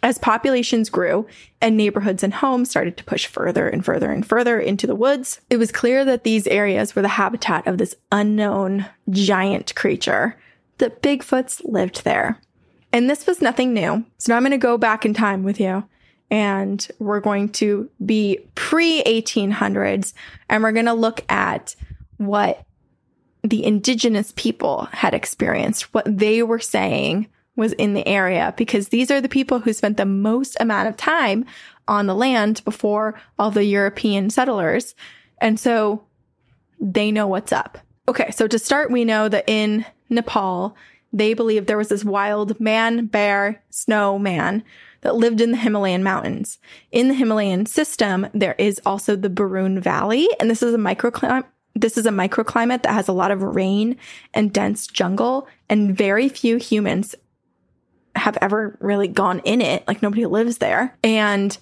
[0.01, 1.25] As populations grew
[1.61, 5.41] and neighborhoods and homes started to push further and further and further into the woods,
[5.49, 10.37] it was clear that these areas were the habitat of this unknown giant creature.
[10.79, 12.39] That Bigfoots lived there.
[12.91, 14.05] And this was nothing new.
[14.17, 15.85] So now I'm going to go back in time with you
[16.31, 20.13] and we're going to be pre 1800s
[20.49, 21.75] and we're going to look at
[22.17, 22.65] what
[23.43, 29.11] the indigenous people had experienced, what they were saying was in the area, because these
[29.11, 31.45] are the people who spent the most amount of time
[31.87, 34.95] on the land before all the European settlers.
[35.39, 36.03] And so
[36.79, 37.77] they know what's up.
[38.07, 40.75] Okay, so to start, we know that in Nepal,
[41.13, 44.63] they believe there was this wild man, bear, snow man
[45.05, 46.57] that lived in the Himalayan mountains.
[46.91, 51.45] In the Himalayan system, there is also the Barun Valley, and this is a microclimate.
[51.75, 53.97] This is a microclimate that has a lot of rain
[54.33, 57.13] and dense jungle, and very few humans
[58.15, 59.87] have ever really gone in it.
[59.87, 60.97] Like nobody lives there.
[61.03, 61.55] And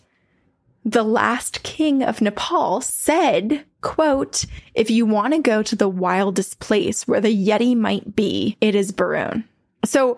[0.86, 6.60] the last king of Nepal said, quote, if you want to go to the wildest
[6.60, 9.44] place where the Yeti might be, it is Barun.
[9.84, 10.18] So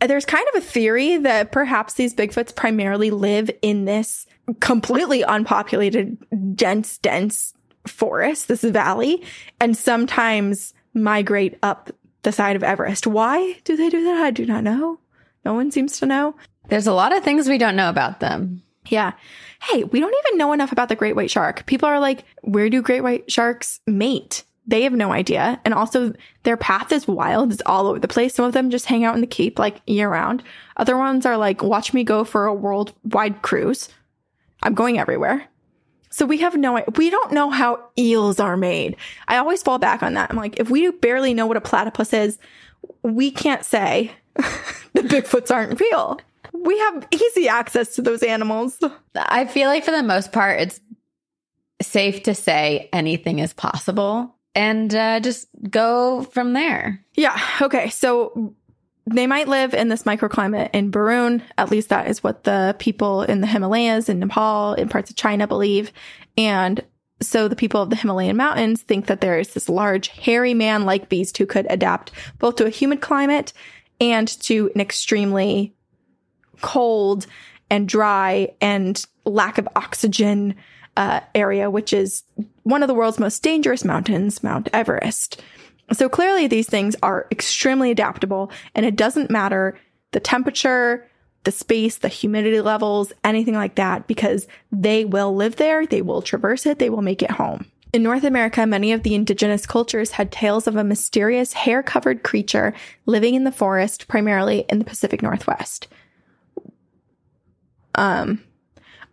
[0.00, 4.26] there's kind of a theory that perhaps these Bigfoots primarily live in this
[4.60, 6.18] completely unpopulated,
[6.54, 7.54] dense, dense
[7.86, 9.24] forest, this valley,
[9.60, 11.90] and sometimes migrate up
[12.22, 13.06] the side of Everest.
[13.06, 14.24] Why do they do that?
[14.24, 14.98] I do not know.
[15.44, 16.34] No one seems to know.
[16.68, 18.62] There's a lot of things we don't know about them.
[18.88, 19.12] Yeah.
[19.62, 21.66] Hey, we don't even know enough about the great white shark.
[21.66, 24.44] People are like, where do great white sharks mate?
[24.66, 25.60] They have no idea.
[25.64, 26.12] And also,
[26.42, 27.52] their path is wild.
[27.52, 28.34] It's all over the place.
[28.34, 30.42] Some of them just hang out in the Cape like year round.
[30.76, 33.88] Other ones are like, watch me go for a worldwide cruise.
[34.62, 35.46] I'm going everywhere.
[36.10, 38.96] So we have no, we don't know how eels are made.
[39.28, 40.30] I always fall back on that.
[40.30, 42.38] I'm like, if we barely know what a platypus is,
[43.02, 46.18] we can't say the Bigfoots aren't real.
[46.52, 48.82] We have easy access to those animals.
[49.14, 50.80] I feel like for the most part, it's
[51.82, 57.04] safe to say anything is possible and uh, just go from there.
[57.14, 57.38] Yeah.
[57.60, 57.90] Okay.
[57.90, 58.54] So
[59.04, 61.42] they might live in this microclimate in Barun.
[61.58, 65.16] At least that is what the people in the Himalayas in Nepal, in parts of
[65.16, 65.92] China believe.
[66.38, 66.82] And
[67.20, 70.86] so the people of the Himalayan mountains think that there is this large hairy man
[70.86, 73.52] like beast who could adapt both to a humid climate
[74.00, 75.74] and to an extremely
[76.62, 77.26] cold
[77.70, 80.54] and dry and lack of oxygen
[80.96, 82.24] uh, area, which is
[82.62, 85.42] one of the world's most dangerous mountains, Mount Everest.
[85.92, 89.78] So clearly, these things are extremely adaptable, and it doesn't matter
[90.12, 91.06] the temperature,
[91.44, 96.22] the space, the humidity levels, anything like that, because they will live there, they will
[96.22, 97.66] traverse it, they will make it home.
[97.92, 102.24] In North America, many of the indigenous cultures had tales of a mysterious hair covered
[102.24, 102.74] creature
[103.06, 105.86] living in the forest, primarily in the Pacific Northwest.
[107.94, 108.42] Um,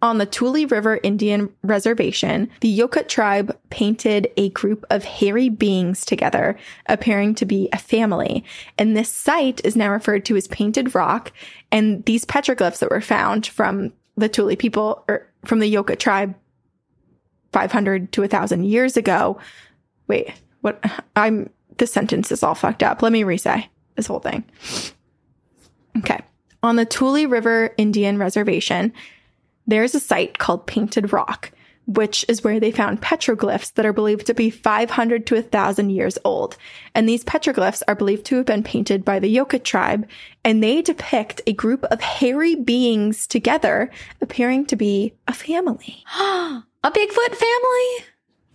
[0.04, 6.04] on the Tule River Indian Reservation, the Yokut tribe painted a group of hairy beings
[6.04, 6.58] together,
[6.88, 8.44] appearing to be a family.
[8.78, 11.32] And this site is now referred to as Painted Rock.
[11.72, 16.36] And these petroglyphs that were found from the Tule people or from the Yokut tribe
[17.54, 19.40] 500 to 1000 years ago.
[20.08, 20.84] Wait, what?
[21.16, 23.02] I'm, this sentence is all fucked up.
[23.02, 23.40] Let me re
[23.96, 24.44] this whole thing.
[26.00, 26.20] Okay.
[26.62, 28.92] On the Tule River Indian Reservation,
[29.68, 31.52] there's a site called Painted Rock,
[31.86, 36.18] which is where they found petroglyphs that are believed to be 500 to 1,000 years
[36.24, 36.58] old.
[36.96, 40.08] And these petroglyphs are believed to have been painted by the Yokut tribe,
[40.44, 43.92] and they depict a group of hairy beings together,
[44.22, 46.04] appearing to be a family.
[46.18, 48.06] a Bigfoot family?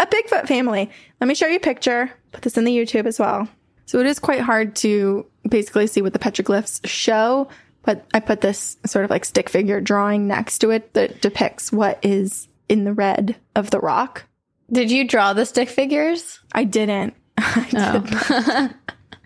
[0.00, 0.90] A Bigfoot family.
[1.20, 2.10] Let me show you a picture.
[2.32, 3.48] Put this in the YouTube as well.
[3.86, 7.48] So it is quite hard to basically see what the petroglyphs show,
[7.88, 11.72] but I put this sort of like stick figure drawing next to it that depicts
[11.72, 14.26] what is in the red of the rock.
[14.70, 16.38] Did you draw the stick figures?
[16.52, 17.14] I didn't.
[17.38, 18.68] I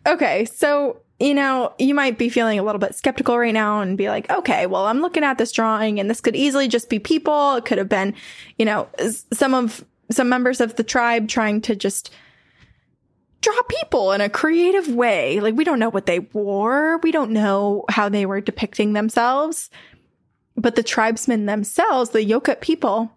[0.07, 0.13] oh.
[0.13, 3.99] okay, so you know, you might be feeling a little bit skeptical right now and
[3.99, 7.01] be like, okay, well, I'm looking at this drawing and this could easily just be
[7.01, 7.57] people.
[7.57, 8.15] It could have been,
[8.59, 8.89] you know,
[9.33, 12.13] some of some members of the tribe trying to just
[13.43, 15.41] draw people in a creative way.
[15.41, 16.99] Like we don't know what they wore.
[16.99, 19.69] We don't know how they were depicting themselves.
[20.57, 23.13] But the tribesmen themselves, the Yokut people,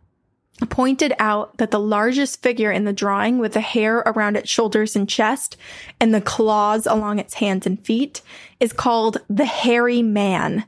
[0.69, 4.95] pointed out that the largest figure in the drawing with the hair around its shoulders
[4.95, 5.57] and chest
[5.99, 8.21] and the claws along its hands and feet
[8.59, 10.65] is called the hairy man.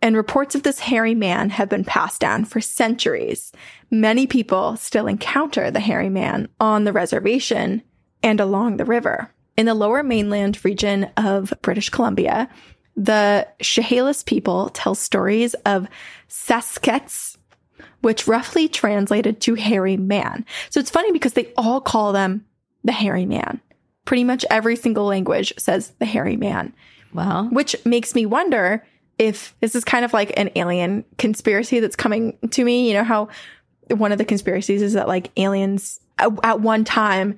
[0.00, 3.52] And reports of this hairy man have been passed down for centuries.
[3.90, 7.82] Many people still encounter the hairy man on the reservation
[8.24, 9.30] and along the river.
[9.56, 12.48] In the lower mainland region of British Columbia,
[12.96, 15.86] the Chehalis people tell stories of
[16.26, 17.38] Saskets,
[18.00, 20.44] which roughly translated to hairy man.
[20.70, 22.44] So it's funny because they all call them
[22.82, 23.60] the hairy man.
[24.04, 26.74] Pretty much every single language says the hairy man.
[27.12, 27.48] Wow.
[27.50, 28.84] Which makes me wonder
[29.18, 32.88] if this is kind of like an alien conspiracy that's coming to me.
[32.88, 33.28] You know how
[33.88, 37.36] one of the conspiracies is that like aliens at one time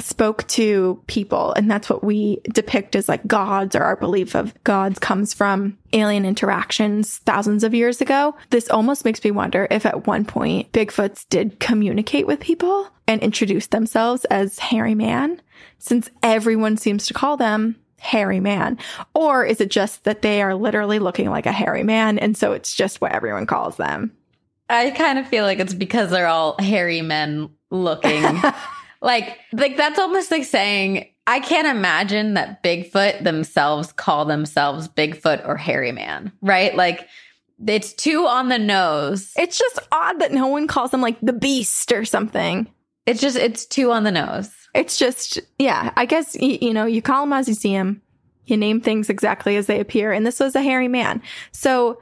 [0.00, 4.52] spoke to people and that's what we depict as like gods or our belief of
[4.64, 8.34] gods comes from alien interactions thousands of years ago.
[8.50, 13.22] This almost makes me wonder if at one point Bigfoots did communicate with people and
[13.22, 15.40] introduce themselves as hairy man
[15.78, 18.78] since everyone seems to call them hairy man.
[19.14, 22.52] Or is it just that they are literally looking like a hairy man and so
[22.52, 24.12] it's just what everyone calls them?
[24.68, 28.22] I kind of feel like it's because they're all hairy men looking.
[29.04, 35.46] Like, like that's almost like saying, I can't imagine that Bigfoot themselves call themselves Bigfoot
[35.46, 36.74] or Hairy Man, right?
[36.74, 37.06] Like,
[37.66, 39.32] it's too on the nose.
[39.36, 42.68] It's just odd that no one calls them like the beast or something.
[43.06, 44.50] It's just, it's too on the nose.
[44.74, 48.02] It's just, yeah, I guess, you, you know, you call them as you see them.
[48.46, 50.12] You name things exactly as they appear.
[50.12, 51.22] And this was a hairy man.
[51.52, 52.00] So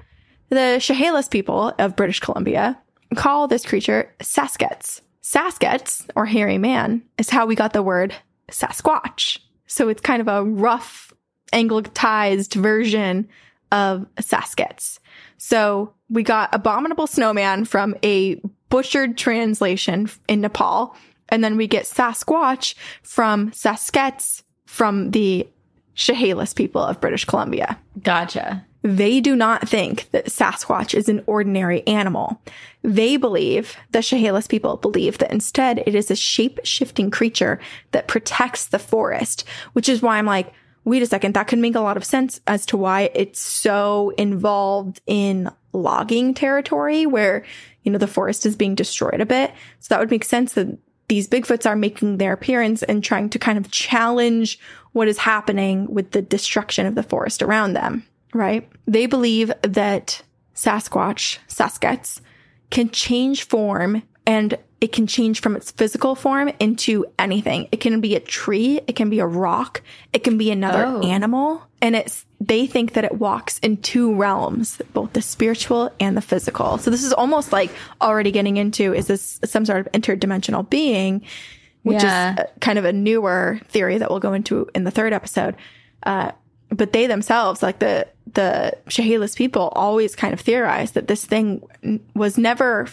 [0.49, 2.81] the Chehalis people of British Columbia
[3.15, 5.03] call this creature Saskets.
[5.23, 8.15] Saskets, or hairy man, is how we got the word
[8.49, 9.39] Sasquatch.
[9.67, 11.13] So it's kind of a rough,
[11.53, 13.29] anglicized version
[13.71, 14.99] of Saskets.
[15.39, 20.97] So we got Abominable Snowman from a butchered translation in Nepal.
[21.29, 25.49] And then we get Sasquatch from Saskets from the
[25.95, 27.79] Chehalis people of British Columbia.
[28.03, 28.67] Gotcha.
[28.83, 32.41] They do not think that Sasquatch is an ordinary animal.
[32.83, 37.61] They believe, the Chehalis people believe that instead it is a shape shifting creature
[37.93, 40.53] that protects the forest, which is why I'm like,
[40.85, 44.13] wait a second, that could make a lot of sense as to why it's so
[44.19, 47.45] involved in logging territory where,
[47.85, 49.53] you know, the forest is being destroyed a bit.
[49.79, 50.77] So that would make sense that
[51.07, 54.59] these Bigfoots are making their appearance and trying to kind of challenge
[54.91, 58.69] what is happening with the destruction of the forest around them right?
[58.87, 60.23] They believe that
[60.55, 62.21] Sasquatch, Saskets,
[62.71, 67.69] can change form and it can change from its physical form into anything.
[67.71, 69.81] It can be a tree, it can be a rock,
[70.13, 71.03] it can be another Oh.
[71.03, 71.63] animal.
[71.81, 76.21] And it's, they think that it walks in two realms, both the spiritual and the
[76.21, 76.79] physical.
[76.79, 81.23] So this is almost like already getting into is this some sort of interdimensional being,
[81.83, 82.35] which Yeah.
[82.43, 85.55] is kind of a newer theory that we'll go into in the third episode.
[86.05, 86.33] Uh,
[86.73, 91.63] but they themselves, like the the Chehalis people, always kind of theorized that this thing
[92.15, 92.89] was never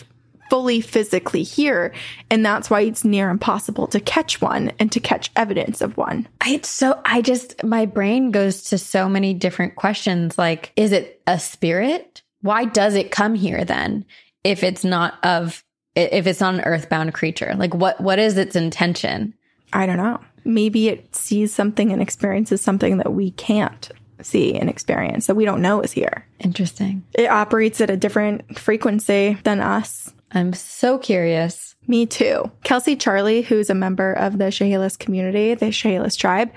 [0.50, 1.94] fully physically here,
[2.30, 6.28] and that's why it's near impossible to catch one and to catch evidence of one.
[6.46, 10.38] It's so I just my brain goes to so many different questions.
[10.38, 12.22] Like, is it a spirit?
[12.42, 14.06] Why does it come here then?
[14.44, 15.64] If it's not of
[15.96, 19.34] if it's not an earthbound creature, like what what is its intention?
[19.72, 20.20] I don't know.
[20.50, 25.46] Maybe it sees something and experiences something that we can't see and experience that we
[25.46, 26.26] don't know is here.
[26.40, 27.06] Interesting.
[27.14, 30.12] It operates at a different frequency than us.
[30.32, 31.76] I'm so curious.
[31.88, 32.52] Me too.
[32.64, 36.52] Kelsey Charlie, who's a member of the Chehalis community, the Chehalis tribe,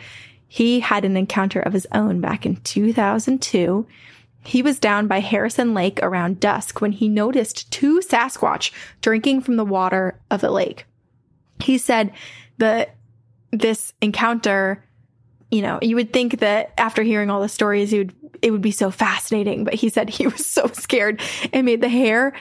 [0.48, 3.86] he had an encounter of his own back in 2002.
[4.44, 9.56] He was down by Harrison Lake around dusk when he noticed two Sasquatch drinking from
[9.56, 10.86] the water of the lake.
[11.60, 12.12] He said
[12.58, 12.96] that
[13.52, 14.84] this encounter,
[15.50, 18.72] you know, you would think that after hearing all the stories, you'd it would be
[18.72, 19.64] so fascinating.
[19.64, 21.22] But he said he was so scared
[21.52, 22.34] and made the hair,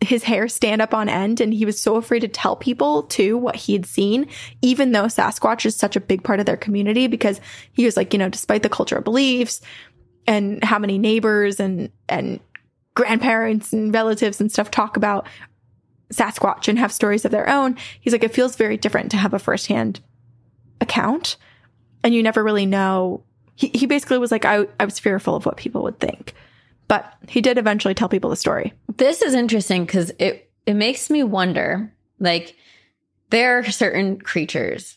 [0.00, 1.40] his hair stand up on end.
[1.40, 4.28] And he was so afraid to tell people too what he had seen,
[4.62, 7.40] even though Sasquatch is such a big part of their community because
[7.72, 9.62] he was like, you know, despite the cultural beliefs
[10.26, 12.38] and how many neighbors and, and
[12.94, 15.26] grandparents and relatives and stuff talk about
[16.12, 17.76] Sasquatch and have stories of their own.
[18.00, 20.00] He's like, it feels very different to have a firsthand
[20.80, 21.36] account.
[22.02, 23.24] And you never really know.
[23.54, 26.34] He, he basically was like, I, I was fearful of what people would think.
[26.88, 28.72] But he did eventually tell people the story.
[28.96, 31.92] This is interesting because it it makes me wonder.
[32.20, 32.56] Like,
[33.30, 34.96] there are certain creatures,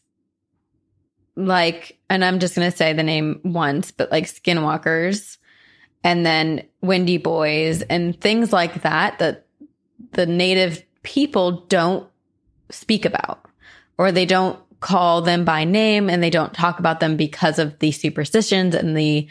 [1.35, 5.37] like, and I'm just gonna say the name once, but like skinwalkers,
[6.03, 9.47] and then wendigos, and things like that that
[10.11, 12.07] the native people don't
[12.69, 13.45] speak about,
[13.97, 17.77] or they don't call them by name, and they don't talk about them because of
[17.79, 19.27] the superstitions and the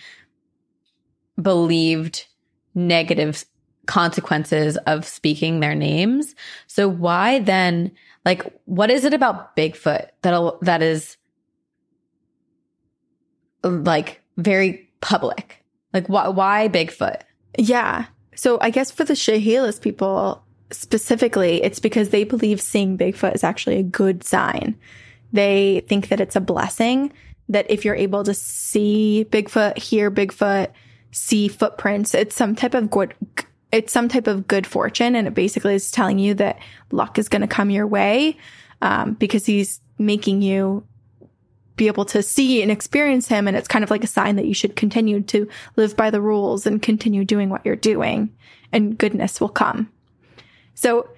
[1.41, 2.27] believed
[2.75, 3.45] negative
[3.87, 6.35] consequences of speaking their names.
[6.66, 7.91] So why then
[8.25, 11.16] like what is it about Bigfoot that that is
[13.62, 15.65] like very public?
[15.95, 17.23] Like why why Bigfoot?
[17.57, 18.05] Yeah.
[18.37, 23.43] So I guess for the Chehalis people specifically, it's because they believe seeing Bigfoot is
[23.43, 24.79] actually a good sign.
[25.33, 27.13] They think that it's a blessing
[27.49, 30.71] that if you're able to see Bigfoot, hear Bigfoot,
[31.11, 33.15] see footprints, it's some type of good
[33.71, 35.15] it's some type of good fortune.
[35.15, 36.59] And it basically is telling you that
[36.91, 38.39] luck is going to come your way
[38.81, 40.87] um, because he's making you
[41.77, 43.47] be able to see and experience him.
[43.47, 46.21] And it's kind of like a sign that you should continue to live by the
[46.21, 48.35] rules and continue doing what you're doing
[48.73, 49.91] and goodness will come.
[50.75, 51.09] So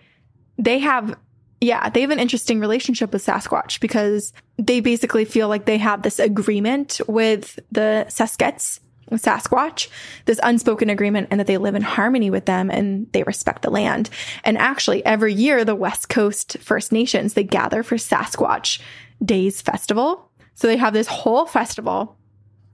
[0.59, 1.17] they have
[1.61, 6.03] yeah they have an interesting relationship with sasquatch because they basically feel like they have
[6.03, 8.81] this agreement with the Saskets
[9.17, 9.89] Sasquatch,
[10.27, 13.71] this unspoken agreement, and that they live in harmony with them and they respect the
[13.71, 14.11] land.
[14.45, 18.81] And actually, every year, the West Coast First Nations they gather for Sasquatch
[19.25, 20.31] Days Festival.
[20.55, 22.17] So they have this whole festival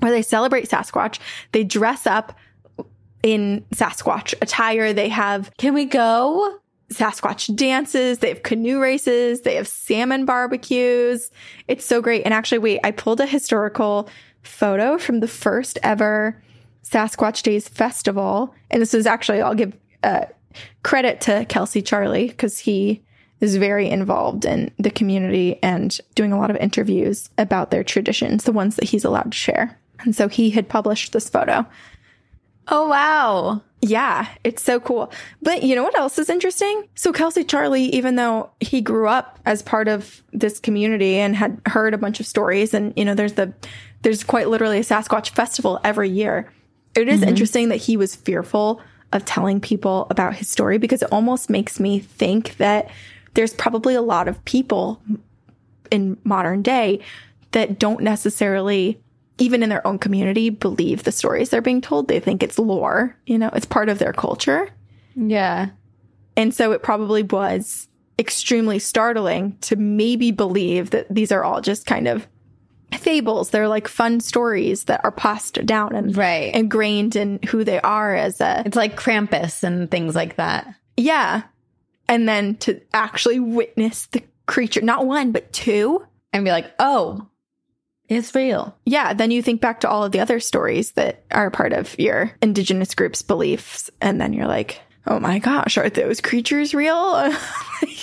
[0.00, 1.18] where they celebrate Sasquatch.
[1.52, 2.36] They dress up
[3.22, 4.92] in Sasquatch attire.
[4.92, 6.58] They have Can we go?
[6.90, 11.30] Sasquatch dances, they have canoe races, they have salmon barbecues.
[11.66, 12.22] It's so great.
[12.24, 14.08] And actually, wait, I pulled a historical
[14.42, 16.40] photo from the first ever
[16.84, 18.54] Sasquatch Days Festival.
[18.70, 19.72] And this is actually, I'll give
[20.02, 20.26] uh,
[20.82, 23.02] credit to Kelsey Charlie because he
[23.40, 28.44] is very involved in the community and doing a lot of interviews about their traditions,
[28.44, 29.78] the ones that he's allowed to share.
[30.00, 31.66] And so he had published this photo.
[32.68, 33.62] Oh wow.
[33.82, 35.12] Yeah, it's so cool.
[35.42, 36.88] But you know what else is interesting?
[36.94, 41.60] So Kelsey Charlie, even though he grew up as part of this community and had
[41.66, 43.52] heard a bunch of stories, and you know, there's the
[44.02, 46.50] there's quite literally a Sasquatch festival every year.
[46.94, 47.28] It is mm-hmm.
[47.28, 48.80] interesting that he was fearful
[49.12, 52.90] of telling people about his story because it almost makes me think that
[53.34, 55.00] there's probably a lot of people
[55.90, 57.00] in modern day
[57.52, 59.00] that don't necessarily
[59.38, 63.16] even in their own community believe the stories they're being told they think it's lore
[63.26, 64.68] you know it's part of their culture
[65.14, 65.70] Yeah.
[66.36, 67.88] and so it probably was
[68.18, 72.26] extremely startling to maybe believe that these are all just kind of
[72.98, 76.54] fables they're like fun stories that are passed down and Right.
[76.54, 80.66] ingrained in who they are as a It's like Krampus and things like that.
[80.96, 81.42] yeah
[82.08, 86.06] and then to actually witness the creature, not one, but two.
[86.32, 87.26] And be like, oh,
[88.08, 88.76] it's real.
[88.84, 91.98] Yeah, then you think back to all of the other stories that are part of
[91.98, 97.32] your indigenous group's beliefs, and then you're like, oh my gosh, are those creatures real?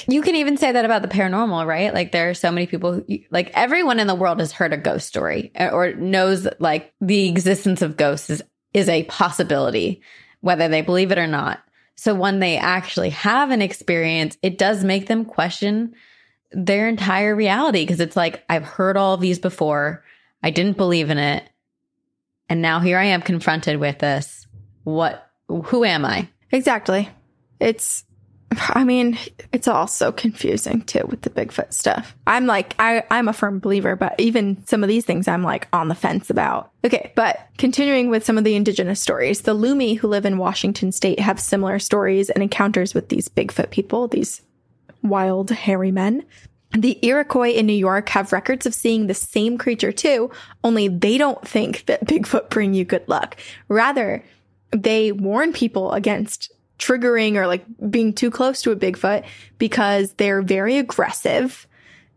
[0.07, 1.93] You can even say that about the paranormal, right?
[1.93, 4.77] Like there are so many people, who, like everyone in the world has heard a
[4.77, 8.43] ghost story eh, or knows that like the existence of ghosts is,
[8.73, 10.01] is a possibility,
[10.41, 11.61] whether they believe it or not.
[11.95, 15.95] So when they actually have an experience, it does make them question
[16.53, 20.03] their entire reality because it's like, I've heard all of these before.
[20.41, 21.43] I didn't believe in it.
[22.49, 24.47] And now here I am confronted with this.
[24.83, 26.29] What, who am I?
[26.51, 27.09] exactly.
[27.59, 28.05] It's,
[28.51, 29.17] I mean,
[29.51, 32.15] it's all so confusing too with the Bigfoot stuff.
[32.27, 35.67] I'm like, I, I'm a firm believer, but even some of these things I'm like
[35.73, 36.71] on the fence about.
[36.85, 40.91] Okay, but continuing with some of the indigenous stories, the Lummi who live in Washington
[40.91, 44.41] state have similar stories and encounters with these Bigfoot people, these
[45.03, 46.25] wild, hairy men.
[46.71, 50.31] The Iroquois in New York have records of seeing the same creature too,
[50.63, 53.37] only they don't think that Bigfoot bring you good luck.
[53.67, 54.23] Rather,
[54.71, 59.23] they warn people against triggering or like being too close to a Bigfoot
[59.59, 61.67] because they're very aggressive,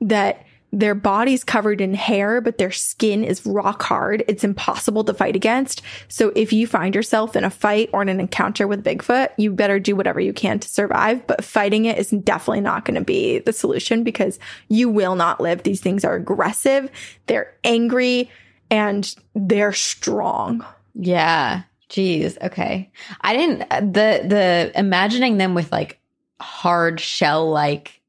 [0.00, 4.24] that their body's covered in hair, but their skin is rock hard.
[4.28, 5.82] It's impossible to fight against.
[6.08, 9.52] So if you find yourself in a fight or in an encounter with Bigfoot, you
[9.52, 11.26] better do whatever you can to survive.
[11.26, 14.38] But fighting it is definitely not going to be the solution because
[14.68, 15.62] you will not live.
[15.62, 16.90] These things are aggressive,
[17.26, 18.30] they're angry,
[18.70, 20.64] and they're strong.
[20.94, 21.62] Yeah.
[21.88, 22.36] Jeez.
[22.42, 22.90] Okay.
[23.20, 26.00] I didn't uh, the the imagining them with like
[26.40, 28.00] hard shell like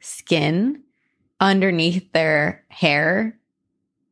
[0.00, 0.82] skin
[1.42, 3.36] underneath their hair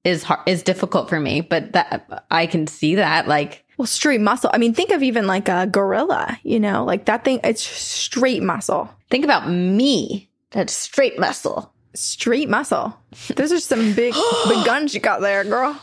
[0.05, 4.21] is hard, is difficult for me, but that I can see that like Well, straight
[4.21, 4.51] muscle.
[4.53, 8.43] I mean, think of even like a gorilla, you know, like that thing, it's straight
[8.43, 8.91] muscle.
[9.09, 10.29] think about me.
[10.51, 11.73] That's straight muscle.
[11.95, 12.99] Straight muscle.
[13.37, 14.15] Those are some big, big
[14.65, 15.81] guns you got there, girl.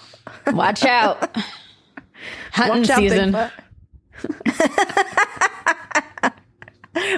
[0.47, 1.37] Watch out.
[2.51, 3.31] Hunting Watch out, season.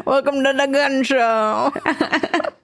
[0.05, 1.73] Welcome to the gun show.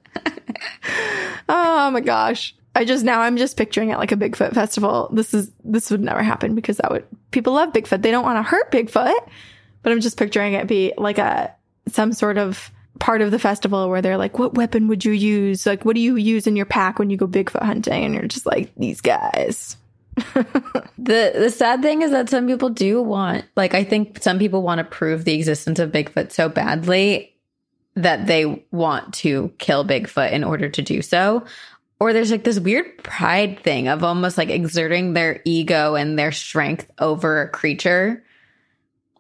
[1.50, 2.56] oh my gosh.
[2.76, 5.10] I just now I'm just picturing it like a Bigfoot festival.
[5.14, 8.02] This is this would never happen because that would people love Bigfoot.
[8.02, 9.30] They don't want to hurt Bigfoot.
[9.82, 11.54] But I'm just picturing it be like a
[11.88, 15.66] some sort of part of the festival where they're like, what weapon would you use?
[15.66, 18.04] Like, what do you use in your pack when you go Bigfoot hunting?
[18.06, 19.78] And you're just like, these guys.
[20.98, 24.64] The the sad thing is that some people do want like I think some people
[24.64, 27.35] want to prove the existence of Bigfoot so badly
[27.96, 31.46] that they want to kill Bigfoot in order to do so.
[32.00, 36.34] Or there's like this weird pride thing of almost like exerting their ego and their
[36.34, 38.22] strength over a creature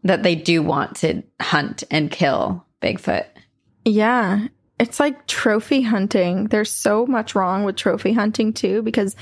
[0.03, 3.26] that they do want to hunt and kill Bigfoot.
[3.85, 4.47] Yeah.
[4.77, 6.47] It's like trophy hunting.
[6.47, 9.15] There's so much wrong with trophy hunting too, because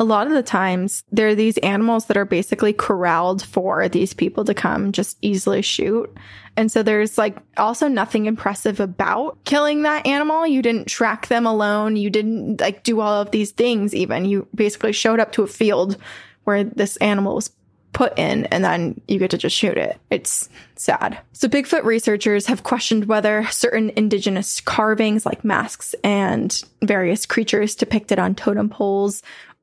[0.00, 4.14] a lot of the times there are these animals that are basically corralled for these
[4.14, 6.10] people to come just easily shoot.
[6.56, 10.46] And so there's like also nothing impressive about killing that animal.
[10.46, 11.96] You didn't track them alone.
[11.96, 14.24] You didn't like do all of these things even.
[14.24, 15.98] You basically showed up to a field
[16.44, 17.50] where this animal was
[17.92, 19.98] put in and then you get to just shoot it.
[20.10, 21.18] It's sad.
[21.32, 28.18] So Bigfoot researchers have questioned whether certain indigenous carvings like masks and various creatures depicted
[28.18, 29.22] on totem poles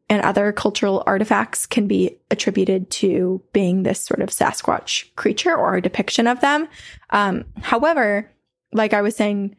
[0.10, 5.76] and other cultural artifacts can be attributed to being this sort of Sasquatch creature or
[5.76, 6.68] a depiction of them.
[7.10, 8.32] Um, however,
[8.72, 9.56] like I was saying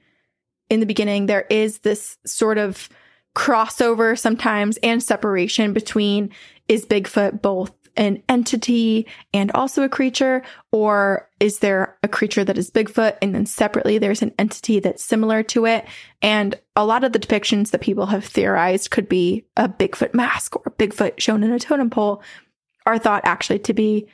[0.70, 2.88] in the beginning, there is this sort of
[3.34, 6.30] crossover sometimes and separation between
[6.66, 10.42] is Bigfoot both an entity and also a creature,
[10.72, 15.02] or is there a creature that is Bigfoot and then separately there's an entity that's
[15.02, 15.86] similar to it?
[16.22, 20.56] And a lot of the depictions that people have theorized could be a Bigfoot mask
[20.56, 22.22] or a Bigfoot shown in a totem pole
[22.86, 24.08] are thought actually to be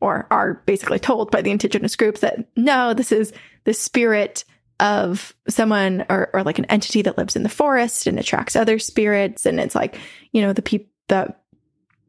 [0.00, 3.32] or are basically told by the indigenous groups that no, this is
[3.64, 4.44] the spirit
[4.80, 8.78] of someone or, or like an entity that lives in the forest and attracts other
[8.78, 9.44] spirits.
[9.44, 9.98] And it's like,
[10.32, 11.34] you know, the people, the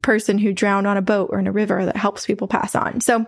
[0.02, 3.02] person who drowned on a boat or in a river that helps people pass on.
[3.02, 3.26] So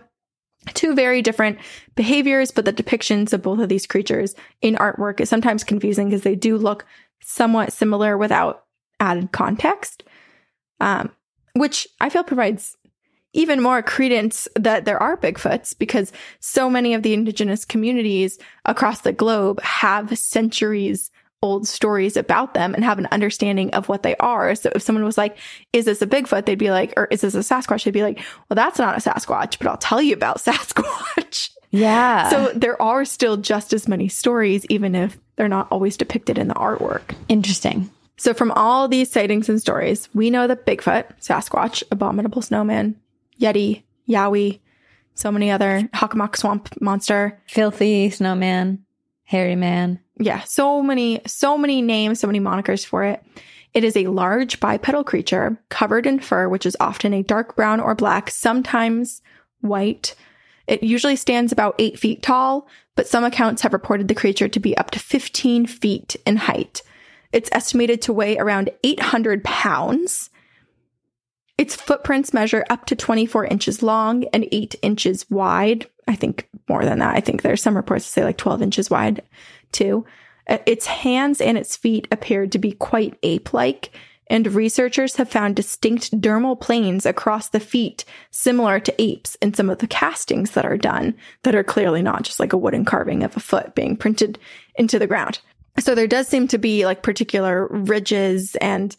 [0.73, 1.59] two very different
[1.95, 6.23] behaviors, but the depictions of both of these creatures in artwork is sometimes confusing because
[6.23, 6.85] they do look
[7.21, 8.65] somewhat similar without
[8.99, 10.03] added context.
[10.79, 11.11] Um,
[11.55, 12.77] which I feel provides
[13.33, 19.01] even more credence that there are Bigfoots because so many of the indigenous communities across
[19.01, 21.11] the globe have centuries
[21.43, 24.55] old stories about them and have an understanding of what they are.
[24.55, 25.37] So if someone was like,
[25.73, 26.45] is this a Bigfoot?
[26.45, 27.83] They'd be like, or is this a Sasquatch?
[27.83, 28.17] They'd be like,
[28.49, 31.51] well, that's not a Sasquatch, but I'll tell you about Sasquatch.
[31.69, 32.29] Yeah.
[32.29, 36.47] So there are still just as many stories, even if They're not always depicted in
[36.47, 37.15] the artwork.
[37.27, 37.89] Interesting.
[38.15, 42.95] So, from all these sightings and stories, we know that Bigfoot, Sasquatch, Abominable Snowman,
[43.41, 44.59] Yeti, Yowie,
[45.15, 47.41] so many other Hockomock Swamp Monster.
[47.47, 48.85] Filthy snowman,
[49.33, 49.99] hairy man.
[50.19, 53.23] Yeah, so many, so many names, so many monikers for it.
[53.73, 57.79] It is a large bipedal creature covered in fur, which is often a dark brown
[57.79, 59.23] or black, sometimes
[59.61, 60.13] white.
[60.67, 64.59] It usually stands about eight feet tall, but some accounts have reported the creature to
[64.59, 66.83] be up to 15 feet in height.
[67.31, 70.29] It's estimated to weigh around 800 pounds.
[71.57, 75.87] Its footprints measure up to 24 inches long and 8 inches wide.
[76.07, 77.15] I think more than that.
[77.15, 79.21] I think there's some reports that say like 12 inches wide
[79.71, 80.05] too.
[80.47, 83.91] Uh, Its hands and its feet appeared to be quite ape like,
[84.27, 89.69] and researchers have found distinct dermal planes across the feet similar to apes in some
[89.69, 91.13] of the castings that are done
[91.43, 94.39] that are clearly not just like a wooden carving of a foot being printed
[94.75, 95.39] into the ground.
[95.79, 98.95] So there does seem to be like particular ridges and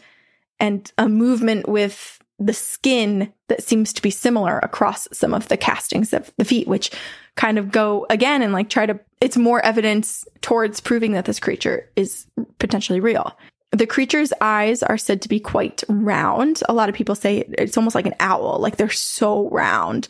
[0.61, 5.57] and a movement with the skin that seems to be similar across some of the
[5.57, 6.91] castings of the feet, which
[7.37, 11.41] kind of go again and like try to, it's more evidence towards proving that this
[11.41, 12.27] creature is
[12.59, 13.37] potentially real.
[13.71, 16.63] The creature's eyes are said to be quite round.
[16.69, 20.09] A lot of people say it's almost like an owl, like they're so round.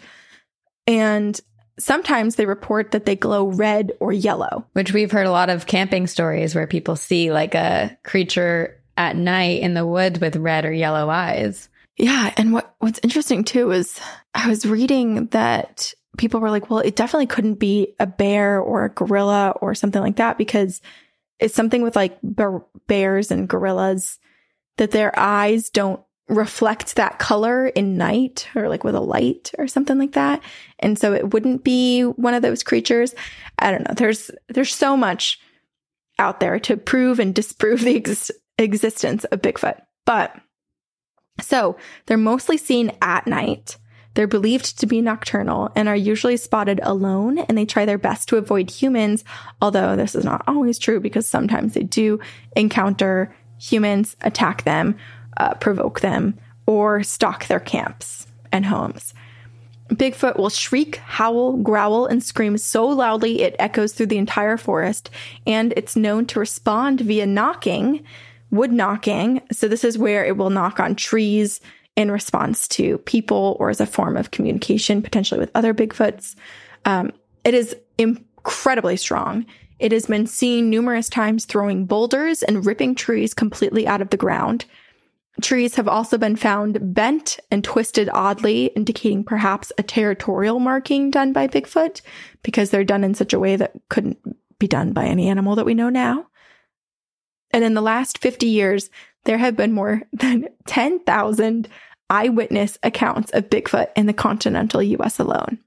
[0.86, 1.38] And
[1.78, 4.66] sometimes they report that they glow red or yellow.
[4.72, 9.16] Which we've heard a lot of camping stories where people see like a creature at
[9.16, 11.68] night in the woods with red or yellow eyes.
[11.96, 14.00] Yeah, and what what's interesting too is
[14.34, 18.84] I was reading that people were like, well, it definitely couldn't be a bear or
[18.84, 20.80] a gorilla or something like that because
[21.38, 24.18] it's something with like bear- bears and gorillas
[24.76, 29.68] that their eyes don't reflect that color in night or like with a light or
[29.68, 30.42] something like that.
[30.78, 33.14] And so it wouldn't be one of those creatures.
[33.58, 33.94] I don't know.
[33.94, 35.38] There's there's so much
[36.18, 39.80] out there to prove and disprove the exist- existence of Bigfoot.
[40.06, 40.34] But
[41.40, 43.77] so they're mostly seen at night.
[44.15, 48.28] They're believed to be nocturnal and are usually spotted alone, and they try their best
[48.28, 49.24] to avoid humans,
[49.61, 52.20] although this is not always true because sometimes they do
[52.56, 54.97] encounter humans, attack them,
[55.36, 59.15] uh, provoke them, or stalk their camps and homes.
[59.89, 65.11] Bigfoot will shriek, howl, growl, and scream so loudly it echoes through the entire forest,
[65.47, 68.02] and it's known to respond via knocking,
[68.55, 69.43] wood knocking.
[69.52, 71.60] So, this is where it will knock on trees
[71.97, 76.35] in response to people or as a form of communication, potentially with other Bigfoots.
[76.85, 77.12] Um,
[77.44, 79.47] it is incredibly strong.
[79.78, 84.16] It has been seen numerous times throwing boulders and ripping trees completely out of the
[84.16, 84.64] ground.
[85.43, 91.32] Trees have also been found bent and twisted oddly, indicating perhaps a territorial marking done
[91.32, 92.02] by Bigfoot
[92.43, 94.18] because they're done in such a way that couldn't
[94.59, 96.26] be done by any animal that we know now.
[97.55, 98.90] And in the last 50 years,
[99.26, 101.68] there have been more than 10,000
[102.10, 105.60] eyewitness accounts of Bigfoot in the continental US alone.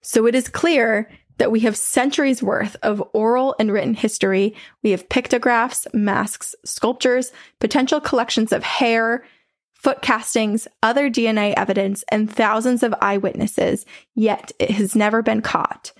[0.00, 4.54] So it is clear that we have centuries worth of oral and written history.
[4.82, 9.24] We have pictographs, masks, sculptures, potential collections of hair,
[9.72, 15.92] foot castings, other DNA evidence, and thousands of eyewitnesses, yet it has never been caught.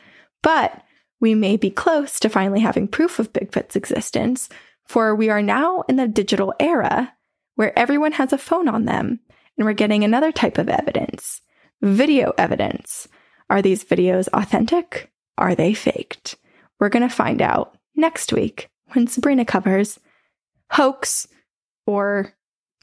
[0.43, 0.83] But
[1.21, 4.49] we may be close to finally having proof of Bigfoot's existence,
[4.87, 7.13] for we are now in the digital era
[7.57, 9.21] where everyone has a phone on them,
[9.57, 11.43] and we're getting another type of evidence
[11.83, 13.09] video evidence.
[13.49, 15.11] Are these videos authentic?
[15.39, 16.37] Are they faked?
[16.79, 19.99] We're going to find out next week when Sabrina covers
[20.71, 21.27] hoax
[21.87, 22.35] or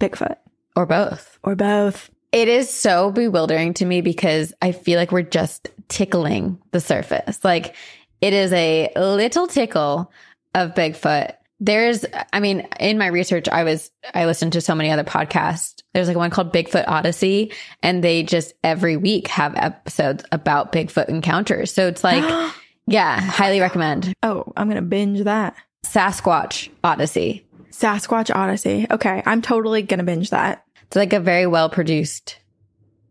[0.01, 0.37] Bigfoot
[0.75, 1.39] Or both.
[1.43, 2.09] or both.
[2.31, 7.43] It is so bewildering to me because I feel like we're just tickling the surface.
[7.43, 7.75] Like
[8.21, 10.11] it is a little tickle
[10.53, 11.33] of Bigfoot.
[11.59, 15.81] There's, I mean, in my research, I was, I listened to so many other podcasts.
[15.93, 21.09] There's like one called Bigfoot Odyssey, and they just every week have episodes about Bigfoot
[21.09, 21.71] encounters.
[21.73, 22.23] So it's like,
[22.87, 25.55] yeah, highly recommend Oh, I'm going to binge that.
[25.83, 27.47] Sasquatch Odyssey.
[27.71, 28.85] Sasquatch Odyssey.
[28.89, 30.63] Okay, I'm totally going to binge that.
[30.83, 32.37] It's like a very well produced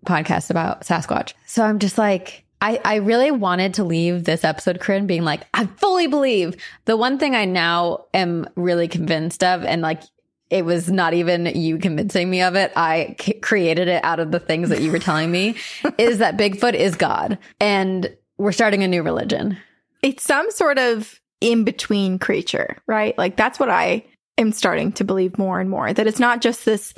[0.07, 1.35] podcast about Sasquatch.
[1.47, 5.43] So I'm just like, I, I really wanted to leave this episode, Corinne, being like,
[5.53, 6.57] I fully believe.
[6.87, 10.03] The one thing I now am really convinced of, and like,
[10.49, 12.73] it was not even you convincing me of it.
[12.77, 15.57] I c- created it out of the things that you were telling me,
[15.99, 17.39] is that Bigfoot is God.
[17.61, 19.59] And we're starting a new religion.
[20.03, 23.17] It's some sort of in between creature, right?
[23.19, 24.05] Like that's what I
[24.39, 26.95] am starting to believe more and more that it's not just this,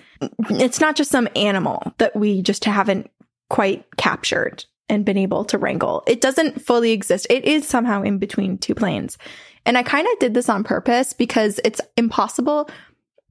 [0.50, 3.10] it's not just some animal that we just haven't
[3.48, 6.02] quite captured and been able to wrangle.
[6.06, 7.26] It doesn't fully exist.
[7.30, 9.18] It is somehow in between two planes.
[9.66, 12.70] And I kind of did this on purpose because it's impossible.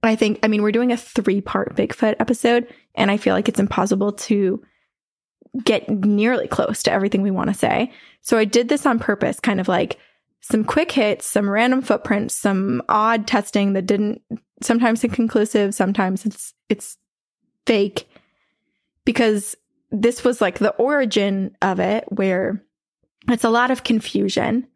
[0.03, 3.49] I think, I mean, we're doing a three part Bigfoot episode, and I feel like
[3.49, 4.61] it's impossible to
[5.63, 7.91] get nearly close to everything we want to say.
[8.21, 9.97] So I did this on purpose, kind of like
[10.41, 14.21] some quick hits, some random footprints, some odd testing that didn't
[14.61, 16.97] sometimes inconclusive, sometimes it's it's
[17.65, 18.07] fake
[19.05, 19.55] because
[19.91, 22.63] this was like the origin of it where
[23.29, 24.67] it's a lot of confusion.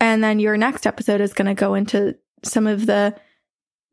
[0.00, 3.14] And then your next episode is going to go into some of the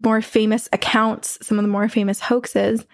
[0.03, 2.85] more famous accounts, some of the more famous hoaxes.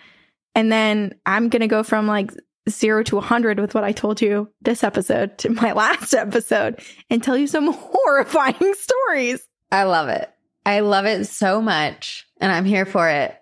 [0.56, 2.32] And then I'm going to go from like
[2.70, 7.24] zero to 100 with what I told you this episode to my last episode and
[7.24, 9.48] tell you some horrifying stories.
[9.72, 10.30] I love it.
[10.66, 12.28] I love it so much.
[12.40, 13.36] And I'm here for it.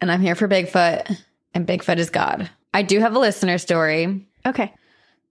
[0.00, 1.16] And I'm here for Bigfoot.
[1.54, 2.50] And Bigfoot is God.
[2.74, 4.26] I do have a listener story.
[4.46, 4.72] Okay.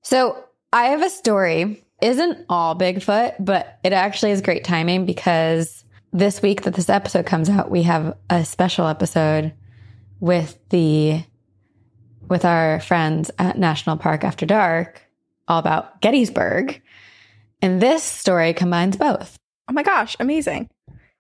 [0.02, 1.84] So I have a story.
[2.02, 7.26] Isn't all Bigfoot, but it actually is great timing because this week that this episode
[7.26, 9.54] comes out, we have a special episode
[10.20, 11.24] with the
[12.28, 15.02] with our friends at National Park After Dark
[15.48, 16.82] all about Gettysburg.
[17.62, 19.38] And this story combines both.
[19.68, 20.70] Oh my gosh, amazing.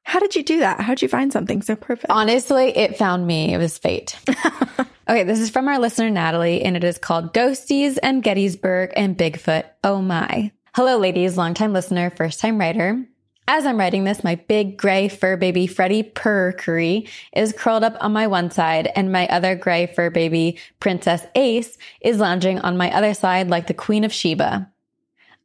[0.04, 0.80] How did you do that?
[0.80, 2.08] How did you find something so perfect?
[2.10, 3.54] Honestly, it found me.
[3.54, 4.18] It was fate.
[5.08, 9.18] okay, this is from our listener, Natalie, and it is called Ghosties and Gettysburg and
[9.18, 9.66] Bigfoot.
[9.84, 10.52] Oh my.
[10.74, 13.06] Hello, ladies, longtime listener, first time writer.
[13.48, 18.14] As I'm writing this, my big gray fur baby Freddie Purkery is curled up on
[18.14, 22.96] my one side, and my other gray fur baby Princess Ace is lounging on my
[22.96, 24.72] other side like the Queen of Sheba.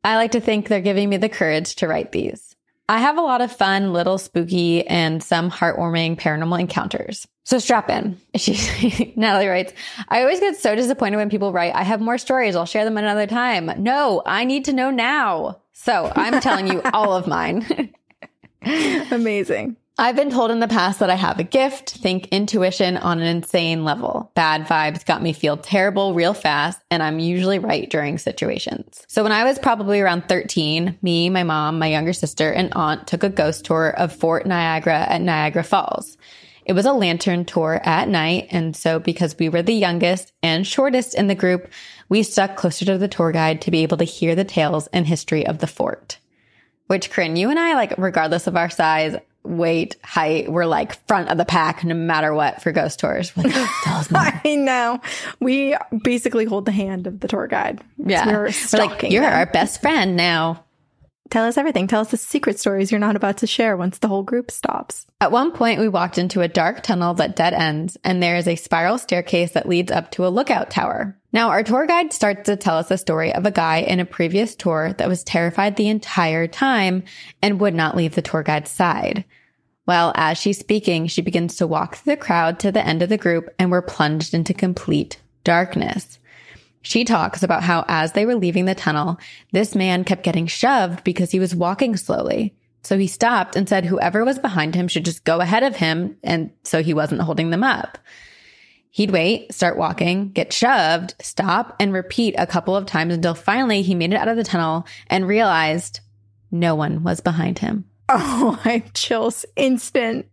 [0.04, 2.45] I like to think they're giving me the courage to write these.
[2.88, 7.26] I have a lot of fun, little spooky, and some heartwarming paranormal encounters.
[7.44, 8.18] So strap in.
[8.36, 9.72] She, Natalie writes,
[10.08, 12.54] I always get so disappointed when people write, I have more stories.
[12.54, 13.70] I'll share them another time.
[13.78, 15.60] No, I need to know now.
[15.72, 17.92] So I'm telling you all of mine.
[19.10, 19.76] Amazing.
[19.98, 23.26] I've been told in the past that I have a gift, think intuition on an
[23.26, 24.30] insane level.
[24.34, 29.06] Bad vibes got me feel terrible real fast, and I'm usually right during situations.
[29.08, 33.06] So when I was probably around 13, me, my mom, my younger sister, and aunt
[33.06, 36.18] took a ghost tour of Fort Niagara at Niagara Falls.
[36.66, 40.66] It was a lantern tour at night, and so because we were the youngest and
[40.66, 41.72] shortest in the group,
[42.10, 45.06] we stuck closer to the tour guide to be able to hear the tales and
[45.06, 46.18] history of the fort.
[46.86, 49.16] Which, Corinne, you and I, like, regardless of our size,
[49.46, 50.50] weight, height.
[50.50, 53.36] We're like front of the pack no matter what for ghost tours.
[53.36, 53.52] Like,
[53.84, 54.22] Tell us more.
[54.44, 55.00] I know.
[55.40, 57.82] We basically hold the hand of the tour guide.
[57.98, 58.26] Yeah.
[58.26, 59.32] We're, we're like, you're them.
[59.32, 60.64] our best friend now.
[61.30, 61.86] Tell us everything.
[61.88, 65.06] Tell us the secret stories you're not about to share once the whole group stops.
[65.20, 68.46] At one point, we walked into a dark tunnel that dead ends, and there is
[68.46, 71.18] a spiral staircase that leads up to a lookout tower.
[71.32, 74.04] Now, our tour guide starts to tell us a story of a guy in a
[74.04, 77.02] previous tour that was terrified the entire time
[77.42, 79.24] and would not leave the tour guide's side.
[79.86, 83.08] Well, as she's speaking, she begins to walk through the crowd to the end of
[83.08, 86.18] the group, and we're plunged into complete darkness.
[86.82, 89.18] She talks about how as they were leaving the tunnel,
[89.52, 92.54] this man kept getting shoved because he was walking slowly.
[92.82, 96.16] So he stopped and said whoever was behind him should just go ahead of him.
[96.22, 97.98] And so he wasn't holding them up.
[98.90, 103.82] He'd wait, start walking, get shoved, stop and repeat a couple of times until finally
[103.82, 106.00] he made it out of the tunnel and realized
[106.52, 107.84] no one was behind him.
[108.08, 110.26] Oh, I chills instant.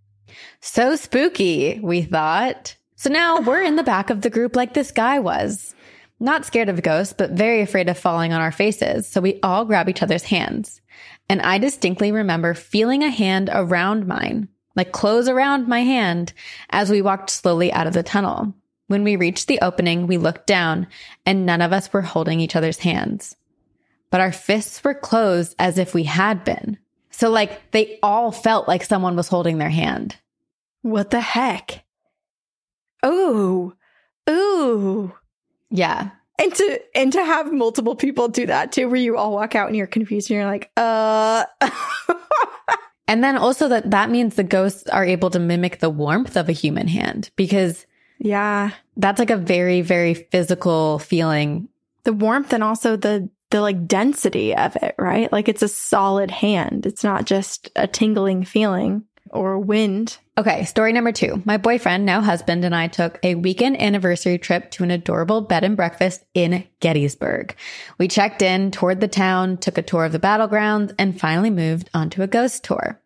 [0.61, 2.75] So spooky, we thought.
[2.95, 5.73] So now we're in the back of the group like this guy was.
[6.19, 9.07] Not scared of ghosts, but very afraid of falling on our faces.
[9.07, 10.81] So we all grab each other's hands.
[11.27, 16.31] And I distinctly remember feeling a hand around mine, like close around my hand
[16.69, 18.53] as we walked slowly out of the tunnel.
[18.87, 20.87] When we reached the opening, we looked down
[21.25, 23.35] and none of us were holding each other's hands,
[24.11, 26.77] but our fists were closed as if we had been.
[27.13, 30.17] So like they all felt like someone was holding their hand.
[30.81, 31.85] What the heck?
[33.05, 33.73] Ooh,
[34.29, 35.13] ooh.
[35.69, 36.09] Yeah.
[36.39, 39.67] And to and to have multiple people do that too, where you all walk out
[39.67, 41.45] and you're confused and you're like, uh
[43.07, 46.49] And then also that that means the ghosts are able to mimic the warmth of
[46.49, 47.85] a human hand because
[48.19, 51.69] yeah, that's like a very very physical feeling.
[52.05, 55.31] The warmth and also the the like density of it, right?
[55.31, 56.87] Like it's a solid hand.
[56.87, 60.17] It's not just a tingling feeling or wind.
[60.39, 61.39] Okay, story number two.
[61.45, 65.63] My boyfriend, now husband, and I took a weekend anniversary trip to an adorable bed
[65.63, 67.55] and breakfast in Gettysburg.
[67.99, 71.91] We checked in, toured the town, took a tour of the battlegrounds, and finally moved
[71.93, 72.99] onto a ghost tour.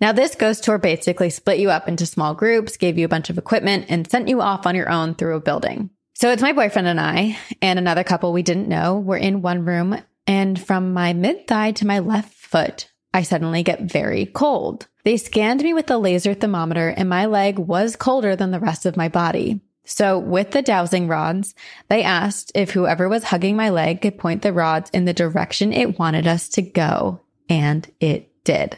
[0.00, 3.30] Now, this ghost tour basically split you up into small groups, gave you a bunch
[3.30, 5.90] of equipment, and sent you off on your own through a building.
[6.18, 8.98] So it's my boyfriend and I, and another couple we didn't know.
[8.98, 13.62] We're in one room, and from my mid thigh to my left foot, I suddenly
[13.62, 14.88] get very cold.
[15.04, 18.84] They scanned me with a laser thermometer and my leg was colder than the rest
[18.84, 19.60] of my body.
[19.84, 21.54] So with the dowsing rods,
[21.86, 25.72] they asked if whoever was hugging my leg could point the rods in the direction
[25.72, 27.20] it wanted us to go.
[27.48, 28.76] And it did.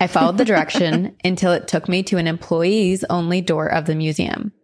[0.00, 3.94] I followed the direction until it took me to an employees only door of the
[3.94, 4.54] museum.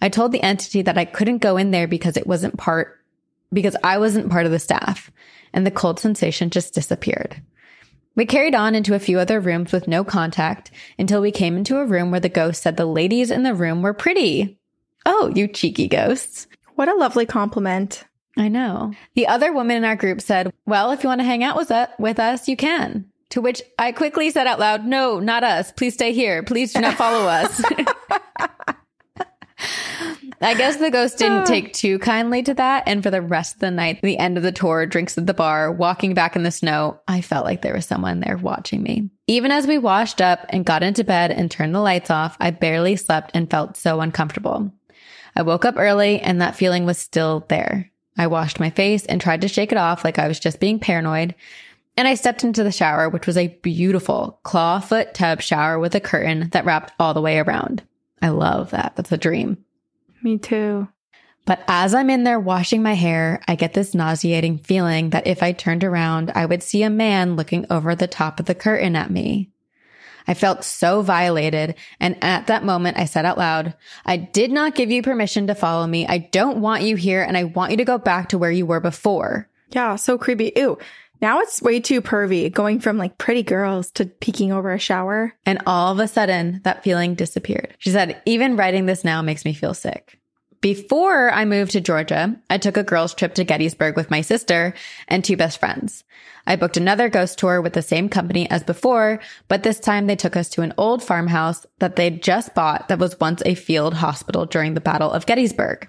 [0.00, 3.00] I told the entity that I couldn't go in there because it wasn't part,
[3.52, 5.10] because I wasn't part of the staff
[5.52, 7.42] and the cold sensation just disappeared.
[8.16, 11.78] We carried on into a few other rooms with no contact until we came into
[11.78, 14.58] a room where the ghost said the ladies in the room were pretty.
[15.06, 16.46] Oh, you cheeky ghosts.
[16.74, 18.04] What a lovely compliment.
[18.36, 18.92] I know.
[19.14, 21.70] The other woman in our group said, Well, if you want to hang out with
[21.70, 23.06] us, with us, you can.
[23.30, 25.72] To which I quickly said out loud, No, not us.
[25.72, 26.42] Please stay here.
[26.42, 27.62] Please do not follow us.
[30.42, 31.44] I guess the ghost didn't ah.
[31.44, 32.84] take too kindly to that.
[32.86, 35.34] And for the rest of the night, the end of the tour, drinks at the
[35.34, 39.10] bar, walking back in the snow, I felt like there was someone there watching me.
[39.26, 42.52] Even as we washed up and got into bed and turned the lights off, I
[42.52, 44.72] barely slept and felt so uncomfortable.
[45.36, 47.90] I woke up early and that feeling was still there.
[48.16, 50.78] I washed my face and tried to shake it off like I was just being
[50.78, 51.34] paranoid.
[51.96, 56.00] And I stepped into the shower, which was a beautiful clawfoot tub shower with a
[56.00, 57.82] curtain that wrapped all the way around.
[58.22, 58.94] I love that.
[58.96, 59.58] That's a dream.
[60.22, 60.88] Me too.
[61.46, 65.42] But as I'm in there washing my hair, I get this nauseating feeling that if
[65.42, 68.94] I turned around, I would see a man looking over the top of the curtain
[68.94, 69.50] at me.
[70.28, 71.74] I felt so violated.
[71.98, 73.74] And at that moment, I said out loud,
[74.04, 76.06] I did not give you permission to follow me.
[76.06, 78.66] I don't want you here and I want you to go back to where you
[78.66, 79.48] were before.
[79.70, 80.52] Yeah, so creepy.
[80.54, 80.78] Ew.
[81.20, 85.34] Now it's way too pervy going from like pretty girls to peeking over a shower.
[85.44, 87.74] And all of a sudden, that feeling disappeared.
[87.78, 90.18] She said, even writing this now makes me feel sick.
[90.60, 94.74] Before I moved to Georgia, I took a girls trip to Gettysburg with my sister
[95.08, 96.04] and two best friends.
[96.46, 100.16] I booked another ghost tour with the same company as before, but this time they
[100.16, 103.94] took us to an old farmhouse that they'd just bought that was once a field
[103.94, 105.88] hospital during the Battle of Gettysburg.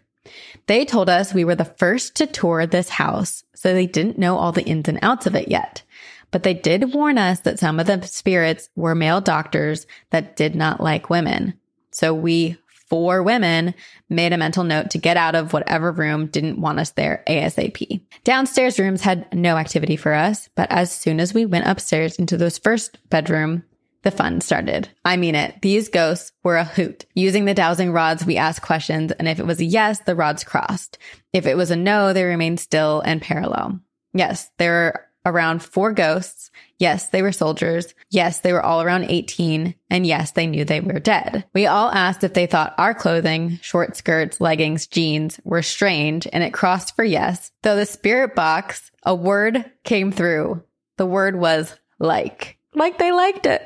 [0.72, 4.38] They told us we were the first to tour this house, so they didn't know
[4.38, 5.84] all the ins and outs of it yet.
[6.32, 10.56] But they did warn us that some of the spirits were male doctors that did
[10.56, 11.56] not like women.
[11.92, 12.56] So we
[12.88, 13.74] four women
[14.10, 18.00] made a mental note to get out of whatever room didn't want us there ASAP.
[18.24, 22.38] Downstairs rooms had no activity for us, but as soon as we went upstairs into
[22.38, 23.66] those first bedroom,
[24.04, 24.90] the fun started.
[25.06, 25.62] I mean it.
[25.62, 27.06] These ghosts were a hoot.
[27.14, 30.44] Using the dowsing rods, we asked questions, and if it was a yes, the rods
[30.44, 30.98] crossed.
[31.34, 33.80] If it was a no, they remained still and parallel.
[34.14, 36.50] Yes, there were around four ghosts.
[36.80, 37.94] Yes, they were soldiers.
[38.10, 39.76] Yes, they were all around 18.
[39.90, 41.46] And yes, they knew they were dead.
[41.54, 46.44] We all asked if they thought our clothing, short skirts, leggings, jeans were strange, and
[46.44, 47.52] it crossed for yes.
[47.62, 50.64] Though the spirit box, a word came through.
[50.98, 52.58] The word was like.
[52.74, 53.66] Like they liked it.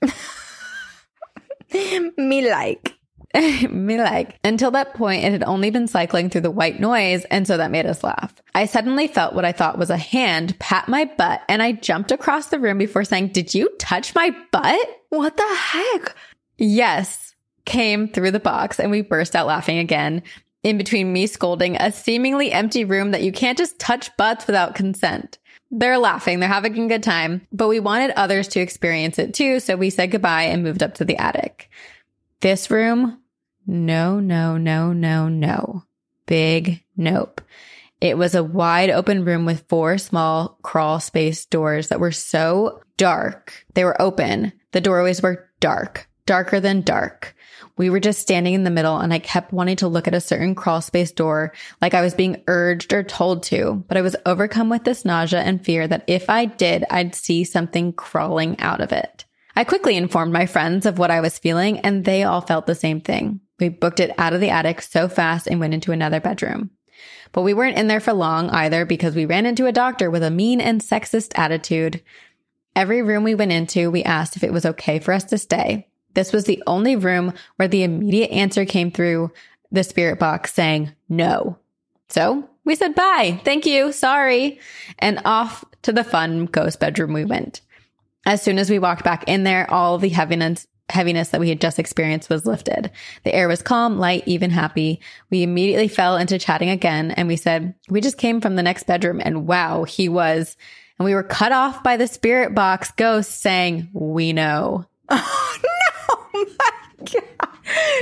[2.18, 2.98] Me like.
[3.69, 4.40] Me like.
[4.44, 7.72] Until that point, it had only been cycling through the white noise, and so that
[7.72, 8.34] made us laugh.
[8.53, 12.11] I suddenly felt what I thought was a hand pat my butt, and I jumped
[12.11, 15.02] across the room before saying, Did you touch my butt?
[15.10, 16.15] What the heck?
[16.57, 20.23] Yes, came through the box, and we burst out laughing again.
[20.64, 24.73] In between me scolding a seemingly empty room that you can't just touch butts without
[24.73, 25.38] consent.
[25.77, 29.60] They're laughing, they're having a good time, but we wanted others to experience it too,
[29.60, 31.69] so we said goodbye and moved up to the attic.
[32.39, 33.19] This room
[33.68, 35.84] no, no, no, no, no.
[36.27, 37.41] Big nope.
[38.02, 42.81] It was a wide open room with four small crawl space doors that were so
[42.97, 43.65] dark.
[43.73, 44.53] They were open.
[44.72, 47.35] The doorways were dark, darker than dark.
[47.77, 50.22] We were just standing in the middle and I kept wanting to look at a
[50.22, 54.15] certain crawl space door like I was being urged or told to, but I was
[54.26, 58.81] overcome with this nausea and fear that if I did, I'd see something crawling out
[58.81, 59.26] of it.
[59.56, 62.76] I quickly informed my friends of what I was feeling and they all felt the
[62.76, 63.41] same thing.
[63.60, 66.72] We booked it out of the attic so fast and went into another bedroom.
[67.31, 70.23] But we weren't in there for long either because we ran into a doctor with
[70.23, 72.02] a mean and sexist attitude.
[72.76, 75.88] Every room we went into, we asked if it was okay for us to stay.
[76.16, 79.32] This was the only room where the immediate answer came through
[79.72, 81.58] the spirit box saying no.
[82.10, 84.60] So we said bye, thank you, sorry,
[85.00, 87.62] and off to the fun ghost bedroom we went.
[88.26, 91.62] As soon as we walked back in there, all the heaviness heaviness that we had
[91.62, 92.92] just experienced was lifted.
[93.24, 95.02] The air was calm, light, even happy.
[95.32, 98.84] We immediately fell into chatting again and we said, we just came from the next
[98.84, 100.56] bedroom and wow, he was.
[101.00, 104.86] And we were cut off by the spirit box ghost saying, we know.
[106.38, 106.45] Oh,
[106.99, 107.49] my God.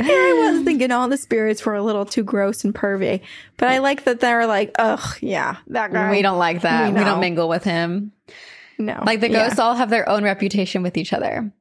[0.06, 3.22] Here I was thinking all the spirits were a little too gross and pervy,
[3.58, 6.12] but I like that they're like, ugh, yeah, that guy.
[6.12, 6.92] We don't like that.
[6.94, 8.12] We We, don't mingle with him.
[8.78, 9.02] No.
[9.06, 9.46] Like the Yeah.
[9.46, 11.52] ghosts all have their own reputation with each other.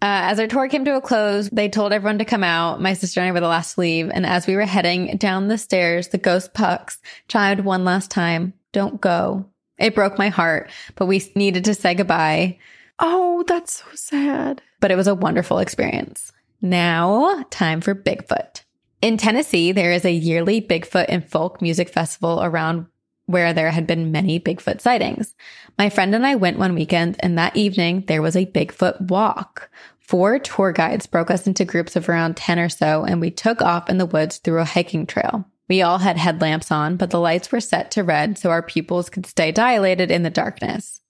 [0.00, 2.80] Uh, as our tour came to a close, they told everyone to come out.
[2.80, 4.10] My sister and I were the last to leave.
[4.12, 8.52] And as we were heading down the stairs, the ghost pucks chimed one last time,
[8.72, 9.46] don't go.
[9.78, 12.58] It broke my heart, but we needed to say goodbye.
[13.00, 14.62] Oh, that's so sad.
[14.80, 16.32] But it was a wonderful experience.
[16.60, 18.62] Now, time for Bigfoot.
[19.00, 22.86] In Tennessee, there is a yearly Bigfoot and folk music festival around
[23.26, 25.34] where there had been many Bigfoot sightings.
[25.76, 29.70] My friend and I went one weekend, and that evening there was a Bigfoot walk.
[30.00, 33.60] Four tour guides broke us into groups of around 10 or so, and we took
[33.60, 35.44] off in the woods through a hiking trail.
[35.68, 39.10] We all had headlamps on, but the lights were set to red so our pupils
[39.10, 41.02] could stay dilated in the darkness.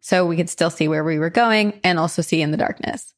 [0.00, 3.11] So we could still see where we were going and also see in the darkness.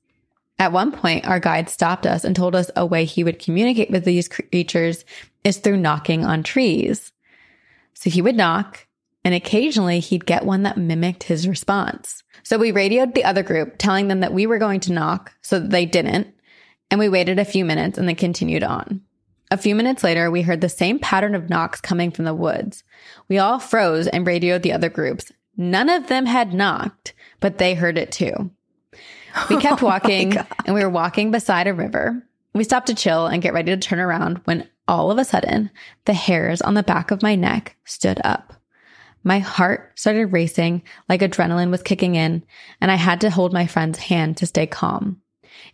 [0.59, 3.91] At one point, our guide stopped us and told us a way he would communicate
[3.91, 5.05] with these creatures
[5.43, 7.13] is through knocking on trees.
[7.95, 8.87] So he would knock,
[9.25, 12.23] and occasionally he'd get one that mimicked his response.
[12.43, 15.59] So we radioed the other group, telling them that we were going to knock so
[15.59, 16.29] that they didn't.
[16.91, 19.01] And we waited a few minutes and then continued on.
[19.51, 22.85] A few minutes later, we heard the same pattern of knocks coming from the woods.
[23.29, 25.33] We all froze and radioed the other groups.
[25.57, 28.51] None of them had knocked, but they heard it too.
[29.48, 32.23] We kept oh walking and we were walking beside a river.
[32.55, 35.70] We stopped to chill and get ready to turn around when all of a sudden
[36.05, 38.55] the hairs on the back of my neck stood up.
[39.24, 42.44] My heart started racing like adrenaline was kicking in,
[42.81, 45.23] and I had to hold my friend's hand to stay calm.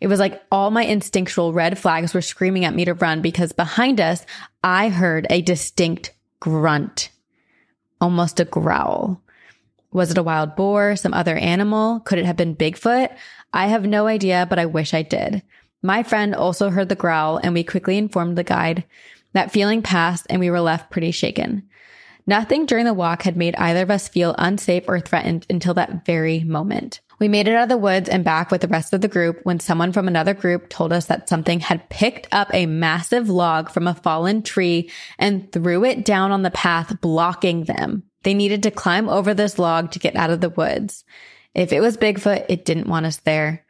[0.00, 3.52] It was like all my instinctual red flags were screaming at me to run because
[3.52, 4.24] behind us,
[4.62, 7.10] I heard a distinct grunt,
[8.00, 9.20] almost a growl.
[9.92, 12.00] Was it a wild boar, some other animal?
[12.00, 13.10] Could it have been Bigfoot?
[13.52, 15.42] I have no idea, but I wish I did.
[15.82, 18.84] My friend also heard the growl, and we quickly informed the guide.
[19.32, 21.68] That feeling passed, and we were left pretty shaken.
[22.26, 26.04] Nothing during the walk had made either of us feel unsafe or threatened until that
[26.04, 27.00] very moment.
[27.18, 29.40] We made it out of the woods and back with the rest of the group
[29.42, 33.68] when someone from another group told us that something had picked up a massive log
[33.68, 38.04] from a fallen tree and threw it down on the path, blocking them.
[38.22, 41.04] They needed to climb over this log to get out of the woods.
[41.54, 43.64] If it was Bigfoot, it didn't want us there.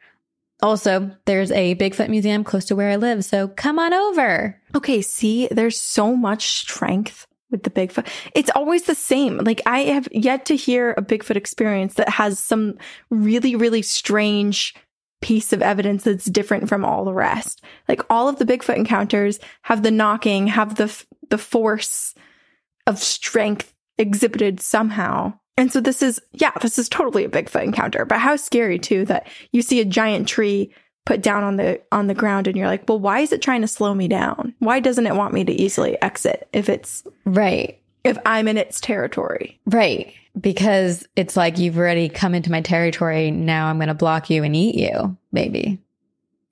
[0.61, 4.61] Also, there's a Bigfoot museum close to where I live, so come on over.
[4.75, 8.07] Okay, see, there's so much strength with the Bigfoot.
[8.35, 9.39] It's always the same.
[9.39, 12.77] Like I have yet to hear a Bigfoot experience that has some
[13.09, 14.75] really, really strange
[15.21, 17.63] piece of evidence that's different from all the rest.
[17.87, 22.13] Like all of the Bigfoot encounters have the knocking, have the the force
[22.87, 25.33] of strength exhibited somehow.
[25.57, 28.05] And so this is, yeah, this is totally a Bigfoot encounter.
[28.05, 30.73] But how scary too that you see a giant tree
[31.05, 33.61] put down on the on the ground and you're like, well, why is it trying
[33.61, 34.53] to slow me down?
[34.59, 37.79] Why doesn't it want me to easily exit if it's Right.
[38.03, 39.59] if I'm in its territory?
[39.65, 40.13] Right.
[40.39, 43.31] Because it's like you've already come into my territory.
[43.31, 45.79] Now I'm going to block you and eat you, maybe.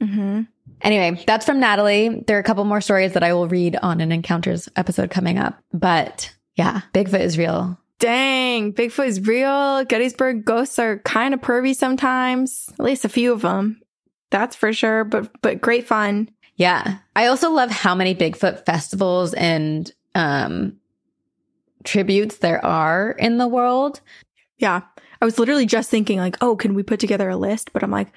[0.01, 0.41] Mm-hmm.
[0.81, 2.23] Anyway, that's from Natalie.
[2.27, 5.37] There are a couple more stories that I will read on an encounters episode coming
[5.37, 5.57] up.
[5.73, 7.77] But yeah, Bigfoot is real.
[7.99, 9.83] Dang, Bigfoot is real.
[9.83, 12.69] Gettysburg ghosts are kind of pervy sometimes.
[12.79, 13.81] At least a few of them.
[14.29, 15.03] That's for sure.
[15.03, 16.29] But but great fun.
[16.55, 16.99] Yeah.
[17.15, 20.77] I also love how many Bigfoot festivals and um
[21.83, 24.01] tributes there are in the world.
[24.57, 24.81] Yeah.
[25.21, 27.73] I was literally just thinking like, oh, can we put together a list?
[27.73, 28.11] But I'm like,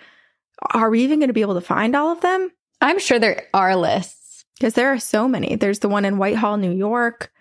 [0.71, 2.51] are we even going to be able to find all of them?
[2.81, 4.45] I'm sure there are lists.
[4.55, 5.57] Because there are so many.
[5.57, 7.33] There's the one in Whitehall, New York.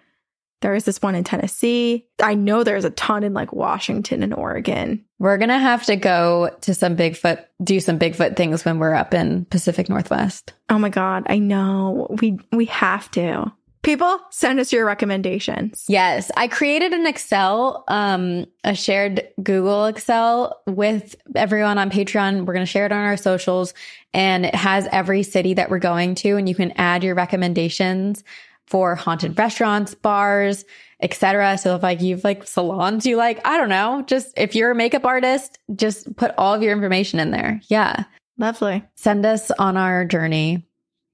[0.62, 2.08] There is this one in Tennessee.
[2.22, 5.04] I know there's a ton in like Washington and Oregon.
[5.20, 8.94] We're going to have to go to some Bigfoot, do some Bigfoot things when we're
[8.94, 10.54] up in Pacific Northwest.
[10.70, 12.16] Oh my god, I know.
[12.22, 13.52] We we have to.
[13.84, 15.86] People, send us your recommendations.
[15.88, 22.46] Yes, I created an Excel, um, a shared Google Excel with everyone on Patreon.
[22.46, 23.74] We're going to share it on our socials
[24.14, 28.24] and it has every city that we're going to and you can add your recommendations
[28.72, 30.64] for haunted restaurants, bars,
[31.02, 31.58] etc.
[31.58, 34.76] So if like you've like salons you like, I don't know, just if you're a
[34.76, 37.60] makeup artist, just put all of your information in there.
[37.68, 38.06] Yeah.
[38.38, 38.82] Lovely.
[38.96, 40.66] Send us on our journey.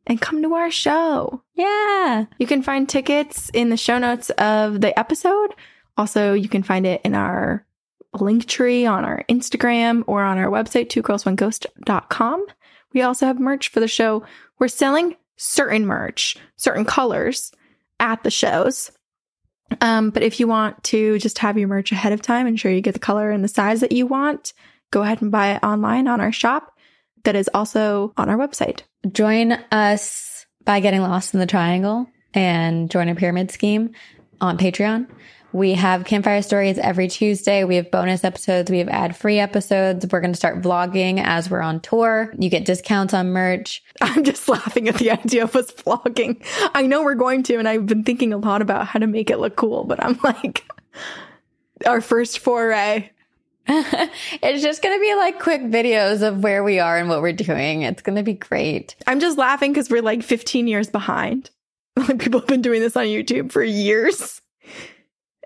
[0.05, 1.41] And come to our show.
[1.55, 2.25] Yeah.
[2.37, 5.53] You can find tickets in the show notes of the episode.
[5.97, 7.65] Also, you can find it in our
[8.13, 12.45] link tree on our Instagram or on our website, two girls one twogirlsoneghost.com.
[12.93, 14.23] We also have merch for the show.
[14.59, 17.51] We're selling certain merch, certain colors
[17.99, 18.91] at the shows.
[19.81, 22.81] Um, but if you want to just have your merch ahead of time, ensure you
[22.81, 24.53] get the color and the size that you want,
[24.91, 26.73] go ahead and buy it online on our shop
[27.23, 28.81] that is also on our website.
[29.11, 33.91] Join us by getting lost in the triangle and join a pyramid scheme
[34.39, 35.07] on Patreon.
[35.53, 37.63] We have campfire stories every Tuesday.
[37.63, 38.69] We have bonus episodes.
[38.69, 40.05] We have ad free episodes.
[40.11, 42.33] We're going to start vlogging as we're on tour.
[42.37, 43.81] You get discounts on merch.
[44.01, 46.43] I'm just laughing at the idea of us vlogging.
[46.75, 49.29] I know we're going to, and I've been thinking a lot about how to make
[49.29, 50.65] it look cool, but I'm like,
[51.85, 53.11] our first foray.
[53.69, 57.33] it's just going to be like quick videos of where we are and what we're
[57.33, 57.81] doing.
[57.81, 58.95] It's going to be great.
[59.07, 61.49] I'm just laughing because we're like 15 years behind.
[61.97, 64.39] Like people have been doing this on YouTube for years.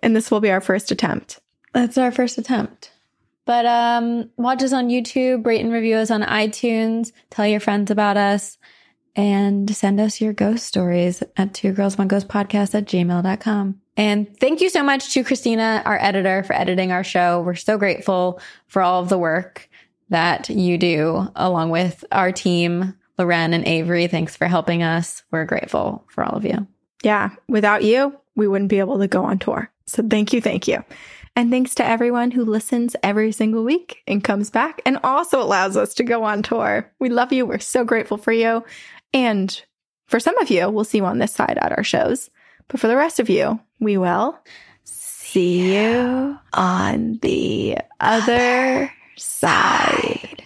[0.02, 1.40] And this will be our first attempt.
[1.74, 2.92] That's our first attempt.
[3.46, 7.90] But um, watch us on YouTube, rate and review us on iTunes, tell your friends
[7.90, 8.58] about us,
[9.16, 13.82] and send us your ghost stories at two girls one ghost podcast at gmail.com.
[13.98, 17.42] And thank you so much to Cristina, our editor, for editing our show.
[17.42, 19.68] We're so grateful for all of the work
[20.10, 25.24] that you do along with our team Loren and Avery, thanks for helping us.
[25.32, 26.66] We're grateful for all of you.
[27.04, 27.30] Yeah.
[27.48, 29.71] Without you, we wouldn't be able to go on tour.
[29.92, 30.42] So thank you.
[30.42, 30.84] Thank you.
[31.36, 35.78] And thanks to everyone who listens every single week and comes back and also allows
[35.78, 36.92] us to go on tour.
[37.00, 37.46] We love you.
[37.46, 38.64] We're so grateful for you.
[39.14, 39.64] And
[40.08, 42.30] for some of you, we'll see you on this side at our shows.
[42.68, 44.38] But for the rest of you, we will
[44.84, 50.44] see you on the other side.